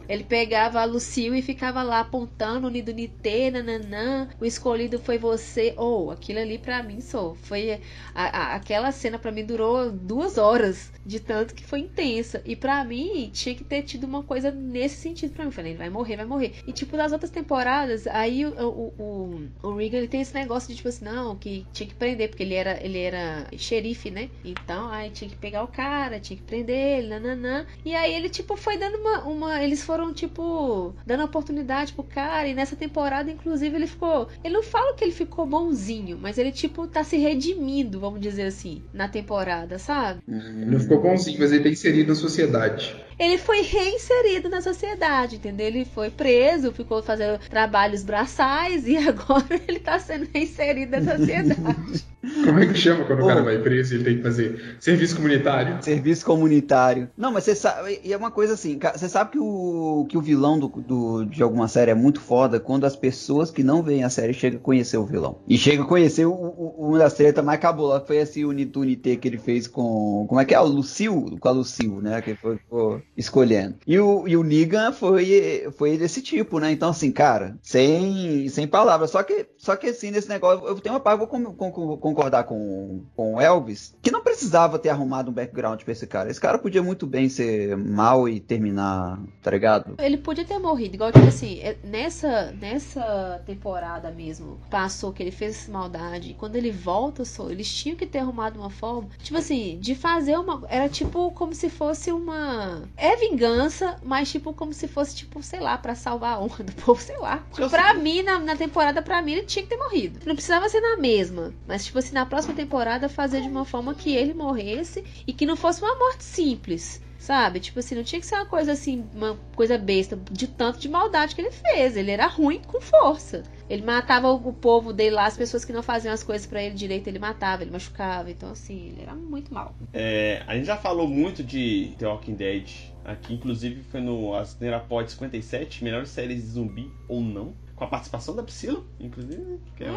Ele 0.08 0.24
pegava 0.24 0.80
a 0.80 0.84
Lucille 0.84 1.38
e 1.38 1.42
ficava 1.42 1.82
lá 1.82 2.00
apontando 2.00 2.66
unidunité, 2.66 3.50
nananã, 3.50 4.28
o 4.40 4.44
escolhido 4.44 4.98
foi 4.98 5.18
você. 5.18 5.74
Ou, 5.76 6.10
aquilo 6.10 6.38
ali 6.40 6.58
pra 6.58 6.82
mim 6.82 7.00
só. 7.00 7.34
Foi. 7.34 7.80
a- 8.14 8.52
a- 8.52 8.54
aquela 8.56 8.92
cena 8.92 9.18
pra 9.18 9.32
mim 9.32 9.44
durou 9.44 9.90
duas 9.90 10.38
horas, 10.38 10.92
de 11.04 11.20
tanto 11.20 11.54
que 11.54 11.64
foi 11.64 11.85
intensa. 11.86 12.42
E 12.44 12.54
pra 12.54 12.84
mim 12.84 13.30
tinha 13.32 13.54
que 13.54 13.64
ter 13.64 13.82
tido 13.82 14.04
uma 14.04 14.22
coisa 14.22 14.50
nesse 14.50 14.96
sentido 14.96 15.32
pra 15.32 15.44
mim. 15.44 15.50
Falei, 15.50 15.72
ele 15.72 15.78
vai 15.78 15.90
morrer, 15.90 16.16
vai 16.16 16.26
morrer. 16.26 16.52
E 16.66 16.72
tipo, 16.72 16.96
nas 16.96 17.12
outras 17.12 17.30
temporadas, 17.30 18.06
aí 18.06 18.44
o, 18.44 18.50
o, 18.50 18.92
o, 18.98 19.40
o 19.62 19.76
Regan 19.76 19.98
ele 19.98 20.08
tem 20.08 20.20
esse 20.20 20.34
negócio 20.34 20.68
de 20.68 20.76
tipo 20.76 20.88
assim, 20.88 21.04
não, 21.04 21.36
que 21.36 21.66
tinha 21.72 21.88
que 21.88 21.94
prender, 21.94 22.28
porque 22.28 22.42
ele 22.42 22.54
era, 22.54 22.78
ele 22.84 22.98
era 22.98 23.46
xerife, 23.56 24.10
né? 24.10 24.28
Então, 24.44 24.88
aí 24.90 25.10
tinha 25.10 25.28
que 25.28 25.36
pegar 25.36 25.62
o 25.62 25.68
cara, 25.68 26.20
tinha 26.20 26.36
que 26.36 26.42
prender 26.42 26.98
ele, 26.98 27.08
nananã. 27.08 27.66
E 27.84 27.94
aí 27.94 28.14
ele, 28.14 28.28
tipo, 28.28 28.56
foi 28.56 28.76
dando 28.76 28.96
uma. 28.96 29.24
uma 29.24 29.62
eles 29.62 29.82
foram, 29.82 30.12
tipo, 30.12 30.94
dando 31.06 31.24
oportunidade 31.24 31.92
pro 31.92 32.04
cara. 32.04 32.48
E 32.48 32.54
nessa 32.54 32.76
temporada, 32.76 33.30
inclusive, 33.30 33.74
ele 33.76 33.86
ficou. 33.86 34.28
Ele 34.42 34.54
não 34.54 34.62
fala 34.62 34.94
que 34.94 35.04
ele 35.04 35.12
ficou 35.12 35.46
bonzinho, 35.46 36.18
mas 36.20 36.38
ele, 36.38 36.52
tipo, 36.52 36.86
tá 36.86 37.04
se 37.04 37.16
redimindo, 37.16 38.00
vamos 38.00 38.20
dizer 38.20 38.44
assim, 38.44 38.82
na 38.92 39.08
temporada, 39.08 39.78
sabe? 39.78 40.20
Ele 40.28 40.66
não 40.66 40.80
ficou 40.80 41.00
bonzinho, 41.00 41.38
mas 41.38 41.52
ele 41.52 41.62
tá 41.62 41.68
inserido 41.76 42.08
na 42.08 42.14
sociedade. 42.14 42.96
Ele 43.18 43.38
foi 43.38 43.62
reinserido 43.62 44.48
na 44.48 44.60
sociedade, 44.60 45.36
entendeu? 45.36 45.66
Ele 45.66 45.84
foi 45.84 46.10
preso, 46.10 46.72
ficou 46.72 47.02
fazendo 47.02 47.38
trabalhos 47.48 48.02
braçais 48.02 48.86
e 48.86 48.96
agora 49.08 49.60
ele 49.68 49.78
tá 49.78 49.98
sendo 49.98 50.28
reinserido 50.32 51.00
na 51.00 51.16
sociedade. 51.16 52.04
Como 52.44 52.58
é 52.58 52.66
que 52.66 52.74
chama 52.74 53.04
quando 53.04 53.20
o 53.20 53.24
Ô. 53.24 53.28
cara 53.28 53.42
vai 53.42 53.58
preso 53.58 53.94
e 53.94 53.96
ele 53.96 54.04
tem 54.04 54.16
que 54.18 54.22
fazer 54.22 54.76
serviço 54.80 55.16
comunitário? 55.16 55.82
Serviço 55.82 56.24
comunitário. 56.24 57.08
Não, 57.16 57.32
mas 57.32 57.44
você 57.44 57.54
sabe. 57.54 58.00
E 58.04 58.12
é 58.12 58.16
uma 58.16 58.30
coisa 58.30 58.54
assim, 58.54 58.78
você 58.94 59.08
sabe 59.08 59.32
que 59.32 59.38
o, 59.38 60.06
que 60.08 60.16
o 60.16 60.20
vilão 60.20 60.58
do, 60.58 60.68
do- 60.68 61.24
de 61.24 61.42
alguma 61.42 61.68
série 61.68 61.90
é 61.90 61.94
muito 61.94 62.20
foda 62.20 62.58
quando 62.60 62.84
as 62.84 62.96
pessoas 62.96 63.50
que 63.50 63.62
não 63.62 63.82
veem 63.82 64.04
a 64.04 64.10
série 64.10 64.32
chegam 64.32 64.58
a 64.58 64.62
conhecer 64.62 64.96
o 64.96 65.04
vilão. 65.04 65.38
E 65.48 65.56
chega 65.58 65.82
a 65.82 65.86
conhecer 65.86 66.26
o, 66.26 66.32
o, 66.32 66.88
uma 66.88 66.98
das 66.98 67.14
tretas 67.14 67.44
mais 67.44 67.60
cabulosas, 67.60 68.06
foi 68.06 68.16
esse 68.16 68.44
Unity 68.44 68.78
Unité 68.78 69.16
que 69.16 69.28
ele 69.28 69.38
fez 69.38 69.66
com. 69.66 70.26
Como 70.28 70.40
é 70.40 70.44
que 70.44 70.54
é? 70.54 70.60
O 70.60 70.64
Lucil? 70.66 71.36
Com 71.40 71.48
a 71.48 71.52
Lucil, 71.52 72.00
né? 72.00 72.20
Que 72.22 72.34
foi, 72.34 72.56
ficou 72.56 73.00
escolhendo. 73.16 73.76
E 73.86 73.98
o, 73.98 74.26
e 74.26 74.36
o 74.36 74.42
Negan 74.42 74.92
foi, 74.92 75.68
foi 75.76 75.96
desse 75.96 76.22
tipo, 76.22 76.58
né? 76.58 76.70
Então, 76.72 76.90
assim, 76.90 77.10
cara, 77.12 77.56
sem, 77.62 78.48
sem 78.48 78.66
palavras. 78.66 79.10
Só 79.10 79.22
que, 79.22 79.46
só 79.56 79.76
que 79.76 79.88
assim, 79.88 80.10
nesse 80.10 80.28
negócio, 80.28 80.66
eu 80.66 80.74
tenho 80.80 80.94
uma 80.94 81.00
parte, 81.00 81.18
vou 81.18 81.26
com- 81.26 81.44
com- 81.44 81.70
com- 81.70 82.14
concordar 82.16 82.44
com, 82.44 83.02
com 83.14 83.34
o 83.34 83.40
Elvis, 83.40 83.94
que 84.00 84.10
não 84.10 84.22
precisava 84.22 84.78
ter 84.78 84.88
arrumado 84.88 85.30
um 85.30 85.34
background 85.34 85.82
pra 85.82 85.92
esse 85.92 86.06
cara. 86.06 86.30
Esse 86.30 86.40
cara 86.40 86.58
podia 86.58 86.82
muito 86.82 87.06
bem 87.06 87.28
ser 87.28 87.76
mal 87.76 88.26
e 88.26 88.40
terminar, 88.40 89.20
tá 89.42 89.50
ligado? 89.50 89.94
Ele 89.98 90.16
podia 90.16 90.44
ter 90.44 90.58
morrido, 90.58 90.94
igual 90.94 91.12
tipo 91.12 91.26
assim, 91.26 91.58
é- 91.60 91.76
nessa, 91.84 92.52
nessa 92.52 93.42
temporada 93.44 94.10
mesmo, 94.10 94.58
passou 94.70 95.12
que 95.12 95.22
ele 95.22 95.30
fez 95.30 95.56
essa 95.56 95.70
maldade, 95.70 96.30
e 96.30 96.34
quando 96.34 96.56
ele 96.56 96.70
volta, 96.70 97.24
só, 97.24 97.50
eles 97.50 97.72
tinham 97.72 97.96
que 97.96 98.06
ter 98.06 98.20
arrumado 98.20 98.58
uma 98.58 98.70
forma, 98.70 99.08
tipo 99.22 99.36
assim, 99.38 99.78
de 99.80 99.94
fazer 99.94 100.38
uma. 100.38 100.62
Era 100.68 100.88
tipo 100.88 101.30
como 101.32 101.54
se 101.54 101.68
fosse 101.68 102.10
uma. 102.10 102.82
É 102.96 103.14
vingança, 103.16 103.96
mas 104.02 104.30
tipo 104.30 104.52
como 104.54 104.72
se 104.72 104.88
fosse, 104.88 105.14
tipo, 105.16 105.42
sei 105.42 105.60
lá, 105.60 105.76
pra 105.76 105.94
salvar 105.94 106.34
a 106.36 106.40
honra 106.40 106.64
do 106.64 106.72
povo, 106.80 107.00
sei 107.00 107.18
lá. 107.18 107.44
Eu 107.58 107.68
pra 107.68 107.92
sei. 107.92 108.02
mim, 108.02 108.22
na, 108.22 108.38
na 108.38 108.56
temporada, 108.56 109.02
pra 109.02 109.20
mim, 109.20 109.32
ele 109.32 109.42
tinha 109.46 109.62
que 109.62 109.68
ter 109.68 109.76
morrido. 109.76 110.20
Não 110.24 110.34
precisava 110.34 110.68
ser 110.68 110.80
na 110.80 110.96
mesma, 110.96 111.52
mas 111.66 111.84
tipo 111.84 111.98
assim, 111.98 112.05
na 112.12 112.26
próxima 112.26 112.54
temporada 112.54 113.08
fazer 113.08 113.40
de 113.40 113.48
uma 113.48 113.64
forma 113.64 113.94
que 113.94 114.14
ele 114.14 114.34
morresse 114.34 115.04
e 115.26 115.32
que 115.32 115.46
não 115.46 115.56
fosse 115.56 115.82
uma 115.82 115.94
morte 115.96 116.24
simples. 116.24 117.04
Sabe? 117.18 117.58
Tipo 117.58 117.80
assim, 117.80 117.94
não 117.94 118.04
tinha 118.04 118.20
que 118.20 118.26
ser 118.26 118.36
uma 118.36 118.46
coisa 118.46 118.72
assim, 118.72 119.04
uma 119.12 119.36
coisa 119.56 119.76
besta, 119.76 120.16
de 120.30 120.46
tanto 120.46 120.78
de 120.78 120.88
maldade 120.88 121.34
que 121.34 121.40
ele 121.40 121.50
fez. 121.50 121.96
Ele 121.96 122.10
era 122.10 122.26
ruim 122.26 122.60
com 122.64 122.80
força. 122.80 123.42
Ele 123.68 123.82
matava 123.82 124.30
o 124.30 124.52
povo 124.52 124.92
dele 124.92 125.16
lá, 125.16 125.26
as 125.26 125.36
pessoas 125.36 125.64
que 125.64 125.72
não 125.72 125.82
faziam 125.82 126.14
as 126.14 126.22
coisas 126.22 126.46
para 126.46 126.62
ele 126.62 126.74
direito, 126.74 127.08
ele 127.08 127.18
matava, 127.18 127.62
ele 127.62 127.72
machucava. 127.72 128.30
Então, 128.30 128.50
assim, 128.50 128.90
ele 128.90 129.02
era 129.02 129.14
muito 129.14 129.52
mal. 129.52 129.74
É, 129.92 130.42
a 130.46 130.54
gente 130.54 130.66
já 130.66 130.76
falou 130.76 131.08
muito 131.08 131.42
de 131.42 131.94
The 131.98 132.06
Walking 132.06 132.34
Dead 132.34 132.70
aqui, 133.04 133.34
inclusive 133.34 133.82
foi 133.82 134.00
no 134.00 134.34
Asneira 134.34 134.78
Pod 134.78 135.10
57, 135.10 135.82
melhores 135.82 136.10
séries 136.10 136.42
de 136.42 136.48
zumbi 136.48 136.92
ou 137.08 137.20
não 137.20 137.54
com 137.76 137.84
a 137.84 137.86
participação 137.86 138.34
da 138.34 138.42
Priscila, 138.42 138.82
inclusive, 138.98 139.60
que 139.76 139.84
é, 139.84 139.88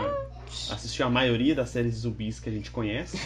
assistiu 0.69 1.05
a 1.05 1.09
maioria 1.09 1.55
das 1.55 1.69
séries 1.69 1.93
de 1.93 1.99
zumbis 1.99 2.37
que 2.37 2.49
a 2.49 2.51
gente 2.51 2.69
conhece. 2.69 3.17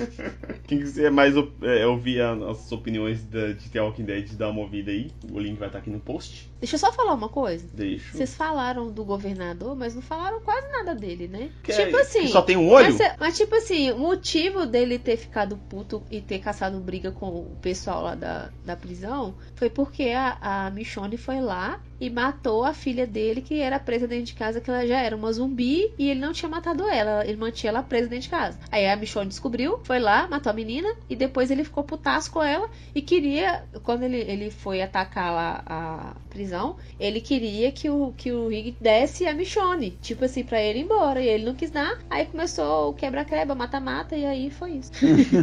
Quem 0.66 0.78
quiser 0.78 1.10
mais 1.10 1.34
é, 1.62 1.86
ouvir 1.86 2.22
as 2.22 2.72
opiniões 2.72 3.22
da, 3.24 3.52
de 3.52 3.68
The 3.68 3.82
Walking 3.82 4.04
Dead, 4.04 4.32
dá 4.32 4.48
uma 4.48 4.62
ouvida 4.62 4.90
aí. 4.90 5.12
O 5.30 5.38
link 5.38 5.58
vai 5.58 5.68
estar 5.68 5.80
aqui 5.80 5.90
no 5.90 6.00
post. 6.00 6.50
Deixa 6.58 6.76
eu 6.76 6.78
só 6.78 6.90
falar 6.90 7.12
uma 7.12 7.28
coisa. 7.28 7.66
Deixa. 7.74 8.16
Vocês 8.16 8.34
falaram 8.34 8.90
do 8.90 9.04
governador, 9.04 9.76
mas 9.76 9.94
não 9.94 10.00
falaram 10.00 10.40
quase 10.40 10.66
nada 10.72 10.94
dele, 10.94 11.28
né? 11.28 11.50
Que 11.62 11.72
tipo 11.72 11.98
é, 11.98 12.00
assim. 12.00 12.26
Só 12.28 12.40
tem 12.40 12.56
um 12.56 12.70
olho? 12.70 12.96
Mas, 12.98 13.16
mas, 13.18 13.36
tipo 13.36 13.54
assim, 13.54 13.90
o 13.90 13.98
motivo 13.98 14.64
dele 14.64 14.98
ter 14.98 15.18
ficado 15.18 15.58
puto 15.68 16.02
e 16.10 16.22
ter 16.22 16.38
caçado 16.38 16.80
briga 16.80 17.12
com 17.12 17.26
o 17.26 17.56
pessoal 17.60 18.02
lá 18.02 18.14
da, 18.14 18.50
da 18.64 18.76
prisão 18.76 19.34
foi 19.56 19.68
porque 19.68 20.04
a, 20.04 20.38
a 20.40 20.70
Michonne 20.70 21.18
foi 21.18 21.42
lá 21.42 21.78
e 22.00 22.08
matou 22.08 22.64
a 22.64 22.72
filha 22.72 23.06
dele, 23.06 23.42
que 23.42 23.60
era 23.60 23.78
presa 23.78 24.06
dentro 24.08 24.24
de 24.26 24.34
casa, 24.34 24.60
que 24.60 24.70
ela 24.70 24.86
já 24.86 25.00
era 25.00 25.14
uma 25.14 25.32
zumbi 25.32 25.92
e 25.98 26.08
ele 26.10 26.20
não 26.20 26.32
tinha 26.32 26.48
matado 26.48 26.88
ela. 26.88 27.24
Ele 27.26 27.36
mantinha 27.36 27.70
ela 27.70 27.82
presa 27.82 28.08
dentro 28.08 28.24
de 28.24 28.30
casa. 28.30 28.58
Aí 28.70 28.88
a 28.88 28.96
Michonne 28.96 29.28
descobriu, 29.28 29.80
foi 29.84 29.98
lá, 29.98 30.26
matou 30.28 30.50
a 30.50 30.54
menina 30.54 30.88
e 31.08 31.14
depois 31.14 31.50
ele 31.50 31.64
ficou 31.64 31.84
putaço 31.84 32.30
com 32.30 32.42
ela 32.42 32.68
e 32.94 33.02
queria, 33.02 33.64
quando 33.82 34.02
ele, 34.04 34.18
ele 34.18 34.50
foi 34.50 34.80
atacar 34.80 35.32
lá 35.32 35.62
a 35.66 36.16
prisão, 36.30 36.76
ele 36.98 37.20
queria 37.20 37.70
que 37.72 37.90
o, 37.90 38.14
que 38.16 38.32
o 38.32 38.48
Rick 38.48 38.76
desse 38.80 39.26
a 39.26 39.34
Michonne, 39.34 39.98
tipo 40.00 40.24
assim, 40.24 40.42
pra 40.42 40.60
ele 40.60 40.80
ir 40.80 40.82
embora. 40.82 41.20
E 41.20 41.28
ele 41.28 41.44
não 41.44 41.54
quis 41.54 41.70
dar. 41.70 41.98
Aí 42.08 42.26
começou 42.26 42.90
o 42.90 42.94
quebra-creba, 42.94 43.54
mata-mata, 43.54 44.16
e 44.16 44.24
aí 44.24 44.50
foi 44.50 44.72
isso. 44.72 44.90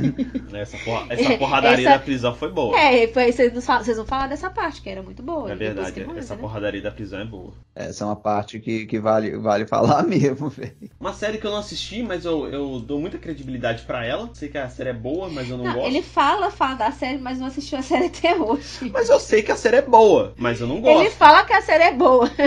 essa, 0.56 0.78
porra, 0.80 1.06
essa 1.10 1.38
porradaria 1.38 1.88
Essa- 1.88 1.98
da 1.98 2.04
prisão 2.04 2.34
foi 2.34 2.52
boa. 2.52 2.78
É, 2.80 3.08
foi, 3.08 3.32
vocês, 3.32 3.54
não 3.54 3.62
falam, 3.62 3.84
vocês 3.84 3.98
não 3.98 4.06
falam 4.06 4.30
dessa 4.30 4.50
parte, 4.50 4.82
que 4.82 4.89
era 4.89 5.04
muito 5.04 5.22
boa. 5.22 5.52
É 5.52 5.56
verdade, 5.56 6.04
morreu, 6.04 6.20
essa 6.20 6.36
né? 6.36 6.41
Porradaria 6.48 6.82
da 6.82 6.92
prisão 6.92 7.20
é 7.20 7.26
boa. 7.26 7.52
Essa 7.76 8.04
é 8.04 8.08
uma 8.08 8.16
parte 8.16 8.60
que, 8.60 8.86
que 8.86 9.00
vale, 9.00 9.38
vale 9.38 9.66
falar 9.68 10.04
mesmo, 10.04 10.50
velho. 10.50 10.76
Uma 11.00 11.14
série 11.14 11.38
que 11.38 11.46
eu 11.46 11.52
não 11.52 11.58
assisti, 11.60 12.02
mas 12.02 12.26
eu, 12.26 12.48
eu 12.48 12.80
dou 12.80 13.00
muita 13.00 13.18
credibilidade 13.18 13.84
pra 13.84 14.04
ela. 14.06 14.30
Sei 14.34 14.50
que 14.50 14.58
a 14.58 14.70
série 14.70 14.90
é 14.90 14.94
boa, 14.94 15.30
mas 15.30 15.50
eu 15.50 15.58
não, 15.58 15.66
Não, 15.66 15.74
gosto. 15.74 15.88
ele 15.88 16.02
fala, 16.02 16.50
fala 16.50 16.76
da 16.76 16.92
série, 16.92 17.18
mas 17.18 17.40
não 17.40 17.48
assistiu 17.48 17.78
a 17.78 17.82
série 17.82 18.06
até 18.08 18.36
hoje. 18.36 18.90
Mas 18.92 19.10
eu 19.10 19.20
sei 19.20 19.44
que 19.44 19.52
a 19.52 19.56
série 19.56 19.78
é 19.78 19.82
boa, 19.82 20.34
mas 20.38 20.60
eu 20.62 20.68
não 20.68 20.82
gosto. 20.82 21.02
Ele 21.02 21.12
fala 21.12 21.44
que 21.46 21.54
a 21.54 21.62
série 21.62 21.84
é 21.84 21.94
boa. 21.94 22.30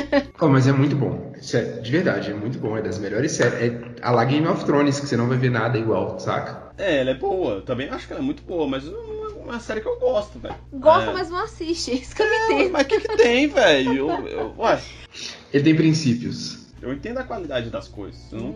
Oh, 0.43 0.49
mas 0.49 0.67
é 0.67 0.73
muito 0.73 0.97
bom. 0.97 1.31
Isso 1.39 1.57
é- 1.59 1.79
de 1.81 1.91
verdade, 1.91 2.31
é 2.31 2.35
muito 2.35 2.59
bom. 2.59 2.75
É 2.77 2.81
das 2.83 2.99
melhores 2.99 3.33
séries. 3.33 3.61
É 3.61 3.79
a 4.01 4.11
lá 4.11 4.25
Game 4.25 4.47
of 4.47 4.65
Thrones, 4.65 4.99
que 4.99 5.07
você 5.07 5.17
não 5.17 5.29
vai 5.29 5.37
ver 5.37 5.51
nada 5.51 5.77
igual, 5.79 6.19
saca? 6.19 6.71
É, 6.79 7.01
ela 7.01 7.11
é 7.11 7.15
boa. 7.15 7.57
Eu 7.57 7.63
também 7.63 7.89
acho 7.91 8.07
que 8.07 8.13
ela 8.15 8.23
é 8.23 8.25
muito 8.25 8.43
boa, 8.43 8.67
mas 8.67 8.85
não 8.85 9.20
é 9.20 9.20
uma 9.45 9.61
série 9.61 9.81
que 9.81 9.89
eu 9.89 9.99
gosto, 9.99 10.39
velho. 10.39 10.55
Gosta, 10.73 11.11
É. 11.11 11.13
mas 11.15 11.31
não 11.31 11.39
assiste. 11.43 11.93
Isso 11.95 12.15
que 12.15 12.23
eu 12.23 12.27
não 12.27 12.35
É, 12.35 12.53
entendo. 12.55 12.73
mas 12.73 12.83
o 12.83 12.87
que, 12.89 13.01
que 13.01 13.17
tem, 13.17 13.47
velho? 13.49 13.93
Eu, 14.11 14.27
eu, 14.29 14.55
ué, 14.59 14.81
Ele 15.53 15.65
tem 15.65 15.75
princípios. 15.75 16.61
eu 16.83 16.93
entendo 16.93 17.19
a 17.19 17.25
qualidade 17.25 17.69
das 17.71 17.89
coisas. 17.89 18.21
Hum. 18.33 18.55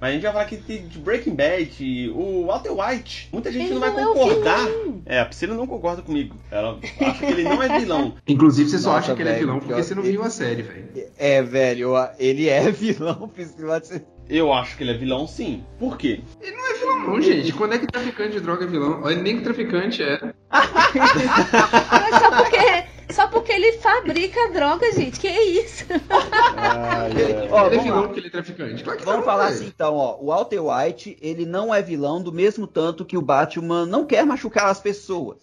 Mas 0.00 0.10
a 0.10 0.12
gente 0.12 0.22
vai 0.22 0.32
falar 0.32 0.44
aqui 0.44 0.56
de 0.56 0.78
de 0.78 0.98
Breaking 0.98 1.34
Bad, 1.34 2.10
o 2.14 2.46
Walter 2.46 2.70
White. 2.72 3.28
Muita 3.32 3.50
gente 3.52 3.64
Ele 3.66 3.74
não 3.74 3.80
vai 3.80 3.90
não 3.92 4.00
é 4.00 4.06
concordar. 4.06 4.68
É, 5.04 5.20
a 5.20 5.24
Priscila 5.26 5.54
não 5.54 5.66
concorda 5.66 6.02
comigo. 6.02 6.36
Ela 6.50 6.78
acha 7.00 7.18
que 7.18 7.24
ele 7.32 7.42
não 7.44 7.62
é 7.62 7.78
vilão. 7.78 8.14
Inclusive, 8.26 8.68
você 8.70 8.78
só 8.78 8.92
Nossa, 8.92 8.98
acha 9.06 9.14
que 9.14 9.22
ele 9.22 9.28
é 9.28 9.32
velho, 9.34 9.46
vilão 9.46 9.58
porque 9.60 9.74
você 9.74 9.94
não 9.94 10.02
que- 10.02 10.10
viu 10.10 10.22
a 10.22 10.30
série, 10.30 10.62
velho. 10.62 10.88
É, 11.18 11.42
velho, 11.42 11.92
ele 12.18 12.48
é 12.48 12.68
vilão 12.72 13.28
psicológico. 13.28 14.00
Eu 14.28 14.52
acho 14.52 14.76
que 14.76 14.82
ele 14.82 14.90
é 14.90 14.94
vilão, 14.94 15.26
sim. 15.26 15.64
Por 15.78 15.96
quê? 15.96 16.20
Ele 16.40 16.56
não 16.56 16.70
é 16.70 16.74
vilão, 16.74 16.98
não, 17.00 17.20
gente. 17.20 17.52
Quando 17.52 17.74
é 17.74 17.78
que 17.78 17.86
traficante 17.86 18.32
de 18.32 18.40
droga 18.40 18.64
é 18.64 18.68
vilão? 18.68 19.00
Olha, 19.02 19.16
nem 19.16 19.36
que 19.36 19.44
traficante 19.44 20.02
é. 20.02 20.18
Mas 20.50 22.20
só 22.20 22.42
porque. 22.42 22.95
Só 23.10 23.28
porque 23.28 23.52
ele 23.52 23.72
fabrica 23.78 24.50
droga, 24.52 24.90
gente. 24.92 25.20
Que 25.20 25.28
isso? 25.28 25.84
Ó, 26.10 27.06
ele 27.10 27.22
é 27.22 27.48
vamos 27.48 27.82
vilão 27.84 28.02
porque 28.04 28.20
ele 28.20 28.26
é 28.26 28.30
traficante. 28.30 28.82
Claro 28.84 28.98
que 28.98 29.04
Vamos 29.04 29.20
não, 29.20 29.24
falar 29.24 29.46
assim 29.46 29.66
então, 29.66 29.94
ó. 29.94 30.18
O 30.20 30.26
Walter 30.26 30.60
White, 30.60 31.16
ele 31.20 31.46
não 31.46 31.74
é 31.74 31.80
vilão 31.82 32.22
do 32.22 32.32
mesmo 32.32 32.66
tanto 32.66 33.04
que 33.04 33.16
o 33.16 33.22
Batman 33.22 33.86
não 33.86 34.04
quer 34.04 34.24
machucar 34.26 34.66
as 34.66 34.80
pessoas. 34.80 35.38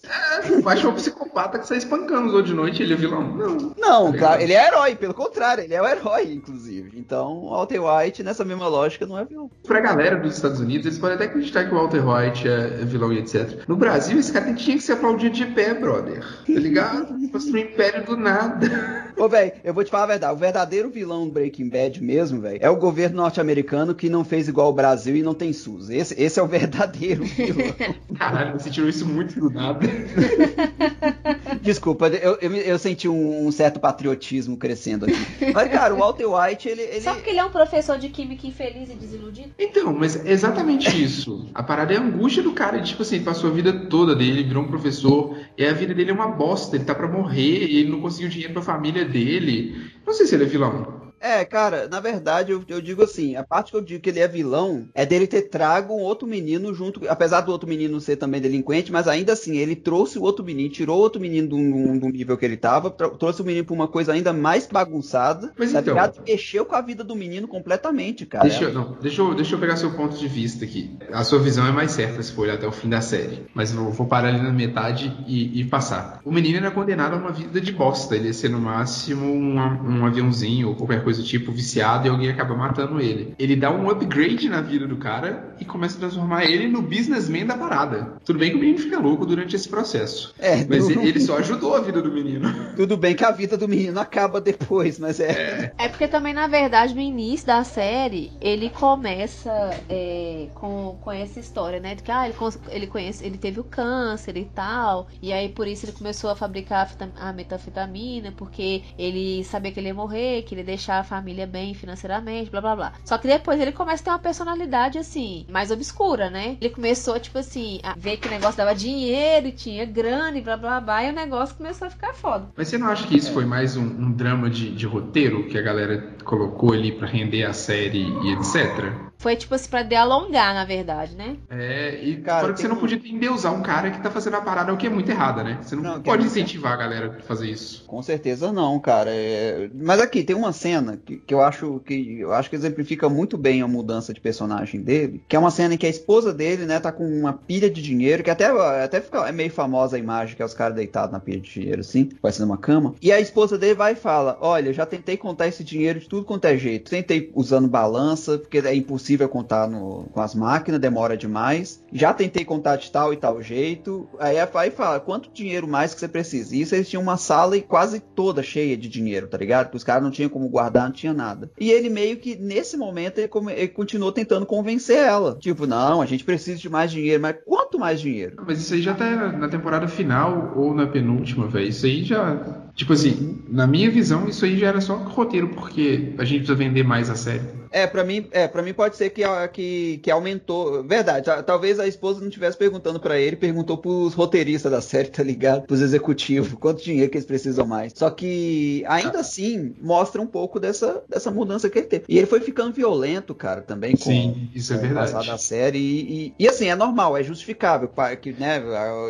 O 0.57 0.61
Batman 0.61 0.89
é 0.89 0.93
um 0.93 0.95
psicopata 0.95 1.59
que 1.59 1.67
sai 1.67 1.77
espancando 1.77 2.27
os 2.27 2.33
outros 2.33 2.49
de 2.49 2.55
noite, 2.55 2.83
ele 2.83 2.93
é 2.93 2.97
vilão. 2.97 3.23
Não. 3.23 3.73
Não, 3.77 4.03
Tá 4.05 4.37
ligado? 4.37 4.41
ele 4.41 4.53
é 4.53 4.67
herói, 4.67 4.95
pelo 4.95 5.13
contrário, 5.13 5.63
ele 5.63 5.73
é 5.73 5.81
o 5.81 5.87
herói, 5.87 6.33
inclusive. 6.33 6.91
Então, 6.97 7.37
o 7.37 7.49
Walter 7.51 7.79
White, 7.79 8.23
nessa 8.23 8.43
mesma 8.43 8.67
lógica, 8.67 9.05
não 9.05 9.17
é 9.17 9.25
vilão. 9.25 9.49
Pra 9.65 9.79
galera 9.79 10.17
dos 10.17 10.35
Estados 10.35 10.59
Unidos, 10.59 10.85
eles 10.85 10.99
podem 10.99 11.15
até 11.15 11.25
acreditar 11.25 11.65
que 11.65 11.73
o 11.73 11.77
Walter 11.77 12.07
White 12.07 12.47
é 12.47 12.63
é 12.63 12.85
vilão 12.85 13.11
e 13.11 13.19
etc. 13.19 13.67
No 13.67 13.75
Brasil, 13.75 14.19
esse 14.19 14.31
cara 14.31 14.53
tinha 14.53 14.77
que 14.77 14.83
ser 14.83 14.93
aplaudido 14.93 15.35
de 15.35 15.45
pé, 15.45 15.73
brother. 15.73 16.19
Tá 16.21 16.59
ligado? 16.59 17.15
Um 17.53 17.57
império 17.57 18.03
do 18.03 18.17
nada. 18.17 19.11
Ô, 19.15 19.29
velho, 19.29 19.51
eu 19.63 19.73
vou 19.73 19.83
te 19.83 19.91
falar 19.91 20.05
a 20.05 20.07
verdade. 20.07 20.33
O 20.33 20.37
verdadeiro 20.37 20.89
vilão 20.89 21.25
do 21.27 21.31
Breaking 21.31 21.69
Bad 21.69 22.03
mesmo, 22.03 22.41
velho, 22.41 22.57
é 22.59 22.69
o 22.69 22.75
governo 22.75 23.17
norte-americano 23.17 23.93
que 23.93 24.09
não 24.09 24.25
fez 24.25 24.47
igual 24.47 24.69
o 24.69 24.73
Brasil 24.73 25.15
e 25.15 25.21
não 25.21 25.35
tem 25.35 25.53
SUS. 25.53 25.91
Esse, 25.91 26.19
esse 26.19 26.39
é 26.39 26.43
o 26.43 26.47
verdadeiro 26.47 27.23
vilão. 27.23 27.75
Caralho, 28.17 28.53
você 28.53 28.71
tirou 28.71 28.89
isso 28.89 29.05
muito 29.05 29.39
do 29.39 29.51
nada. 29.51 29.85
Desculpa, 31.63 32.07
eu, 32.07 32.37
eu, 32.41 32.53
eu 32.53 32.77
senti 32.77 33.07
um, 33.07 33.47
um 33.47 33.51
certo 33.51 33.79
patriotismo 33.79 34.57
crescendo 34.57 35.05
aqui. 35.05 35.53
Mas, 35.53 35.71
cara, 35.71 35.95
o 35.95 35.97
Walter 35.97 36.25
White, 36.25 36.67
ele. 36.67 36.81
ele... 36.81 37.01
Só 37.01 37.13
porque 37.13 37.29
ele 37.29 37.39
é 37.39 37.45
um 37.45 37.51
professor 37.51 37.97
de 37.97 38.09
química 38.09 38.45
infeliz 38.45 38.89
e 38.89 38.95
desiludido? 38.95 39.51
Então, 39.57 39.93
mas 39.93 40.17
é 40.25 40.31
exatamente 40.31 41.01
isso. 41.01 41.47
A 41.53 41.63
parada 41.63 41.93
é 41.93 41.97
a 41.97 42.01
angústia 42.01 42.43
do 42.43 42.51
cara. 42.51 42.79
de, 42.79 42.89
Tipo 42.89 43.01
assim, 43.01 43.15
ele 43.15 43.25
passou 43.25 43.49
a 43.49 43.53
vida 43.53 43.71
toda 43.87 44.13
dele, 44.13 44.43
virou 44.43 44.63
um 44.63 44.67
professor, 44.67 45.37
e 45.57 45.65
a 45.65 45.73
vida 45.73 45.93
dele 45.93 46.11
é 46.11 46.13
uma 46.13 46.27
bosta. 46.27 46.75
Ele 46.75 46.85
tá 46.85 46.93
pra 46.93 47.07
morrer, 47.07 47.65
e 47.65 47.79
ele 47.79 47.91
não 47.91 48.01
conseguiu 48.01 48.29
dinheiro 48.29 48.53
pra 48.53 48.61
família 48.61 49.05
dele. 49.05 49.89
Não 50.05 50.13
sei 50.13 50.27
se 50.27 50.35
ele 50.35 50.43
é 50.43 50.47
vilão. 50.47 51.02
É, 51.23 51.45
cara, 51.45 51.87
na 51.87 52.01
verdade, 52.01 52.51
eu, 52.51 52.61
eu 52.67 52.81
digo 52.81 53.01
assim, 53.01 53.35
a 53.37 53.43
parte 53.43 53.71
que 53.71 53.77
eu 53.77 53.81
digo 53.81 54.01
que 54.01 54.09
ele 54.09 54.19
é 54.19 54.27
vilão 54.27 54.89
é 54.93 55.05
dele 55.05 55.25
ter 55.25 55.43
trago 55.43 55.93
um 55.93 56.01
outro 56.01 56.27
menino 56.27 56.73
junto, 56.73 57.01
apesar 57.07 57.39
do 57.41 57.51
outro 57.51 57.67
menino 57.69 57.99
ser 58.01 58.17
também 58.17 58.41
delinquente, 58.41 58.91
mas 58.91 59.07
ainda 59.07 59.31
assim, 59.31 59.55
ele 59.55 59.73
trouxe 59.75 60.19
o 60.19 60.21
outro 60.21 60.43
menino, 60.43 60.69
tirou 60.69 60.97
o 60.97 61.01
outro 61.01 61.21
menino 61.21 61.47
do, 61.47 61.99
do- 61.99 62.09
nível 62.09 62.37
que 62.37 62.43
ele 62.45 62.57
tava, 62.57 62.91
tro- 62.91 63.11
trouxe 63.17 63.41
o 63.41 63.45
menino 63.45 63.63
pra 63.65 63.73
uma 63.73 63.87
coisa 63.87 64.11
ainda 64.11 64.33
mais 64.33 64.67
bagunçada, 64.67 65.53
Mas 65.57 65.71
tá 65.71 65.79
então- 65.79 65.93
ligado? 65.93 66.21
Mexeu 66.27 66.65
com 66.65 66.75
a 66.75 66.81
vida 66.81 67.03
do 67.05 67.15
menino 67.15 67.47
completamente, 67.47 68.25
cara. 68.25 68.43
Deixa, 68.47 68.65
eu- 68.65 68.73
não, 68.73 68.97
deixa, 69.01 69.21
eu, 69.21 69.33
deixa 69.33 69.55
eu 69.55 69.59
pegar 69.59 69.77
seu 69.77 69.91
ponto 69.91 70.17
de 70.17 70.27
vista 70.27 70.65
aqui. 70.65 70.97
A 71.11 71.23
sua 71.23 71.39
visão 71.39 71.65
é 71.65 71.71
mais 71.71 71.91
certa 71.91 72.21
se 72.21 72.33
for 72.33 72.41
olhar 72.41 72.55
até 72.55 72.67
o 72.67 72.71
fim 72.71 72.89
da 72.89 72.99
série. 72.99 73.43
Mas 73.53 73.73
eu 73.73 73.89
vou 73.91 74.07
parar 74.07 74.27
ali 74.27 74.41
na 74.41 74.51
metade 74.51 75.15
e, 75.25 75.61
e 75.61 75.63
passar. 75.65 76.19
O 76.25 76.31
menino 76.33 76.57
era 76.57 76.69
condenado 76.71 77.13
a 77.13 77.17
uma 77.17 77.31
vida 77.31 77.61
de 77.61 77.71
bosta. 77.71 78.13
Ele 78.15 78.27
ia 78.27 78.33
ser 78.33 78.49
no 78.49 78.59
máximo 78.59 79.25
um, 79.25 79.55
um 79.57 80.05
aviãozinho 80.05 80.67
ou 80.69 80.75
qualquer 80.75 81.01
coisa 81.03 81.12
do 81.17 81.23
tipo, 81.23 81.51
viciado, 81.51 82.07
e 82.07 82.09
alguém 82.09 82.29
acaba 82.29 82.55
matando 82.55 82.99
ele. 82.99 83.33
Ele 83.37 83.55
dá 83.55 83.71
um 83.71 83.89
upgrade 83.89 84.49
na 84.49 84.61
vida 84.61 84.87
do 84.87 84.97
cara 84.97 85.55
e 85.59 85.65
começa 85.65 85.97
a 85.97 85.99
transformar 85.99 86.45
ele 86.45 86.67
no 86.67 86.81
businessman 86.81 87.45
da 87.45 87.57
parada. 87.57 88.13
Tudo 88.25 88.39
bem 88.39 88.51
que 88.51 88.55
o 88.57 88.59
menino 88.59 88.79
fica 88.79 88.99
louco 88.99 89.25
durante 89.25 89.55
esse 89.55 89.67
processo. 89.67 90.33
É, 90.39 90.65
Mas 90.65 90.87
tudo, 90.87 91.01
ele 91.01 91.19
só 91.19 91.37
ajudou 91.37 91.75
a 91.75 91.81
vida 91.81 92.01
do 92.01 92.11
menino. 92.11 92.49
tudo 92.75 92.97
bem 92.97 93.15
que 93.15 93.23
a 93.23 93.31
vida 93.31 93.57
do 93.57 93.67
menino 93.67 93.99
acaba 93.99 94.39
depois, 94.41 94.99
mas 94.99 95.19
é. 95.19 95.73
É 95.77 95.87
porque 95.87 96.07
também, 96.07 96.33
na 96.33 96.47
verdade, 96.47 96.93
no 96.93 97.01
início 97.01 97.47
da 97.47 97.63
série, 97.63 98.31
ele 98.41 98.69
começa 98.69 99.51
é, 99.89 100.47
com, 100.55 100.97
com 101.01 101.11
essa 101.11 101.39
história, 101.39 101.79
né? 101.79 101.95
De 101.95 102.03
que 102.03 102.11
ah, 102.11 102.27
ele, 102.27 102.35
ele, 102.69 102.87
conhece, 102.87 103.25
ele 103.25 103.37
teve 103.37 103.59
o 103.59 103.63
câncer 103.63 104.37
e 104.37 104.45
tal. 104.45 105.07
E 105.21 105.31
aí, 105.33 105.49
por 105.49 105.67
isso, 105.67 105.85
ele 105.85 105.93
começou 105.93 106.29
a 106.29 106.35
fabricar 106.35 106.83
a 106.83 106.85
fita- 106.85 107.11
a 107.19 107.33
metanfetamina, 107.33 108.31
porque 108.31 108.83
ele 108.97 109.43
sabia 109.43 109.71
que 109.71 109.79
ele 109.79 109.87
ia 109.87 109.93
morrer, 109.93 110.43
que 110.43 110.53
ele 110.53 110.61
ia 110.61 110.65
deixar 110.65 111.02
a 111.03 111.05
família 111.05 111.45
bem 111.45 111.73
financeiramente, 111.73 112.49
blá 112.49 112.61
blá 112.61 112.75
blá. 112.75 112.93
Só 113.05 113.17
que 113.17 113.27
depois 113.27 113.59
ele 113.59 113.71
começa 113.71 114.01
a 114.01 114.05
ter 114.05 114.09
uma 114.11 114.19
personalidade, 114.19 114.97
assim, 114.97 115.45
mais 115.49 115.69
obscura, 115.71 116.29
né? 116.29 116.57
Ele 116.59 116.69
começou, 116.69 117.19
tipo 117.19 117.37
assim, 117.37 117.79
a 117.83 117.93
ver 117.97 118.17
que 118.17 118.27
o 118.27 118.31
negócio 118.31 118.57
dava 118.57 118.73
dinheiro, 118.73 119.47
e 119.47 119.51
tinha 119.51 119.85
grana 119.85 120.37
e 120.37 120.41
blá 120.41 120.57
blá 120.57 120.79
blá, 120.81 121.03
e 121.03 121.11
o 121.11 121.13
negócio 121.13 121.55
começou 121.55 121.87
a 121.87 121.91
ficar 121.91 122.13
foda. 122.13 122.49
Mas 122.55 122.67
você 122.67 122.77
não 122.77 122.87
acha 122.87 123.07
que 123.07 123.15
isso 123.17 123.31
foi 123.31 123.45
mais 123.45 123.75
um, 123.77 123.83
um 123.83 124.11
drama 124.11 124.49
de, 124.49 124.73
de 124.73 124.85
roteiro 124.85 125.47
que 125.47 125.57
a 125.57 125.61
galera 125.61 126.15
colocou 126.23 126.73
ali 126.73 126.91
pra 126.91 127.07
render 127.07 127.43
a 127.43 127.53
série 127.53 127.99
e 128.23 128.31
etc? 128.33 128.91
Foi, 129.17 129.35
tipo 129.37 129.55
assim, 129.55 129.69
pra 129.69 129.83
de 129.83 129.95
alongar, 129.95 130.53
na 130.53 130.65
verdade, 130.65 131.15
né? 131.15 131.37
É, 131.49 131.97
e 132.03 132.17
Cara, 132.17 132.41
fora 132.41 132.53
que 132.53 132.59
você 132.59 132.67
não 132.67 132.75
podia 132.75 132.97
endeusar 133.05 133.53
um 133.53 133.61
cara 133.61 133.89
que 133.89 134.01
tá 134.01 134.11
fazendo 134.11 134.35
a 134.35 134.41
parada, 134.41 134.73
o 134.73 134.77
que 134.77 134.87
é 134.87 134.89
muito 134.89 135.09
errada, 135.09 135.43
né? 135.43 135.59
Você 135.61 135.75
não, 135.77 135.83
Não, 135.83 135.93
que 135.95 136.03
pode 136.03 136.23
é- 136.23 136.25
incentivar 136.25 136.73
a 136.73 136.75
galera 136.75 137.17
a 137.19 137.23
fazer 137.23 137.49
isso. 137.49 137.85
Com 137.87 138.01
certeza 138.01 138.51
não, 138.51 138.77
cara. 138.81 139.09
É, 139.11 139.69
Mas 139.73 140.01
aqui, 140.01 140.23
tem 140.23 140.35
uma 140.35 140.51
cena 140.51 140.82
cena 140.83 140.97
que, 140.97 141.17
que 141.17 141.33
eu 141.33 141.41
acho 141.41 141.79
que 141.85 142.19
eu 142.19 142.33
acho 142.33 142.49
que 142.49 142.55
exemplifica 142.55 143.09
muito 143.09 143.37
bem 143.37 143.61
a 143.61 143.67
mudança 143.67 144.13
de 144.13 144.19
personagem 144.19 144.81
dele, 144.81 145.23
que 145.27 145.35
é 145.35 145.39
uma 145.39 145.51
cena 145.51 145.73
em 145.73 145.77
que 145.77 145.85
a 145.85 145.89
esposa 145.89 146.33
dele, 146.33 146.65
né, 146.65 146.79
tá 146.79 146.91
com 146.91 147.05
uma 147.05 147.33
pilha 147.33 147.69
de 147.69 147.81
dinheiro, 147.81 148.23
que 148.23 148.29
até, 148.29 148.45
até 148.83 149.01
fica, 149.01 149.27
é 149.27 149.31
meio 149.31 149.51
famosa 149.51 149.95
a 149.95 149.99
imagem, 149.99 150.35
que 150.35 150.41
é 150.41 150.45
os 150.45 150.53
caras 150.53 150.75
deitados 150.75 151.11
na 151.11 151.19
pilha 151.19 151.39
de 151.39 151.49
dinheiro, 151.49 151.81
assim, 151.81 152.09
parecendo 152.21 152.49
uma 152.49 152.57
cama. 152.57 152.95
E 153.01 153.11
a 153.11 153.19
esposa 153.19 153.57
dele 153.57 153.75
vai 153.75 153.93
e 153.93 153.95
fala: 153.95 154.37
Olha, 154.41 154.73
já 154.73 154.85
tentei 154.85 155.17
contar 155.17 155.47
esse 155.47 155.63
dinheiro 155.63 155.99
de 155.99 156.07
tudo 156.07 156.25
quanto 156.25 156.45
é 156.45 156.57
jeito. 156.57 156.91
Tentei 156.91 157.31
usando 157.33 157.67
balança, 157.67 158.37
porque 158.37 158.59
é 158.59 158.75
impossível 158.75 159.27
contar 159.29 159.67
no, 159.67 160.05
com 160.11 160.21
as 160.21 160.35
máquinas, 160.35 160.79
demora 160.79 161.15
demais. 161.15 161.83
Já 161.91 162.13
tentei 162.13 162.43
contar 162.43 162.75
de 162.75 162.91
tal 162.91 163.13
e 163.13 163.17
tal 163.17 163.41
jeito. 163.41 164.07
Aí 164.19 164.39
a 164.39 164.47
pai 164.47 164.71
fala: 164.71 164.99
Quanto 164.99 165.31
dinheiro 165.31 165.67
mais 165.67 165.93
que 165.93 165.99
você 165.99 166.07
precisa? 166.07 166.55
E 166.55 166.61
isso 166.61 166.75
eles 166.75 166.89
tinham 166.89 167.03
uma 167.03 167.17
sala 167.17 167.53
quase 167.61 167.99
toda 167.99 168.41
cheia 168.41 168.75
de 168.75 168.89
dinheiro, 168.89 169.27
tá 169.27 169.37
ligado? 169.37 169.65
Porque 169.65 169.77
os 169.77 169.83
caras 169.83 170.03
não 170.03 170.11
tinham 170.11 170.29
como 170.29 170.49
guardar, 170.49 170.72
não 170.73 170.91
tinha 170.91 171.13
nada. 171.13 171.49
E 171.59 171.71
ele 171.71 171.89
meio 171.89 172.17
que, 172.17 172.35
nesse 172.35 172.77
momento, 172.77 173.19
ele, 173.19 173.29
ele 173.55 173.67
continuou 173.67 174.11
tentando 174.11 174.45
convencer 174.45 174.97
ela. 174.97 175.37
Tipo, 175.39 175.67
não, 175.67 176.01
a 176.01 176.05
gente 176.05 176.23
precisa 176.23 176.57
de 176.57 176.69
mais 176.69 176.91
dinheiro, 176.91 177.21
mas 177.21 177.37
quanto 177.45 177.79
mais 177.79 177.99
dinheiro? 177.99 178.35
Mas 178.45 178.59
isso 178.59 178.73
aí 178.73 178.81
já 178.81 178.93
tá 178.93 179.31
na 179.31 179.47
temporada 179.47 179.87
final 179.87 180.53
ou 180.55 180.73
na 180.73 180.87
penúltima, 180.87 181.47
velho. 181.47 181.67
Isso 181.67 181.85
aí 181.85 182.03
já. 182.03 182.62
Tipo 182.75 182.93
assim, 182.93 183.43
na 183.47 183.67
minha 183.67 183.89
visão, 183.89 184.27
isso 184.27 184.45
aí 184.45 184.57
já 184.57 184.67
era 184.67 184.81
só 184.81 184.95
roteiro, 184.95 185.49
porque 185.49 186.13
a 186.17 186.23
gente 186.23 186.39
precisa 186.39 186.55
vender 186.55 186.83
mais 186.83 187.09
a 187.09 187.15
série. 187.15 187.63
É, 187.73 187.87
pra 187.87 188.03
mim, 188.03 188.27
é, 188.31 188.47
pra 188.47 188.61
mim 188.61 188.71
pode 188.71 188.95
ser 188.95 189.09
que, 189.09 189.23
que, 189.51 189.99
que 190.03 190.11
aumentou. 190.11 190.83
Verdade, 190.83 191.27
talvez 191.43 191.79
a 191.79 191.87
esposa 191.87 192.19
não 192.19 192.27
estivesse 192.27 192.55
perguntando 192.55 192.99
para 192.99 193.19
ele, 193.19 193.35
perguntou 193.35 193.79
pros 193.79 194.13
roteiristas 194.13 194.71
da 194.71 194.79
série, 194.79 195.09
tá 195.09 195.23
ligado? 195.23 195.65
Pros 195.65 195.81
executivos, 195.81 196.53
quanto 196.53 196.83
dinheiro 196.83 197.09
que 197.09 197.17
eles 197.17 197.25
precisam 197.25 197.65
mais. 197.65 197.91
Só 197.95 198.11
que, 198.11 198.83
ainda 198.87 199.19
assim, 199.19 199.73
mostra 199.81 200.21
um 200.21 200.27
pouco 200.27 200.59
dessa, 200.59 201.03
dessa 201.09 201.31
mudança 201.31 201.67
que 201.67 201.79
ele 201.79 201.87
teve. 201.87 202.05
E 202.07 202.15
ele 202.15 202.27
foi 202.27 202.41
ficando 202.41 202.73
violento, 202.73 203.33
cara, 203.33 203.61
também 203.61 203.93
com, 203.93 204.03
Sim, 204.03 204.49
isso 204.53 204.71
é 204.71 204.77
verdade. 204.77 205.11
o 205.11 205.23
da 205.23 205.37
série. 205.39 205.79
E, 205.79 206.27
e, 206.27 206.33
e, 206.37 206.47
assim, 206.47 206.67
é 206.67 206.75
normal, 206.75 207.17
é 207.17 207.23
justificável, 207.23 207.89
que 208.21 208.33
né, 208.33 208.61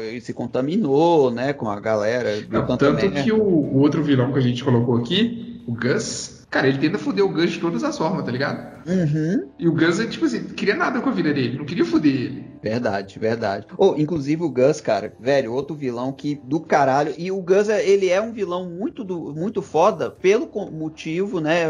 ele 0.08 0.22
se 0.22 0.34
contaminou, 0.34 1.30
né, 1.30 1.52
com 1.52 1.70
a 1.70 1.82
galera. 1.82 2.42
Não, 2.50 2.66
tanto 2.66 2.86
também, 2.86 3.12
que 3.12 3.34
o, 3.34 3.53
o 3.54 3.80
outro 3.80 4.04
vilão 4.04 4.32
que 4.32 4.40
a 4.40 4.42
gente 4.42 4.64
colocou 4.64 4.98
aqui, 4.98 5.62
o 5.68 5.74
Gus, 5.74 6.43
Cara, 6.54 6.68
ele 6.68 6.78
tenta 6.78 7.00
foder 7.00 7.26
o 7.26 7.30
Gus 7.30 7.50
de 7.50 7.60
todas 7.60 7.84
as 7.84 7.98
formas, 7.98 8.24
tá 8.24 8.32
ligado? 8.32 8.88
Uhum. 8.88 9.50
E 9.58 9.68
o 9.68 9.74
Gus, 9.74 9.98
tipo 10.08 10.26
assim, 10.26 10.42
não 10.42 10.50
queria 10.50 10.76
nada 10.76 11.02
com 11.02 11.10
a 11.10 11.12
vida 11.12 11.34
dele, 11.34 11.58
não 11.58 11.66
queria 11.66 11.84
foder 11.84 12.14
ele. 12.14 12.54
Verdade, 12.62 13.18
verdade. 13.18 13.66
Ou, 13.76 13.94
oh, 13.94 14.00
inclusive 14.00 14.44
o 14.44 14.52
Gus, 14.52 14.80
cara, 14.80 15.14
velho, 15.20 15.52
outro 15.52 15.76
vilão 15.76 16.14
que 16.14 16.40
do 16.44 16.60
caralho. 16.62 17.12
E 17.18 17.32
o 17.32 17.42
Gus, 17.42 17.70
ele 17.70 18.08
é 18.08 18.22
um 18.22 18.32
vilão 18.32 18.70
muito, 18.70 19.04
do, 19.04 19.34
muito 19.34 19.64
foda 19.64 20.12
pelo 20.12 20.48
motivo, 20.72 21.42
né, 21.42 21.64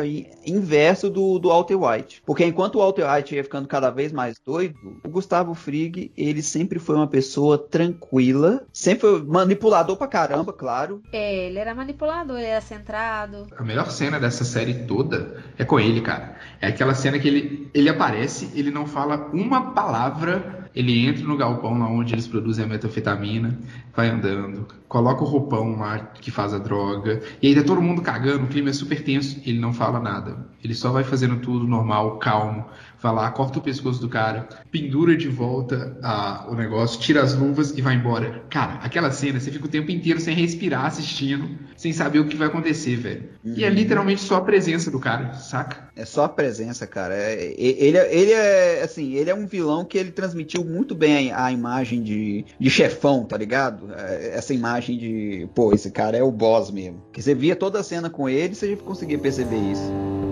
inverso 0.46 1.10
do, 1.10 1.40
do 1.40 1.48
Walter 1.48 1.76
White. 1.76 2.22
Porque 2.26 2.44
enquanto 2.46 2.76
o 2.76 2.80
Walter 2.80 3.10
White 3.10 3.36
ia 3.36 3.44
ficando 3.44 3.70
cada 3.70 3.90
vez 3.90 4.12
mais 4.12 4.38
doido, 4.46 4.76
o 5.04 5.10
Gustavo 5.10 5.54
Frigg, 5.54 6.12
ele 6.18 6.44
sempre 6.44 6.78
foi 6.78 6.98
uma 6.98 7.08
pessoa 7.08 7.58
tranquila, 7.58 8.66
sempre 8.74 9.02
foi 9.08 9.24
manipulador 9.24 9.96
pra 9.96 10.08
caramba, 10.08 10.52
claro. 10.52 11.02
É, 11.14 11.48
ele 11.48 11.58
era 11.58 11.74
manipulador, 11.74 12.38
ele 12.38 12.48
era 12.48 12.62
centrado. 12.62 13.48
A 13.58 13.64
melhor 13.64 13.90
cena 13.90 14.20
dessa 14.20 14.44
série 14.44 14.73
toda 14.74 15.44
é 15.58 15.64
com 15.64 15.80
ele, 15.80 16.02
cara. 16.02 16.36
É 16.60 16.68
aquela 16.68 16.94
cena 16.94 17.20
que 17.20 17.28
ele, 17.28 17.70
ele 17.74 17.90
aparece, 17.90 18.52
ele 18.56 18.72
não 18.72 18.86
fala 18.86 19.30
uma 19.34 19.74
palavra 19.74 20.64
ele 20.76 21.06
entra 21.06 21.24
no 21.24 21.38
galpão 21.38 21.78
lá 21.78 21.88
onde 21.88 22.14
eles 22.14 22.28
produzem 22.28 22.66
a 22.66 22.68
metanfetamina, 22.68 23.60
vai 23.96 24.10
andando, 24.10 24.68
coloca 24.88 25.22
o 25.22 25.28
roupão 25.28 25.78
lá 25.78 26.00
que 26.00 26.32
faz 26.32 26.54
a 26.54 26.58
droga, 26.58 27.22
e 27.42 27.48
aí 27.48 27.56
tá 27.56 27.64
todo 27.64 27.82
mundo 27.82 28.02
cagando, 28.02 28.46
o 28.46 28.48
clima 28.48 28.70
é 28.70 28.74
super 28.74 29.04
tenso, 29.04 29.40
ele 29.46 29.60
não 29.60 29.72
fala 29.72 30.00
nada. 30.00 30.48
Ele 30.64 30.74
só 30.74 30.92
vai 30.92 31.04
fazendo 31.04 31.40
tudo 31.40 31.68
normal, 31.68 32.18
calmo, 32.18 32.66
vai 33.04 33.14
lá, 33.14 33.30
corta 33.32 33.60
o 33.60 33.62
pescoço 33.62 34.00
do 34.00 34.08
cara, 34.08 34.48
pendura 34.72 35.18
de 35.18 35.28
volta 35.28 35.98
a, 36.02 36.48
o 36.50 36.56
negócio, 36.56 37.02
tira 37.02 37.22
as 37.22 37.36
luvas 37.36 37.78
e 37.78 37.82
vai 37.82 37.96
embora. 37.96 38.44
Cara, 38.50 38.76
aquela 38.76 39.12
cena, 39.12 39.42
você 39.42 39.52
fica 39.52 39.66
o 39.66 39.70
tempo 39.70 39.92
inteiro 39.92 40.22
sem 40.22 40.34
respirar, 40.34 40.86
assistindo, 40.86 41.50
sem 41.76 41.92
saber 41.92 42.20
o 42.20 42.28
que 42.28 42.38
vai 42.38 42.48
acontecer, 42.48 42.96
velho. 42.96 43.30
Uhum. 43.44 43.56
E 43.58 43.66
é 43.66 43.68
uhum. 43.68 43.74
literalmente 43.74 44.22
só 44.22 44.38
a 44.38 44.42
presença 44.42 44.90
do 44.90 45.00
cara, 45.02 45.34
saca? 45.34 45.90
É 45.98 46.06
só 46.06 46.24
a 46.24 46.30
presença, 46.30 46.88
cara. 46.88 47.14
É, 47.14 47.54
ele, 47.58 47.98
ele 47.98 48.32
é, 48.32 48.82
assim, 48.82 49.14
ele 49.16 49.30
é 49.30 49.36
um 49.36 49.46
vilão 49.46 49.84
que 49.84 49.98
ele 49.98 50.12
transmitiu 50.12 50.64
muito 50.64 50.96
bem 50.96 51.34
a, 51.34 51.46
a 51.46 51.52
imagem 51.52 52.02
de, 52.02 52.46
de 52.58 52.70
chefão, 52.70 53.26
tá 53.26 53.36
ligado? 53.36 53.94
É, 53.94 54.32
essa 54.36 54.54
imagem 54.54 54.98
de, 54.98 55.50
pô, 55.54 55.74
esse 55.74 55.92
cara 55.92 56.16
é 56.16 56.24
o 56.24 56.32
boss 56.32 56.72
mesmo. 56.72 57.04
Que 57.12 57.22
você 57.22 57.36
via 57.36 57.56
toda 57.56 57.82
a 57.82 57.84
cena 57.84 58.10
com 58.10 58.30
ele, 58.30 58.56
você 58.56 58.70
já 58.70 58.78
conseguia 58.78 59.20
perceber 59.20 59.60
isso. 59.60 60.23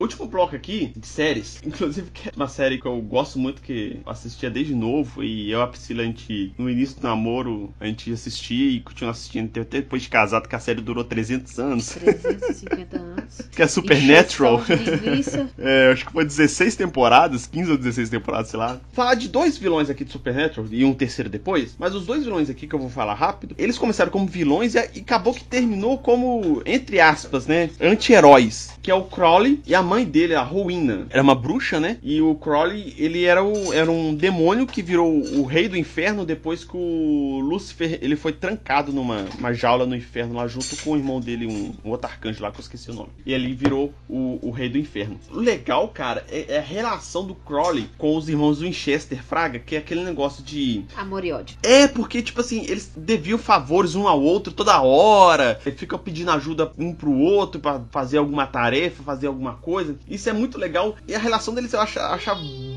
Último 0.00 0.23
bloco 0.34 0.56
aqui 0.56 0.92
de 0.96 1.06
séries, 1.06 1.60
inclusive 1.64 2.10
que 2.10 2.28
é 2.28 2.32
uma 2.34 2.48
série 2.48 2.80
que 2.80 2.86
eu 2.86 3.00
gosto 3.00 3.38
muito, 3.38 3.62
que 3.62 4.00
assistia 4.04 4.50
desde 4.50 4.74
novo, 4.74 5.22
e 5.22 5.52
eu 5.52 5.60
e 5.60 5.62
a 5.62 5.66
Priscila, 5.68 6.02
a 6.02 6.06
gente, 6.06 6.52
no 6.58 6.68
início 6.68 7.00
do 7.00 7.06
namoro, 7.06 7.72
a 7.78 7.86
gente 7.86 8.12
assistia 8.12 8.68
e 8.68 8.80
continua 8.80 9.12
assistindo 9.12 9.60
até 9.60 9.78
depois 9.78 10.02
de 10.02 10.08
casado, 10.08 10.48
que 10.48 10.56
a 10.56 10.58
série 10.58 10.80
durou 10.80 11.04
300 11.04 11.58
anos. 11.60 11.90
350 11.90 12.96
anos. 12.98 13.42
que 13.54 13.62
é 13.62 13.68
Supernatural. 13.68 14.60
é, 15.56 15.92
acho 15.92 16.06
que 16.06 16.12
foi 16.12 16.24
16 16.24 16.74
temporadas, 16.74 17.46
15 17.46 17.70
ou 17.70 17.78
16 17.78 18.10
temporadas, 18.10 18.48
sei 18.48 18.58
lá. 18.58 18.80
Falar 18.92 19.14
de 19.14 19.28
dois 19.28 19.56
vilões 19.56 19.88
aqui 19.88 20.04
de 20.04 20.10
Supernatural 20.10 20.66
e 20.70 20.84
um 20.84 20.94
terceiro 20.94 21.30
depois, 21.30 21.76
mas 21.78 21.94
os 21.94 22.04
dois 22.04 22.24
vilões 22.24 22.50
aqui 22.50 22.66
que 22.66 22.74
eu 22.74 22.78
vou 22.80 22.90
falar 22.90 23.14
rápido, 23.14 23.54
eles 23.56 23.78
começaram 23.78 24.10
como 24.10 24.26
vilões 24.26 24.74
e, 24.74 24.78
e 24.94 25.00
acabou 25.00 25.32
que 25.32 25.44
terminou 25.44 25.98
como, 25.98 26.60
entre 26.66 27.00
aspas, 27.00 27.46
né, 27.46 27.70
anti-heróis, 27.80 28.70
que 28.82 28.90
é 28.90 28.94
o 28.94 29.04
Crowley 29.04 29.62
e 29.64 29.74
a 29.74 29.82
mãe 29.82 30.04
dele, 30.04 30.23
a 30.32 30.42
Rowena, 30.42 31.06
era 31.10 31.22
uma 31.22 31.34
bruxa, 31.34 31.78
né? 31.78 31.98
E 32.02 32.22
o 32.22 32.34
Crowley, 32.34 32.94
ele 32.96 33.24
era, 33.24 33.42
o, 33.44 33.72
era 33.72 33.90
um 33.90 34.14
demônio 34.14 34.66
que 34.66 34.82
virou 34.82 35.12
o 35.12 35.44
rei 35.44 35.68
do 35.68 35.76
inferno 35.76 36.24
depois 36.24 36.64
que 36.64 36.76
o 36.76 37.40
Lúcifer, 37.40 37.98
ele 38.00 38.16
foi 38.16 38.32
trancado 38.32 38.92
numa 38.92 39.26
jaula 39.52 39.84
no 39.84 39.94
inferno 39.94 40.34
lá 40.34 40.46
junto 40.46 40.76
com 40.82 40.92
o 40.92 40.96
irmão 40.96 41.20
dele, 41.20 41.46
um, 41.46 41.74
um 41.84 41.90
outro 41.90 42.08
arcanjo 42.08 42.42
lá 42.42 42.50
que 42.50 42.58
eu 42.58 42.62
esqueci 42.62 42.90
o 42.90 42.94
nome. 42.94 43.10
E 43.26 43.32
ele 43.32 43.54
virou 43.54 43.92
o, 44.08 44.38
o 44.40 44.50
rei 44.50 44.68
do 44.68 44.78
inferno. 44.78 45.18
O 45.30 45.38
legal, 45.38 45.88
cara, 45.88 46.24
é, 46.30 46.54
é, 46.54 46.58
a 46.58 46.62
relação 46.62 47.26
do 47.26 47.34
Crowley 47.34 47.88
com 47.98 48.16
os 48.16 48.28
irmãos 48.28 48.58
do 48.58 48.64
Winchester, 48.64 49.22
Fraga, 49.22 49.58
que 49.58 49.76
é 49.76 49.78
aquele 49.78 50.02
negócio 50.02 50.42
de... 50.42 50.84
Amor 50.96 51.24
e 51.24 51.32
ódio. 51.32 51.58
É, 51.62 51.86
porque, 51.86 52.22
tipo 52.22 52.40
assim, 52.40 52.64
eles 52.68 52.90
deviam 52.96 53.38
favores 53.38 53.94
um 53.94 54.08
ao 54.08 54.20
outro 54.22 54.52
toda 54.52 54.80
hora. 54.80 55.60
Eles 55.66 55.78
ficam 55.78 55.98
pedindo 55.98 56.30
ajuda 56.30 56.72
um 56.78 56.94
pro 56.94 57.12
outro 57.12 57.60
para 57.60 57.80
fazer 57.90 58.18
alguma 58.18 58.46
tarefa, 58.46 59.02
fazer 59.02 59.26
alguma 59.26 59.54
coisa 59.54 59.74
coisa. 59.74 59.96
Isso 60.14 60.30
é 60.30 60.32
muito 60.32 60.58
legal. 60.58 60.96
E 61.06 61.14
a 61.14 61.18
relação 61.18 61.54
deles 61.54 61.72
eu 61.72 61.80
acho, 61.80 61.98
acho 61.98 62.30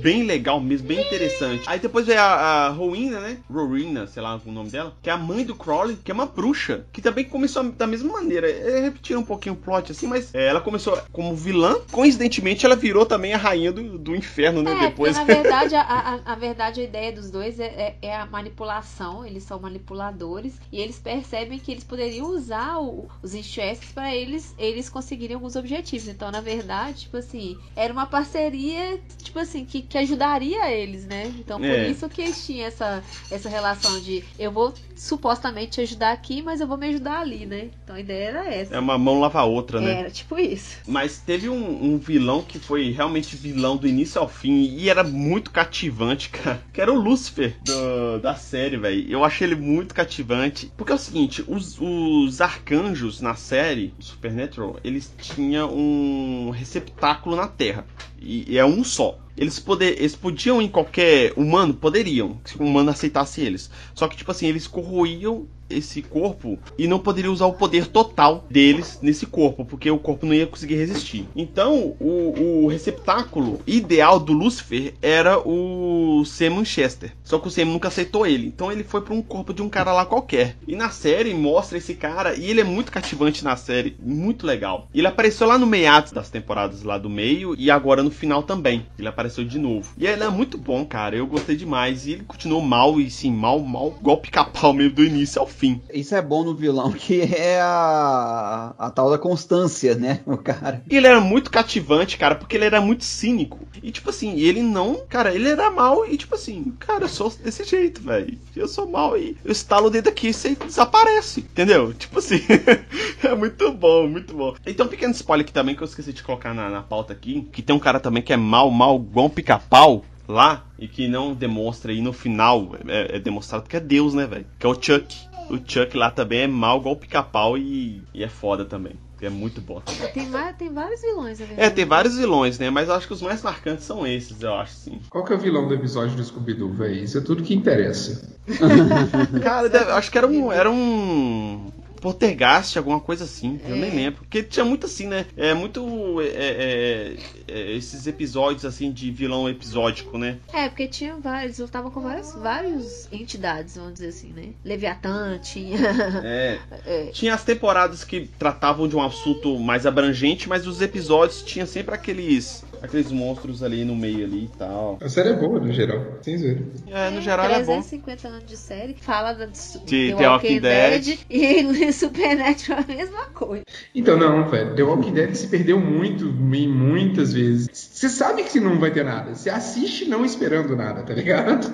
bem 0.07 0.23
legal 0.23 0.61
mesmo, 0.61 0.87
bem 0.87 1.01
interessante. 1.01 1.63
Aí 1.67 1.79
depois 1.79 2.05
vem 2.05 2.15
a, 2.15 2.23
a 2.23 2.69
Rowena, 2.69 3.19
né? 3.19 3.39
Rowena, 3.51 4.07
sei 4.07 4.23
lá 4.23 4.39
o 4.45 4.51
nome 4.53 4.69
dela, 4.69 4.95
que 5.01 5.09
é 5.09 5.13
a 5.13 5.17
mãe 5.17 5.43
do 5.43 5.53
Crowley, 5.53 5.97
que 5.97 6.09
é 6.09 6.13
uma 6.13 6.25
bruxa, 6.25 6.85
que 6.93 7.01
também 7.01 7.25
começou 7.25 7.61
da 7.71 7.85
mesma 7.85 8.13
maneira. 8.13 8.49
É, 8.49 8.79
repetiram 8.79 9.19
um 9.19 9.25
pouquinho 9.25 9.55
o 9.55 9.57
plot 9.57 9.91
assim, 9.91 10.07
mas 10.07 10.33
é, 10.33 10.47
ela 10.47 10.61
começou 10.61 10.97
como 11.11 11.35
vilã, 11.35 11.75
coincidentemente 11.91 12.65
ela 12.65 12.77
virou 12.77 13.05
também 13.05 13.33
a 13.33 13.37
rainha 13.37 13.69
do, 13.69 13.97
do 13.97 14.15
inferno, 14.15 14.63
né? 14.63 14.71
É, 14.71 14.79
depois. 14.87 15.13
na 15.17 15.25
verdade, 15.25 15.75
a, 15.75 15.81
a, 15.81 16.31
a, 16.31 16.35
verdade, 16.35 16.79
a 16.79 16.83
ideia 16.85 17.11
dos 17.11 17.29
dois 17.29 17.59
é, 17.59 17.65
é, 17.65 17.95
é, 18.01 18.15
a 18.15 18.25
manipulação, 18.25 19.25
eles 19.25 19.43
são 19.43 19.59
manipuladores 19.59 20.53
e 20.71 20.79
eles 20.79 20.97
percebem 20.99 21.59
que 21.59 21.69
eles 21.69 21.83
poderiam 21.83 22.27
usar 22.27 22.79
o, 22.79 23.09
os 23.21 23.35
enxertos 23.35 23.91
para 23.91 24.15
eles, 24.15 24.55
eles 24.57 24.87
conseguirem 24.87 25.35
alguns 25.35 25.57
objetivos. 25.57 26.07
Então, 26.07 26.31
na 26.31 26.39
verdade, 26.39 27.01
tipo 27.01 27.17
assim, 27.17 27.57
era 27.75 27.91
uma 27.91 28.05
parceria, 28.05 29.01
tipo 29.21 29.37
assim, 29.37 29.65
que, 29.65 29.81
que 29.81 29.96
ajudaria 29.97 30.71
eles, 30.71 31.05
né? 31.05 31.31
Então 31.39 31.59
por 31.59 31.65
é. 31.65 31.89
isso 31.89 32.07
que 32.09 32.21
eles 32.21 32.45
tinham 32.45 32.67
essa, 32.67 33.03
essa 33.31 33.49
relação 33.49 33.99
de 34.01 34.23
eu 34.37 34.51
vou 34.51 34.73
supostamente 34.95 35.71
te 35.71 35.81
ajudar 35.81 36.11
aqui, 36.11 36.41
mas 36.41 36.59
eu 36.59 36.67
vou 36.67 36.77
me 36.77 36.87
ajudar 36.87 37.19
ali, 37.19 37.45
né? 37.45 37.69
Então 37.83 37.95
a 37.95 37.99
ideia 37.99 38.29
era 38.29 38.53
essa. 38.53 38.75
É 38.75 38.79
uma 38.79 38.97
mão 38.97 39.19
lava 39.19 39.39
a 39.39 39.45
outra, 39.45 39.79
né? 39.79 39.99
Era 39.99 40.09
tipo 40.09 40.37
isso. 40.37 40.77
Mas 40.87 41.19
teve 41.19 41.49
um, 41.49 41.83
um 41.83 41.97
vilão 41.97 42.41
que 42.41 42.59
foi 42.59 42.91
realmente 42.91 43.35
vilão 43.35 43.77
do 43.77 43.87
início 43.87 44.19
ao 44.19 44.27
fim 44.27 44.63
e 44.63 44.89
era 44.89 45.03
muito 45.03 45.51
cativante, 45.51 46.29
cara. 46.29 46.61
Que 46.73 46.81
era 46.81 46.91
o 46.91 46.99
Lucifer 46.99 47.55
do, 47.63 48.19
da 48.19 48.35
série, 48.35 48.77
velho. 48.77 49.09
Eu 49.09 49.23
achei 49.23 49.47
ele 49.47 49.55
muito 49.55 49.93
cativante. 49.93 50.71
Porque 50.75 50.91
é 50.91 50.95
o 50.95 50.99
seguinte, 50.99 51.43
os, 51.47 51.77
os 51.79 52.41
arcanjos 52.41 53.21
na 53.21 53.35
série 53.35 53.93
Supernatural, 53.99 54.77
eles 54.83 55.13
tinham 55.17 55.73
um 55.73 56.49
receptáculo 56.49 57.35
na 57.35 57.47
Terra. 57.47 57.85
E, 58.19 58.53
e 58.53 58.57
é 58.57 58.65
um 58.65 58.83
só. 58.83 59.17
Eles, 59.37 59.59
poder, 59.59 59.99
eles 59.99 60.15
podiam 60.15 60.61
em 60.61 60.67
qualquer 60.67 61.31
humano? 61.37 61.73
Poderiam, 61.73 62.41
se 62.43 62.57
o 62.57 62.63
humano 62.63 62.89
aceitasse 62.89 63.39
eles. 63.41 63.69
Só 63.93 64.07
que, 64.07 64.17
tipo 64.17 64.31
assim, 64.31 64.47
eles 64.47 64.65
corroíam 64.65 65.47
esse 65.69 66.01
corpo 66.01 66.57
e 66.77 66.87
não 66.87 66.99
poderia 66.99 67.31
usar 67.31 67.45
o 67.45 67.53
poder 67.53 67.87
total 67.87 68.45
deles 68.49 68.99
nesse 69.01 69.25
corpo, 69.25 69.65
porque 69.65 69.89
o 69.89 69.97
corpo 69.97 70.25
não 70.25 70.33
ia 70.33 70.47
conseguir 70.47 70.75
resistir. 70.75 71.27
Então, 71.35 71.95
o, 71.99 72.63
o 72.63 72.67
receptáculo 72.67 73.59
ideal 73.65 74.19
do 74.19 74.33
Lucifer 74.33 74.93
era 75.01 75.39
o 75.39 76.23
Sam 76.25 76.51
Manchester. 76.51 77.13
Só 77.23 77.39
que 77.39 77.47
o 77.47 77.51
Sam 77.51 77.65
nunca 77.65 77.87
aceitou 77.87 78.25
ele. 78.25 78.47
Então 78.47 78.71
ele 78.71 78.83
foi 78.83 79.01
para 79.01 79.13
um 79.13 79.21
corpo 79.21 79.53
de 79.53 79.61
um 79.61 79.69
cara 79.69 79.93
lá 79.93 80.05
qualquer. 80.05 80.55
E 80.67 80.75
na 80.75 80.89
série 80.89 81.33
mostra 81.33 81.77
esse 81.77 81.93
cara 81.93 82.35
e 82.35 82.49
ele 82.49 82.61
é 82.61 82.63
muito 82.63 82.91
cativante 82.91 83.43
na 83.43 83.55
série, 83.55 83.95
muito 84.01 84.45
legal. 84.45 84.87
Ele 84.93 85.07
apareceu 85.07 85.47
lá 85.47 85.57
no 85.57 85.67
meados 85.67 86.11
das 86.11 86.29
temporadas 86.29 86.83
lá 86.83 86.97
do 86.97 87.09
meio 87.09 87.55
e 87.57 87.69
agora 87.69 88.03
no 88.03 88.11
final 88.11 88.43
também. 88.43 88.85
Ele 88.97 89.07
apareceu 89.07 89.43
de 89.43 89.59
novo. 89.59 89.93
E 89.97 90.05
ele 90.05 90.23
é 90.23 90.29
muito 90.29 90.57
bom, 90.57 90.85
cara. 90.85 91.15
Eu 91.15 91.27
gostei 91.27 91.55
demais. 91.55 92.05
E 92.05 92.11
ele 92.13 92.23
continuou 92.23 92.61
mal 92.61 92.99
e 92.99 93.09
sim, 93.09 93.31
mal, 93.31 93.59
mal, 93.59 93.95
igual 93.99 94.17
pica-pau 94.17 94.73
mesmo 94.73 94.95
do 94.95 95.03
início 95.03 95.41
ao 95.41 95.47
fim. 95.57 95.81
Isso 95.91 96.15
é 96.15 96.21
bom 96.21 96.43
no 96.43 96.55
vilão, 96.55 96.91
que 96.93 97.21
é 97.21 97.59
a, 97.59 98.73
a 98.77 98.89
tal 98.91 99.09
da 99.09 99.17
constância, 99.17 99.95
né? 99.95 100.21
O 100.25 100.37
cara. 100.37 100.83
E 100.89 100.95
ele 100.95 101.07
era 101.07 101.19
muito 101.19 101.49
cativante, 101.51 102.17
cara, 102.17 102.35
porque 102.35 102.55
ele 102.55 102.65
era 102.65 102.79
muito 102.79 103.03
cínico. 103.03 103.59
E 103.81 103.91
tipo 103.91 104.09
assim, 104.09 104.39
ele 104.39 104.61
não. 104.61 105.01
Cara, 105.09 105.33
ele 105.33 105.49
era 105.49 105.69
mal 105.71 106.05
e 106.05 106.17
tipo 106.17 106.35
assim, 106.35 106.73
cara, 106.79 107.05
eu 107.05 107.09
sou 107.09 107.29
desse 107.43 107.63
jeito, 107.63 108.01
velho. 108.01 108.37
Eu 108.55 108.67
sou 108.67 108.87
mal 108.87 109.17
e 109.17 109.35
eu 109.43 109.51
estalo 109.51 109.87
o 109.87 109.89
dedo 109.89 110.09
aqui 110.09 110.29
e 110.29 110.33
você 110.33 110.55
desaparece. 110.55 111.41
Entendeu? 111.41 111.93
Tipo 111.93 112.19
assim. 112.19 112.39
é 113.23 113.35
muito 113.35 113.71
bom, 113.71 114.07
muito 114.07 114.35
bom. 114.35 114.55
Então, 114.65 114.85
um 114.85 114.89
pequeno 114.89 115.13
spoiler 115.13 115.43
aqui 115.43 115.53
também 115.53 115.75
que 115.75 115.81
eu 115.81 115.87
esqueci 115.87 116.13
de 116.13 116.23
colocar 116.23 116.53
na, 116.53 116.69
na 116.69 116.81
pauta 116.81 117.13
aqui. 117.13 117.47
Que 117.51 117.61
tem 117.61 117.75
um 117.75 117.79
cara 117.79 117.99
também 117.99 118.21
que 118.21 118.33
é 118.33 118.37
mal, 118.37 118.69
mal, 118.69 118.97
igual 118.97 119.27
um 119.27 119.29
pica-pau 119.29 120.03
lá 120.27 120.65
e 120.77 120.87
que 120.87 121.07
não 121.07 121.33
demonstra 121.33 121.91
e 121.93 122.01
no 122.01 122.11
final 122.13 122.71
é, 122.87 123.15
é 123.15 123.19
demonstrado 123.19 123.67
que 123.69 123.77
é 123.77 123.79
Deus, 123.79 124.13
né, 124.13 124.25
velho? 124.27 124.45
Que 124.59 124.65
é 124.65 124.69
o 124.69 124.73
Chuck. 124.73 125.15
O 125.49 125.57
Chuck 125.65 125.95
lá 125.95 126.11
também 126.11 126.41
é 126.41 126.47
mal 126.47 126.79
igual 126.79 126.95
o 126.95 126.97
pica-pau 126.97 127.57
e, 127.57 128.01
e 128.13 128.23
é 128.23 128.27
foda 128.27 128.65
também. 128.65 128.93
É 129.19 129.29
muito 129.29 129.59
bom. 129.61 129.81
Tem, 130.13 130.29
tem 130.59 130.71
vários 130.71 131.01
vilões, 131.01 131.39
na 131.39 131.45
É, 131.45 131.47
verdade. 131.47 131.75
tem 131.75 131.85
vários 131.85 132.17
vilões, 132.17 132.59
né? 132.59 132.69
Mas 132.69 132.87
eu 132.87 132.93
acho 132.93 133.07
que 133.07 133.13
os 133.13 133.21
mais 133.21 133.41
marcantes 133.41 133.83
são 133.85 134.05
esses, 134.05 134.43
eu 134.43 134.53
acho, 134.53 134.73
sim. 134.73 134.99
Qual 135.09 135.23
que 135.25 135.33
é 135.33 135.35
o 135.35 135.39
vilão 135.39 135.67
do 135.67 135.73
episódio 135.73 136.15
do 136.15 136.23
Scooby-Doo, 136.23 136.71
velho? 136.73 137.03
Isso 137.03 137.17
é 137.17 137.21
tudo 137.21 137.41
que 137.41 137.55
interessa. 137.55 138.29
Cara, 139.41 139.69
deve- 139.69 139.91
acho 139.91 140.11
que 140.11 140.17
era 140.19 140.27
um. 140.27 140.51
Era 140.51 140.69
um. 140.69 141.65
Poltergeist, 142.01 142.77
alguma 142.77 142.99
coisa 142.99 143.23
assim, 143.23 143.59
eu 143.67 143.75
É. 143.75 143.79
nem 143.79 143.91
lembro. 143.95 144.19
Porque 144.21 144.43
tinha 144.43 144.65
muito 144.65 144.85
assim, 144.85 145.07
né? 145.07 145.25
É 145.35 145.53
muito. 145.53 146.21
é, 146.21 146.25
é, 146.27 147.17
é, 147.47 147.71
esses 147.73 148.07
episódios 148.07 148.65
assim 148.65 148.91
de 148.91 149.11
vilão 149.11 149.49
episódico, 149.49 150.17
né? 150.17 150.37
É, 150.53 150.67
porque 150.69 150.87
tinha 150.87 151.15
vários, 151.17 151.59
lutavam 151.59 151.91
com 151.91 152.01
várias, 152.01 152.33
várias 152.35 153.07
entidades, 153.11 153.75
vamos 153.75 153.93
dizer 153.93 154.07
assim, 154.09 154.31
né? 154.33 154.49
Leviatã 154.63 155.37
tinha. 155.41 155.77
É. 156.23 156.59
é, 156.85 157.05
Tinha 157.07 157.33
as 157.33 157.43
temporadas 157.43 158.03
que 158.03 158.29
tratavam 158.39 158.87
de 158.87 158.95
um 158.95 159.01
assunto 159.01 159.57
mais 159.59 159.85
abrangente, 159.85 160.47
mas 160.47 160.67
os 160.67 160.81
episódios 160.81 161.41
tinha 161.41 161.65
sempre 161.65 161.93
aqueles. 161.95 162.63
Aqueles 162.81 163.11
monstros 163.11 163.63
ali 163.63 163.83
no 163.83 163.95
meio 163.95 164.25
ali 164.25 164.45
e 164.45 164.57
tal. 164.57 164.97
A 165.01 165.09
série 165.09 165.29
é 165.29 165.33
boa, 165.33 165.59
no 165.59 165.71
geral. 165.71 166.17
Sem 166.21 166.37
zoeira. 166.37 166.61
É, 166.87 167.09
no 167.09 167.21
geral 167.21 167.45
é 167.45 167.59
bom. 167.63 167.81
350 167.81 168.27
anos 168.27 168.45
de 168.45 168.57
série, 168.57 168.95
fala 168.99 169.33
da, 169.33 169.45
de, 169.45 169.79
De 169.85 170.15
The 170.15 170.29
Walking 170.29 170.59
Dead. 170.59 171.19
e 171.29 171.91
Supernatural 171.93 172.83
é 172.87 172.93
a 172.93 172.95
mesma 172.95 173.25
coisa. 173.27 173.63
Então, 173.93 174.17
não, 174.17 174.47
velho. 174.49 174.75
The 174.75 174.83
Walking 174.83 175.13
Dead 175.13 175.33
se 175.33 175.47
perdeu 175.47 175.79
muito, 175.79 176.25
em 176.27 176.67
muitas 176.67 177.33
vezes. 177.33 177.67
Você 177.71 178.09
sabe 178.09 178.43
que 178.43 178.59
não 178.59 178.79
vai 178.79 178.91
ter 178.91 179.03
nada. 179.03 179.35
Você 179.35 179.49
assiste 179.49 180.05
não 180.05 180.25
esperando 180.25 180.75
nada, 180.75 181.03
tá 181.03 181.13
ligado? 181.13 181.67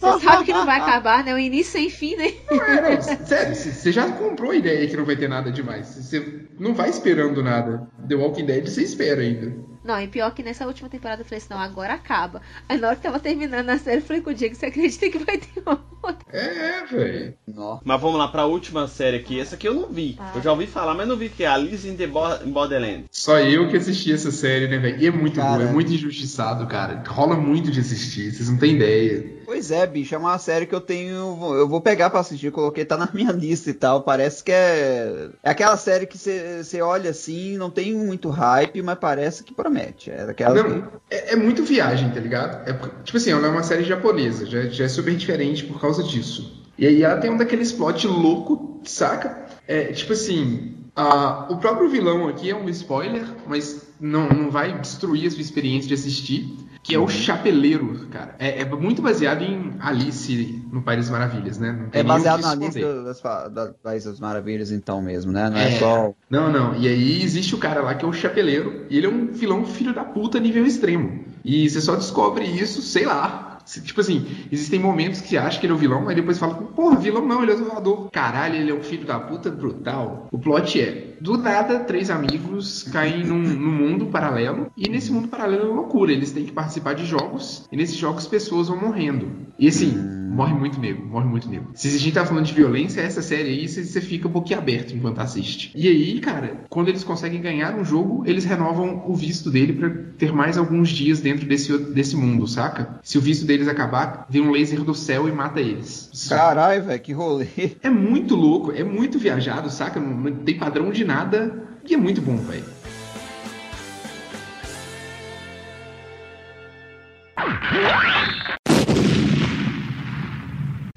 Você 0.00 0.24
sabe 0.24 0.44
que 0.44 0.52
não 0.52 0.66
vai 0.66 0.80
acabar, 0.80 1.24
né? 1.24 1.34
O 1.34 1.38
início 1.38 1.72
sem 1.72 1.90
fim, 1.90 2.16
né? 2.16 2.32
Não, 2.50 2.62
é, 2.64 2.96
não, 2.96 3.02
sério, 3.02 3.54
você 3.54 3.92
já 3.92 4.10
comprou 4.10 4.50
a 4.52 4.56
ideia 4.56 4.86
que 4.86 4.96
não 4.96 5.04
vai 5.04 5.16
ter 5.16 5.28
nada 5.28 5.50
demais. 5.50 5.86
Você 5.86 6.46
não 6.58 6.74
vai 6.74 6.90
esperando 6.90 7.42
nada. 7.42 7.86
The 8.08 8.14
Walking 8.14 8.46
Dead 8.46 8.66
você 8.66 8.82
espera 8.82 9.20
ainda. 9.20 9.71
Não, 9.84 10.00
e 10.00 10.06
pior 10.06 10.32
que 10.32 10.42
nessa 10.42 10.66
última 10.66 10.88
temporada 10.88 11.22
eu 11.22 11.24
falei 11.24 11.38
assim, 11.38 11.48
não, 11.50 11.58
agora 11.58 11.94
acaba. 11.94 12.40
Aí 12.68 12.78
na 12.78 12.88
hora 12.88 12.96
que 12.96 13.02
tava 13.02 13.18
terminando 13.18 13.68
a 13.68 13.78
série, 13.78 13.98
eu 14.00 14.04
falei 14.04 14.22
com 14.22 14.30
o 14.30 14.34
Diego, 14.34 14.54
você 14.54 14.66
acredita 14.66 15.10
que 15.10 15.18
vai 15.18 15.38
ter 15.38 15.60
uma 15.66 15.84
outra? 16.02 16.24
É, 16.32 16.84
velho. 16.86 17.34
Nó. 17.46 17.80
Mas 17.84 18.00
vamos 18.00 18.18
lá 18.18 18.28
pra 18.28 18.46
última 18.46 18.86
série 18.86 19.16
aqui. 19.16 19.40
Essa 19.40 19.56
aqui 19.56 19.66
eu 19.66 19.74
não 19.74 19.88
vi. 19.88 20.14
Tá. 20.14 20.32
Eu 20.36 20.42
já 20.42 20.52
ouvi 20.52 20.66
falar, 20.66 20.94
mas 20.94 21.08
não 21.08 21.16
vi 21.16 21.28
que 21.28 21.42
é 21.44 21.48
Alice 21.48 21.88
in 21.88 21.96
the 21.96 22.06
Bo- 22.06 22.44
in 22.44 22.50
Borderland. 22.52 23.04
Só 23.10 23.38
eu 23.40 23.68
que 23.68 23.76
assisti 23.76 24.12
essa 24.12 24.30
série, 24.30 24.68
né, 24.68 24.78
velho? 24.78 25.00
E 25.02 25.06
é 25.06 25.10
muito 25.10 25.34
boa, 25.40 25.46
Cara. 25.58 25.64
é 25.64 25.72
muito 25.72 25.92
injustiçado, 25.92 26.66
cara. 26.66 27.02
Rola 27.06 27.36
muito 27.36 27.70
de 27.70 27.80
assistir, 27.80 28.32
vocês 28.32 28.48
não 28.48 28.58
têm 28.58 28.76
ideia. 28.76 29.41
Pois 29.52 29.70
é, 29.70 29.86
bicho, 29.86 30.14
é 30.14 30.18
uma 30.18 30.38
série 30.38 30.64
que 30.64 30.74
eu 30.74 30.80
tenho. 30.80 31.38
Eu 31.54 31.68
vou 31.68 31.78
pegar 31.82 32.08
pra 32.08 32.20
assistir, 32.20 32.50
coloquei, 32.50 32.86
tá 32.86 32.96
na 32.96 33.10
minha 33.12 33.30
lista 33.36 33.68
e 33.68 33.74
tal. 33.74 34.02
Parece 34.02 34.42
que 34.42 34.50
é. 34.50 35.28
É 35.42 35.50
aquela 35.50 35.76
série 35.76 36.06
que 36.06 36.16
você 36.16 36.80
olha 36.80 37.10
assim, 37.10 37.58
não 37.58 37.68
tem 37.68 37.92
muito 37.94 38.30
hype, 38.30 38.80
mas 38.80 38.98
parece 38.98 39.44
que 39.44 39.52
promete. 39.52 40.10
É 40.10 40.24
daquela 40.24 40.54
que. 40.62 40.66
Não, 40.70 40.88
é, 41.10 41.34
é 41.34 41.36
muito 41.36 41.62
viagem, 41.64 42.10
tá 42.12 42.18
ligado? 42.18 42.66
É, 42.66 42.72
tipo 43.04 43.18
assim, 43.18 43.30
ela 43.32 43.46
é 43.46 43.50
uma 43.50 43.62
série 43.62 43.84
japonesa, 43.84 44.46
já, 44.46 44.62
já 44.62 44.86
é 44.86 44.88
super 44.88 45.14
diferente 45.14 45.64
por 45.64 45.78
causa 45.78 46.02
disso. 46.02 46.62
E 46.78 46.86
aí 46.86 47.02
ela 47.02 47.18
tem 47.20 47.30
um 47.30 47.36
daqueles 47.36 47.72
plot 47.72 48.06
louco, 48.06 48.80
saca? 48.84 49.44
É, 49.68 49.92
tipo 49.92 50.14
assim, 50.14 50.76
a- 50.96 51.46
o 51.50 51.58
próprio 51.58 51.90
vilão 51.90 52.26
aqui 52.26 52.48
é 52.48 52.56
um 52.56 52.70
spoiler, 52.70 53.26
mas 53.46 53.82
não, 54.00 54.30
não 54.30 54.50
vai 54.50 54.78
destruir 54.80 55.26
a 55.26 55.30
sua 55.30 55.42
experiência 55.42 55.88
de 55.88 55.92
assistir, 55.94 56.56
que 56.82 56.94
é 56.94 56.98
o 56.98 57.06
Chapeleiro, 57.08 58.06
cara. 58.10 58.34
É, 58.38 58.62
é 58.62 58.64
muito 58.64 59.00
baseado 59.00 59.42
em 59.42 59.72
Alice 59.80 60.62
no 60.72 60.82
País 60.82 61.00
das 61.00 61.10
Maravilhas, 61.10 61.58
né? 61.58 61.88
É 61.92 62.02
baseado 62.02 62.40
na 62.42 62.48
esconder. 62.54 62.66
lista 62.84 63.02
das, 63.04 63.20
da- 63.52 63.74
das 63.84 64.20
Maravilhas, 64.20 64.72
então 64.72 65.00
mesmo, 65.00 65.30
né? 65.32 65.48
Não 65.48 65.56
é, 65.58 65.74
É. 65.74 65.78
só. 65.78 66.12
Não, 66.28 66.50
não. 66.50 66.74
E 66.76 66.88
aí 66.88 67.22
existe 67.22 67.54
o 67.54 67.58
cara 67.58 67.80
lá 67.82 67.94
que 67.94 68.04
é 68.04 68.08
o 68.08 68.12
Chapeleiro, 68.12 68.86
e 68.90 68.96
ele 68.98 69.06
é 69.06 69.10
um 69.10 69.26
vilão 69.32 69.64
filho 69.64 69.94
da 69.94 70.02
puta 70.04 70.40
nível 70.40 70.66
extremo. 70.66 71.24
E 71.44 71.68
você 71.68 71.80
só 71.80 71.94
descobre 71.96 72.44
isso, 72.46 72.82
sei 72.82 73.04
lá. 73.04 73.51
Tipo 73.64 74.00
assim, 74.00 74.26
existem 74.50 74.78
momentos 74.78 75.20
que 75.20 75.36
acha 75.36 75.58
que 75.58 75.66
ele 75.66 75.72
é 75.72 75.76
o 75.76 75.78
vilão, 75.78 76.08
aí 76.08 76.14
depois 76.14 76.38
fala, 76.38 76.54
porra, 76.54 76.96
vilão 76.96 77.26
não, 77.26 77.42
ele 77.42 77.52
é 77.52 77.54
o 77.54 77.58
salvador. 77.58 78.10
Caralho, 78.10 78.56
ele 78.56 78.70
é 78.70 78.74
um 78.74 78.82
filho 78.82 79.06
da 79.06 79.18
puta 79.18 79.50
brutal. 79.50 80.28
O 80.30 80.38
plot 80.38 80.80
é, 80.80 81.16
do 81.20 81.38
nada, 81.38 81.80
três 81.80 82.10
amigos 82.10 82.84
caem 82.84 83.24
num, 83.24 83.38
num 83.38 83.72
mundo 83.72 84.06
paralelo, 84.06 84.70
e 84.76 84.88
nesse 84.88 85.12
mundo 85.12 85.28
paralelo 85.28 85.70
é 85.70 85.74
loucura. 85.74 86.12
Eles 86.12 86.32
têm 86.32 86.44
que 86.44 86.52
participar 86.52 86.94
de 86.94 87.04
jogos, 87.06 87.66
e 87.70 87.76
nesses 87.76 87.96
jogos 87.96 88.26
pessoas 88.26 88.68
vão 88.68 88.80
morrendo. 88.80 89.30
E 89.58 89.68
assim, 89.68 89.94
morre 90.32 90.54
muito 90.54 90.80
nego, 90.80 91.06
morre 91.06 91.26
muito 91.26 91.48
nego. 91.48 91.70
Se 91.74 91.88
a 91.88 91.98
gente 91.98 92.12
tá 92.12 92.24
falando 92.24 92.46
de 92.46 92.54
violência, 92.54 93.00
essa 93.00 93.22
série 93.22 93.50
aí, 93.50 93.68
você 93.68 94.00
fica 94.00 94.28
boquiaberto 94.28 94.94
enquanto 94.94 95.20
assiste. 95.20 95.70
E 95.74 95.86
aí, 95.86 96.20
cara, 96.20 96.64
quando 96.68 96.88
eles 96.88 97.04
conseguem 97.04 97.40
ganhar 97.40 97.74
um 97.74 97.84
jogo, 97.84 98.24
eles 98.26 98.44
renovam 98.44 99.04
o 99.06 99.14
visto 99.14 99.50
dele 99.50 99.74
pra 99.74 99.90
ter 100.16 100.32
mais 100.32 100.56
alguns 100.56 100.88
dias 100.88 101.20
dentro 101.20 101.46
desse, 101.46 101.76
desse 101.76 102.16
mundo, 102.16 102.46
saca? 102.48 102.98
Se 103.02 103.18
o 103.18 103.20
visto 103.20 103.44
deles 103.44 103.68
acabar, 103.68 104.26
vem 104.28 104.42
um 104.42 104.50
laser 104.50 104.82
do 104.82 104.94
céu 104.94 105.28
e 105.28 105.32
mata 105.32 105.60
eles. 105.60 106.10
Caralho, 106.28 106.84
velho, 106.84 107.00
que 107.00 107.12
rolê. 107.12 107.46
É 107.82 107.90
muito 107.90 108.34
louco, 108.34 108.72
é 108.72 108.82
muito 108.82 109.18
viajado, 109.18 109.70
saca? 109.70 110.00
Não, 110.00 110.16
não 110.16 110.32
tem 110.32 110.58
padrão 110.58 110.90
de 110.90 111.04
nada 111.04 111.62
e 111.88 111.94
é 111.94 111.96
muito 111.96 112.22
bom, 112.22 112.36
velho. 112.36 112.64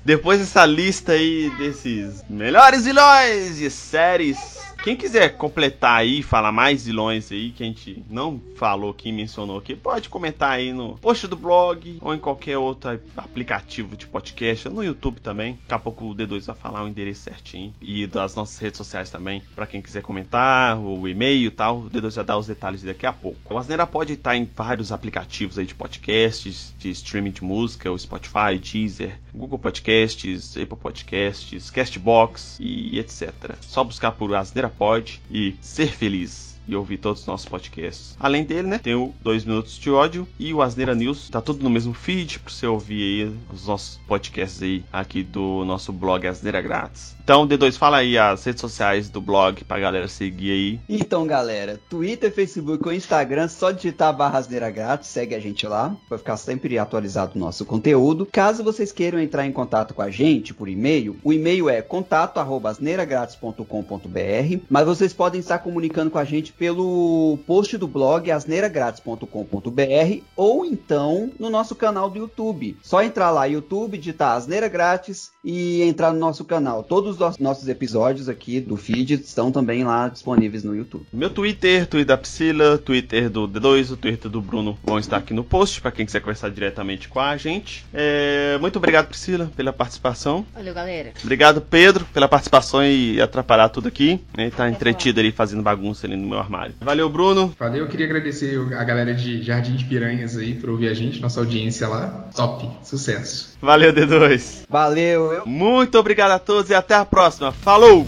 Depois 0.06 0.40
dessa 0.40 0.64
lista 0.68 1.14
aí 1.14 1.50
desses 1.58 2.24
melhores 2.30 2.86
vilões 2.86 3.58
de 3.58 3.72
séries. 3.72 4.38
Quem 4.84 4.96
quiser 4.96 5.30
completar 5.36 5.98
aí, 5.98 6.22
falar 6.22 6.52
mais 6.52 6.86
vilões 6.86 7.32
aí 7.32 7.50
que 7.50 7.64
a 7.64 7.66
gente 7.66 8.06
não 8.08 8.40
falou 8.56 8.92
aqui, 8.92 9.12
mencionou 9.12 9.58
aqui, 9.58 9.76
pode 9.76 10.08
comentar 10.08 10.52
aí 10.52 10.72
no 10.72 10.96
post 11.00 11.28
do 11.28 11.36
blog 11.36 11.98
ou 12.00 12.14
em 12.14 12.20
qualquer 12.20 12.60
outro 12.60 13.02
aplicativo 13.18 13.98
de 13.98 14.06
podcast, 14.06 14.70
no 14.70 14.84
YouTube 14.84 15.20
também. 15.22 15.54
Daqui 15.64 15.74
a 15.74 15.80
pouco 15.80 16.06
o 16.06 16.16
D2 16.16 16.46
vai 16.46 16.56
falar 16.56 16.84
o 16.84 16.88
endereço 16.88 17.24
certinho 17.24 17.74
e 17.82 18.06
das 18.06 18.36
nossas 18.36 18.60
redes 18.60 18.78
sociais 18.78 19.10
também, 19.10 19.42
pra 19.56 19.66
quem 19.66 19.82
quiser 19.82 20.04
comentar, 20.04 20.78
o 20.78 21.08
e-mail 21.08 21.48
e 21.48 21.52
tal. 21.52 21.80
O 21.80 21.90
D2 21.90 22.14
vai 22.14 22.26
dar 22.26 22.38
os 22.38 22.46
detalhes 22.46 22.84
daqui 22.84 23.08
a 23.08 23.14
pouco. 23.14 23.56
O 23.56 23.58
Asneira 23.58 23.88
pode 23.88 24.14
estar 24.14 24.36
em 24.36 24.48
vários 24.56 24.92
aplicativos 24.92 25.58
aí 25.58 25.66
de 25.66 25.74
podcasts, 25.74 26.76
de 26.78 26.92
streaming 26.92 27.32
de 27.32 27.44
música, 27.44 27.92
o 27.92 27.98
Spotify, 27.98 28.60
Deezer, 28.62 29.18
Google 29.36 29.60
Podcasts, 29.60 30.56
Apple 30.58 30.78
Podcasts, 30.78 31.70
Castbox 31.70 32.58
e 32.60 32.98
etc. 32.98 33.56
Só 33.62 33.84
buscar 33.84 34.12
por 34.14 34.34
Asneira 34.34 34.70
Pod 34.70 35.22
e 35.30 35.56
ser 35.62 35.88
feliz. 35.88 36.55
E 36.68 36.76
ouvir 36.76 36.98
todos 36.98 37.22
os 37.22 37.28
nossos 37.28 37.48
podcasts. 37.48 38.18
Além 38.20 38.44
dele, 38.44 38.68
né, 38.68 38.80
tem 38.80 38.96
o 38.96 39.14
2 39.22 39.46
Minutos 39.46 39.78
de 39.78 39.90
Ódio 39.90 40.28
e 40.40 40.54
o 40.54 40.62
Asneira 40.62 40.96
News. 40.96 41.30
Tá 41.30 41.42
tudo 41.42 41.64
no 41.64 41.70
mesmo 41.70 41.94
feed 41.94 42.40
pra 42.40 42.52
você 42.52 42.68
ouvir 42.68 43.02
aí 43.02 43.32
os 43.54 43.68
nossos 43.68 44.00
podcasts 44.08 44.62
aí 44.62 44.84
aqui 44.92 45.24
do 45.24 45.64
nosso 45.66 45.92
blog 45.92 46.28
Asneira 46.28 46.62
Grátis. 46.62 47.16
Então, 47.24 47.48
D2, 47.48 47.76
fala 47.76 47.98
aí 47.98 48.20
as 48.20 48.44
redes 48.44 48.62
sociais 48.62 49.10
do 49.10 49.20
blog 49.20 49.64
pra 49.64 49.80
galera 49.80 50.08
seguir 50.08 50.52
aí. 50.52 50.80
Então, 50.88 51.26
galera, 51.26 51.82
Twitter, 51.90 52.32
Facebook 52.32 52.88
ou 52.88 52.94
Instagram, 52.94 53.48
só 53.48 53.72
digitar 53.72 54.16
barra 54.16 54.38
asneira 54.38 54.70
grátis, 54.70 55.10
segue 55.10 55.34
a 55.34 55.40
gente 55.40 55.66
lá, 55.66 55.98
vai 56.08 56.20
ficar 56.20 56.38
sempre 56.38 56.78
atualizado 56.78 57.32
o 57.36 57.40
nosso 57.40 57.66
conteúdo. 57.66 58.28
Caso 58.32 58.64
vocês 58.64 58.92
queiram 58.92 59.20
entrar 59.20 59.44
em 59.44 59.52
contato 59.52 59.96
com 59.96 60.04
a 60.04 60.12
gente 60.12 60.54
por 60.54 60.70
e-mail, 60.70 61.18
o 61.24 61.34
e-mail 61.34 61.68
é 61.68 61.82
contato@asneiragratis.com.br, 61.82 64.60
mas 64.70 64.86
vocês 64.86 65.12
podem 65.12 65.40
estar 65.40 65.58
comunicando 65.58 66.12
com 66.12 66.20
a 66.20 66.26
gente 66.26 66.54
pelo 66.58 67.38
post 67.46 67.78
do 67.78 67.88
blog 67.88 68.32
asneiragratis.com.br 68.32 70.24
ou 70.36 70.66
então 70.66 71.32
no 71.40 71.50
nosso 71.50 71.76
canal 71.76 72.10
do 72.10 72.20
YouTube. 72.20 72.78
Só 72.82 73.04
entrar 73.04 73.32
lá 73.32 73.46
YouTube, 73.46 73.98
digitar 73.98 74.36
Asneira 74.36 74.68
Grátis 74.68 75.32
e 75.44 75.84
entrar 75.84 76.12
no 76.12 76.20
nosso 76.20 76.44
canal. 76.44 76.84
Todos 76.84 77.20
os 77.20 77.38
nossos 77.38 77.68
episódios 77.68 78.28
aqui 78.28 78.60
do 78.60 78.76
feed 78.76 79.14
estão 79.14 79.52
também 79.52 79.84
lá 79.84 80.08
disponíveis 80.10 80.64
no 80.64 80.76
YouTube. 80.76 81.06
Meu 81.14 81.30
Twitter, 81.30 81.88
Twitter 81.88 82.06
da 82.06 82.18
Priscila, 82.18 82.78
Twitter 82.78 83.30
do 83.30 83.48
D2, 83.48 83.92
o 83.92 83.98
Twitter 83.98 84.30
do 84.30 84.42
Bruno 84.42 84.78
vão 84.84 84.98
estar 84.98 85.18
aqui 85.18 85.34
no 85.34 85.44
post 85.44 85.82
para 85.82 85.92
quem 85.92 86.06
quiser 86.06 86.20
conversar 86.20 86.50
diretamente 86.50 87.08
com 87.08 87.20
a 87.20 87.38
gente. 87.38 87.86
É, 87.94 88.58
muito 88.60 88.78
obrigado, 88.78 89.08
Priscila, 89.08 89.52
pela 89.56 89.72
participação. 89.72 90.46
Valeu, 90.54 90.74
galera. 90.74 91.14
Obrigado, 91.24 91.62
Pedro, 91.62 92.06
pela 92.14 92.28
participação 92.28 92.84
e 92.84 93.22
atrapalhar 93.22 93.70
tudo 93.70 93.88
aqui. 93.88 94.20
Ele 94.38 94.52
tá 94.52 94.70
entretido 94.70 95.20
ali 95.20 95.32
fazendo 95.32 95.62
bagunça 95.62 96.08
ali 96.08 96.16
no 96.16 96.28
meu 96.28 96.40
armário. 96.46 96.76
Valeu, 96.82 97.10
Bruno. 97.10 97.54
Valeu, 97.60 97.84
eu 97.84 97.88
queria 97.90 98.06
agradecer 98.06 98.58
a 98.74 98.84
galera 98.84 99.14
de 99.14 99.42
Jardim 99.44 99.76
de 99.76 99.86
Piranhas 99.86 100.38
aí 100.38 100.54
por 100.56 100.70
ouvir 100.70 100.88
a 100.88 100.94
gente, 100.94 101.20
nossa 101.20 101.40
audiência 101.40 101.88
lá. 101.88 102.30
Top, 102.36 102.68
sucesso. 102.84 103.58
Valeu, 103.62 103.92
D2. 103.94 104.62
Valeu, 104.70 105.34
eu 105.34 105.46
Muito 105.46 105.98
obrigado 105.98 106.32
a 106.32 106.40
todos 106.40 106.70
e 106.70 106.74
até 106.74 106.96
a 106.96 107.04
próxima. 107.06 107.52
Falou! 107.52 108.06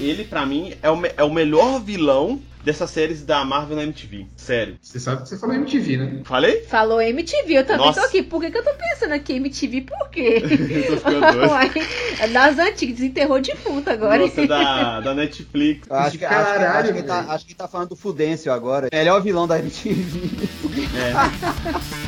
Ele, 0.00 0.24
pra 0.24 0.46
mim, 0.46 0.74
é 0.80 0.88
o, 0.90 0.96
me- 0.96 1.10
é 1.16 1.24
o 1.24 1.32
melhor 1.32 1.80
vilão 1.82 2.40
dessas 2.68 2.90
séries 2.90 3.24
da 3.24 3.42
Marvel 3.46 3.76
na 3.76 3.82
MTV. 3.82 4.26
Sério. 4.36 4.76
Você 4.82 5.00
sabe 5.00 5.22
que 5.22 5.28
você 5.30 5.38
falou 5.38 5.54
MTV, 5.56 5.96
né? 5.96 6.20
Falei? 6.24 6.64
Falou 6.64 7.00
MTV, 7.00 7.54
eu 7.54 7.64
também 7.64 7.86
Nossa. 7.86 8.00
tô 8.02 8.06
aqui. 8.06 8.22
Por 8.22 8.42
que, 8.42 8.50
que 8.50 8.58
eu 8.58 8.62
tô 8.64 8.74
pensando 8.74 9.12
aqui 9.12 9.32
MTV? 9.36 9.80
Por 9.82 10.10
quê? 10.10 10.42
Tô 10.86 10.96
ficando 10.98 11.20
doido. 11.20 11.48
Uai, 11.48 11.70
das 12.30 12.58
antigas, 12.58 12.96
desenterrou 12.96 13.40
defunto 13.40 13.88
agora. 13.88 14.18
Nossa, 14.18 14.46
da, 14.46 15.00
da 15.00 15.14
Netflix. 15.14 15.90
Acho 15.90 16.18
que, 16.18 16.24
acho, 16.26 16.36
que- 16.36 16.58
Caralho, 16.58 16.78
acho 16.78 16.92
que 16.92 16.98
ele 16.98 17.06
tá, 17.06 17.18
acho 17.30 17.46
que 17.46 17.54
tá 17.54 17.66
falando 17.66 17.88
do 17.88 17.96
Fudêncio 17.96 18.52
agora. 18.52 18.88
Melhor 18.92 19.22
vilão 19.22 19.46
da 19.46 19.58
MTV. 19.58 20.46
É. 20.94 22.07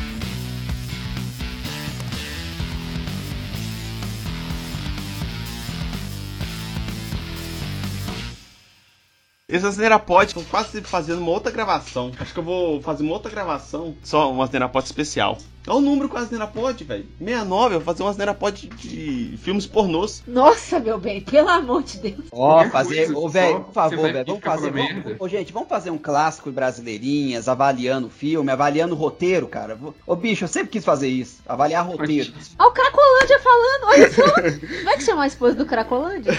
Esse 9.51 9.65
Asneirapod, 9.65 10.27
estão 10.27 10.43
quase 10.45 10.81
fazendo 10.81 11.19
uma 11.19 11.31
outra 11.31 11.51
gravação. 11.51 12.09
Acho 12.17 12.33
que 12.33 12.39
eu 12.39 12.43
vou 12.43 12.81
fazer 12.81 13.03
uma 13.03 13.11
outra 13.11 13.29
gravação, 13.29 13.93
só 14.01 14.31
um 14.31 14.41
Asneirapod 14.41 14.85
especial. 14.85 15.37
Olha 15.67 15.77
o 15.77 15.81
número 15.81 16.09
com 16.09 16.15
o 16.15 16.19
Asneirapod, 16.19 16.83
velho. 16.83 17.05
69, 17.19 17.75
eu 17.75 17.79
vou 17.79 17.85
fazer 17.85 18.01
um 18.03 18.07
Asneirapod 18.07 18.67
de 18.67 19.37
filmes 19.41 19.67
pornôs. 19.67 20.23
Nossa, 20.27 20.79
meu 20.79 20.97
bem, 20.97 21.21
pelo 21.21 21.49
amor 21.49 21.83
de 21.83 21.99
Deus. 21.99 22.25
Ó, 22.31 22.53
Qualquer 22.55 22.71
fazer. 22.71 23.15
Ô, 23.15 23.29
velho, 23.29 23.59
por 23.65 23.73
favor, 23.73 24.11
velho, 24.11 24.25
vamos 24.25 24.43
fazer. 24.43 24.71
Vamos, 24.71 25.15
ô, 25.19 25.27
gente, 25.27 25.53
vamos 25.53 25.69
fazer 25.69 25.91
um 25.91 25.99
clássico 25.99 26.49
em 26.49 26.51
brasileirinhas, 26.51 27.47
avaliando 27.47 28.07
o 28.07 28.09
filme, 28.09 28.51
avaliando 28.51 28.95
o 28.95 28.97
roteiro, 28.97 29.47
cara. 29.47 29.77
Ô, 30.07 30.15
bicho, 30.15 30.45
eu 30.45 30.47
sempre 30.47 30.69
quis 30.69 30.83
fazer 30.83 31.07
isso. 31.09 31.41
Avaliar 31.47 31.85
roteiro. 31.85 32.33
Olha 32.57 32.69
o 32.69 32.71
Cracolândia 32.73 33.39
falando, 33.39 33.83
olha 33.85 34.11
só. 34.11 34.83
Vai 34.83 34.97
que 34.97 35.03
chamar 35.03 35.23
a 35.23 35.27
esposa 35.27 35.55
do 35.55 35.65
Cracolândia? 35.67 36.31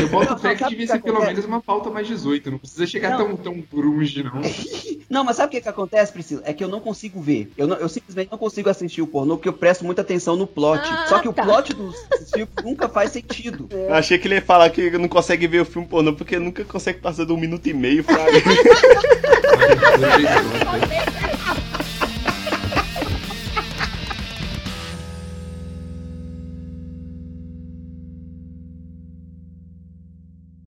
Eu 0.00 0.08
boto 0.10 0.36
fé 0.36 0.54
que 0.54 0.68
devia 0.68 0.86
ser 0.86 1.00
pelo 1.00 1.20
menos 1.24 1.44
uma 1.46 1.62
pauta 1.62 1.88
mais 1.88 2.06
18. 2.06 2.50
Não 2.50 2.58
precisa 2.58 2.86
chegar 2.86 3.18
Não. 3.18 3.28
tão, 3.28 3.36
tão 3.36 3.64
grunge, 3.72 4.22
não. 4.22 4.42
Não, 5.08 5.22
mas 5.22 5.36
sabe 5.36 5.46
o 5.46 5.50
que, 5.52 5.60
que 5.60 5.68
acontece, 5.68 6.12
Priscila? 6.12 6.42
É 6.44 6.52
que 6.52 6.64
eu 6.64 6.68
não 6.68 6.80
consigo 6.80 7.20
ver. 7.20 7.52
Eu, 7.56 7.68
não- 7.68 7.76
eu 7.76 7.88
simplesmente 7.88 8.28
não 8.28 8.36
consigo 8.36 8.65
assistir 8.70 9.02
o 9.02 9.06
pornô 9.06 9.36
porque 9.36 9.48
eu 9.48 9.52
presto 9.52 9.84
muita 9.84 10.02
atenção 10.02 10.36
no 10.36 10.46
plot. 10.46 10.82
Ah, 10.84 11.06
Só 11.08 11.18
que 11.20 11.28
o 11.28 11.32
tá. 11.32 11.42
plot 11.42 11.74
dos 11.74 11.96
dos 12.26 12.30
filmes 12.30 12.48
nunca 12.62 12.88
faz 12.88 13.12
sentido. 13.12 13.68
Eu 13.70 13.94
achei 13.94 14.18
que 14.18 14.26
ele 14.26 14.36
ia 14.36 14.42
falar 14.42 14.68
que 14.70 14.90
não 14.90 15.08
consegue 15.08 15.46
ver 15.46 15.60
o 15.60 15.64
filme 15.64 15.86
pornô 15.86 16.12
porque 16.12 16.38
nunca 16.38 16.64
consegue 16.64 17.00
passar 17.00 17.24
de 17.24 17.32
um 17.32 17.36
minuto 17.36 17.66
e 17.66 17.74
meio, 17.74 18.04
fraga. 18.04 18.32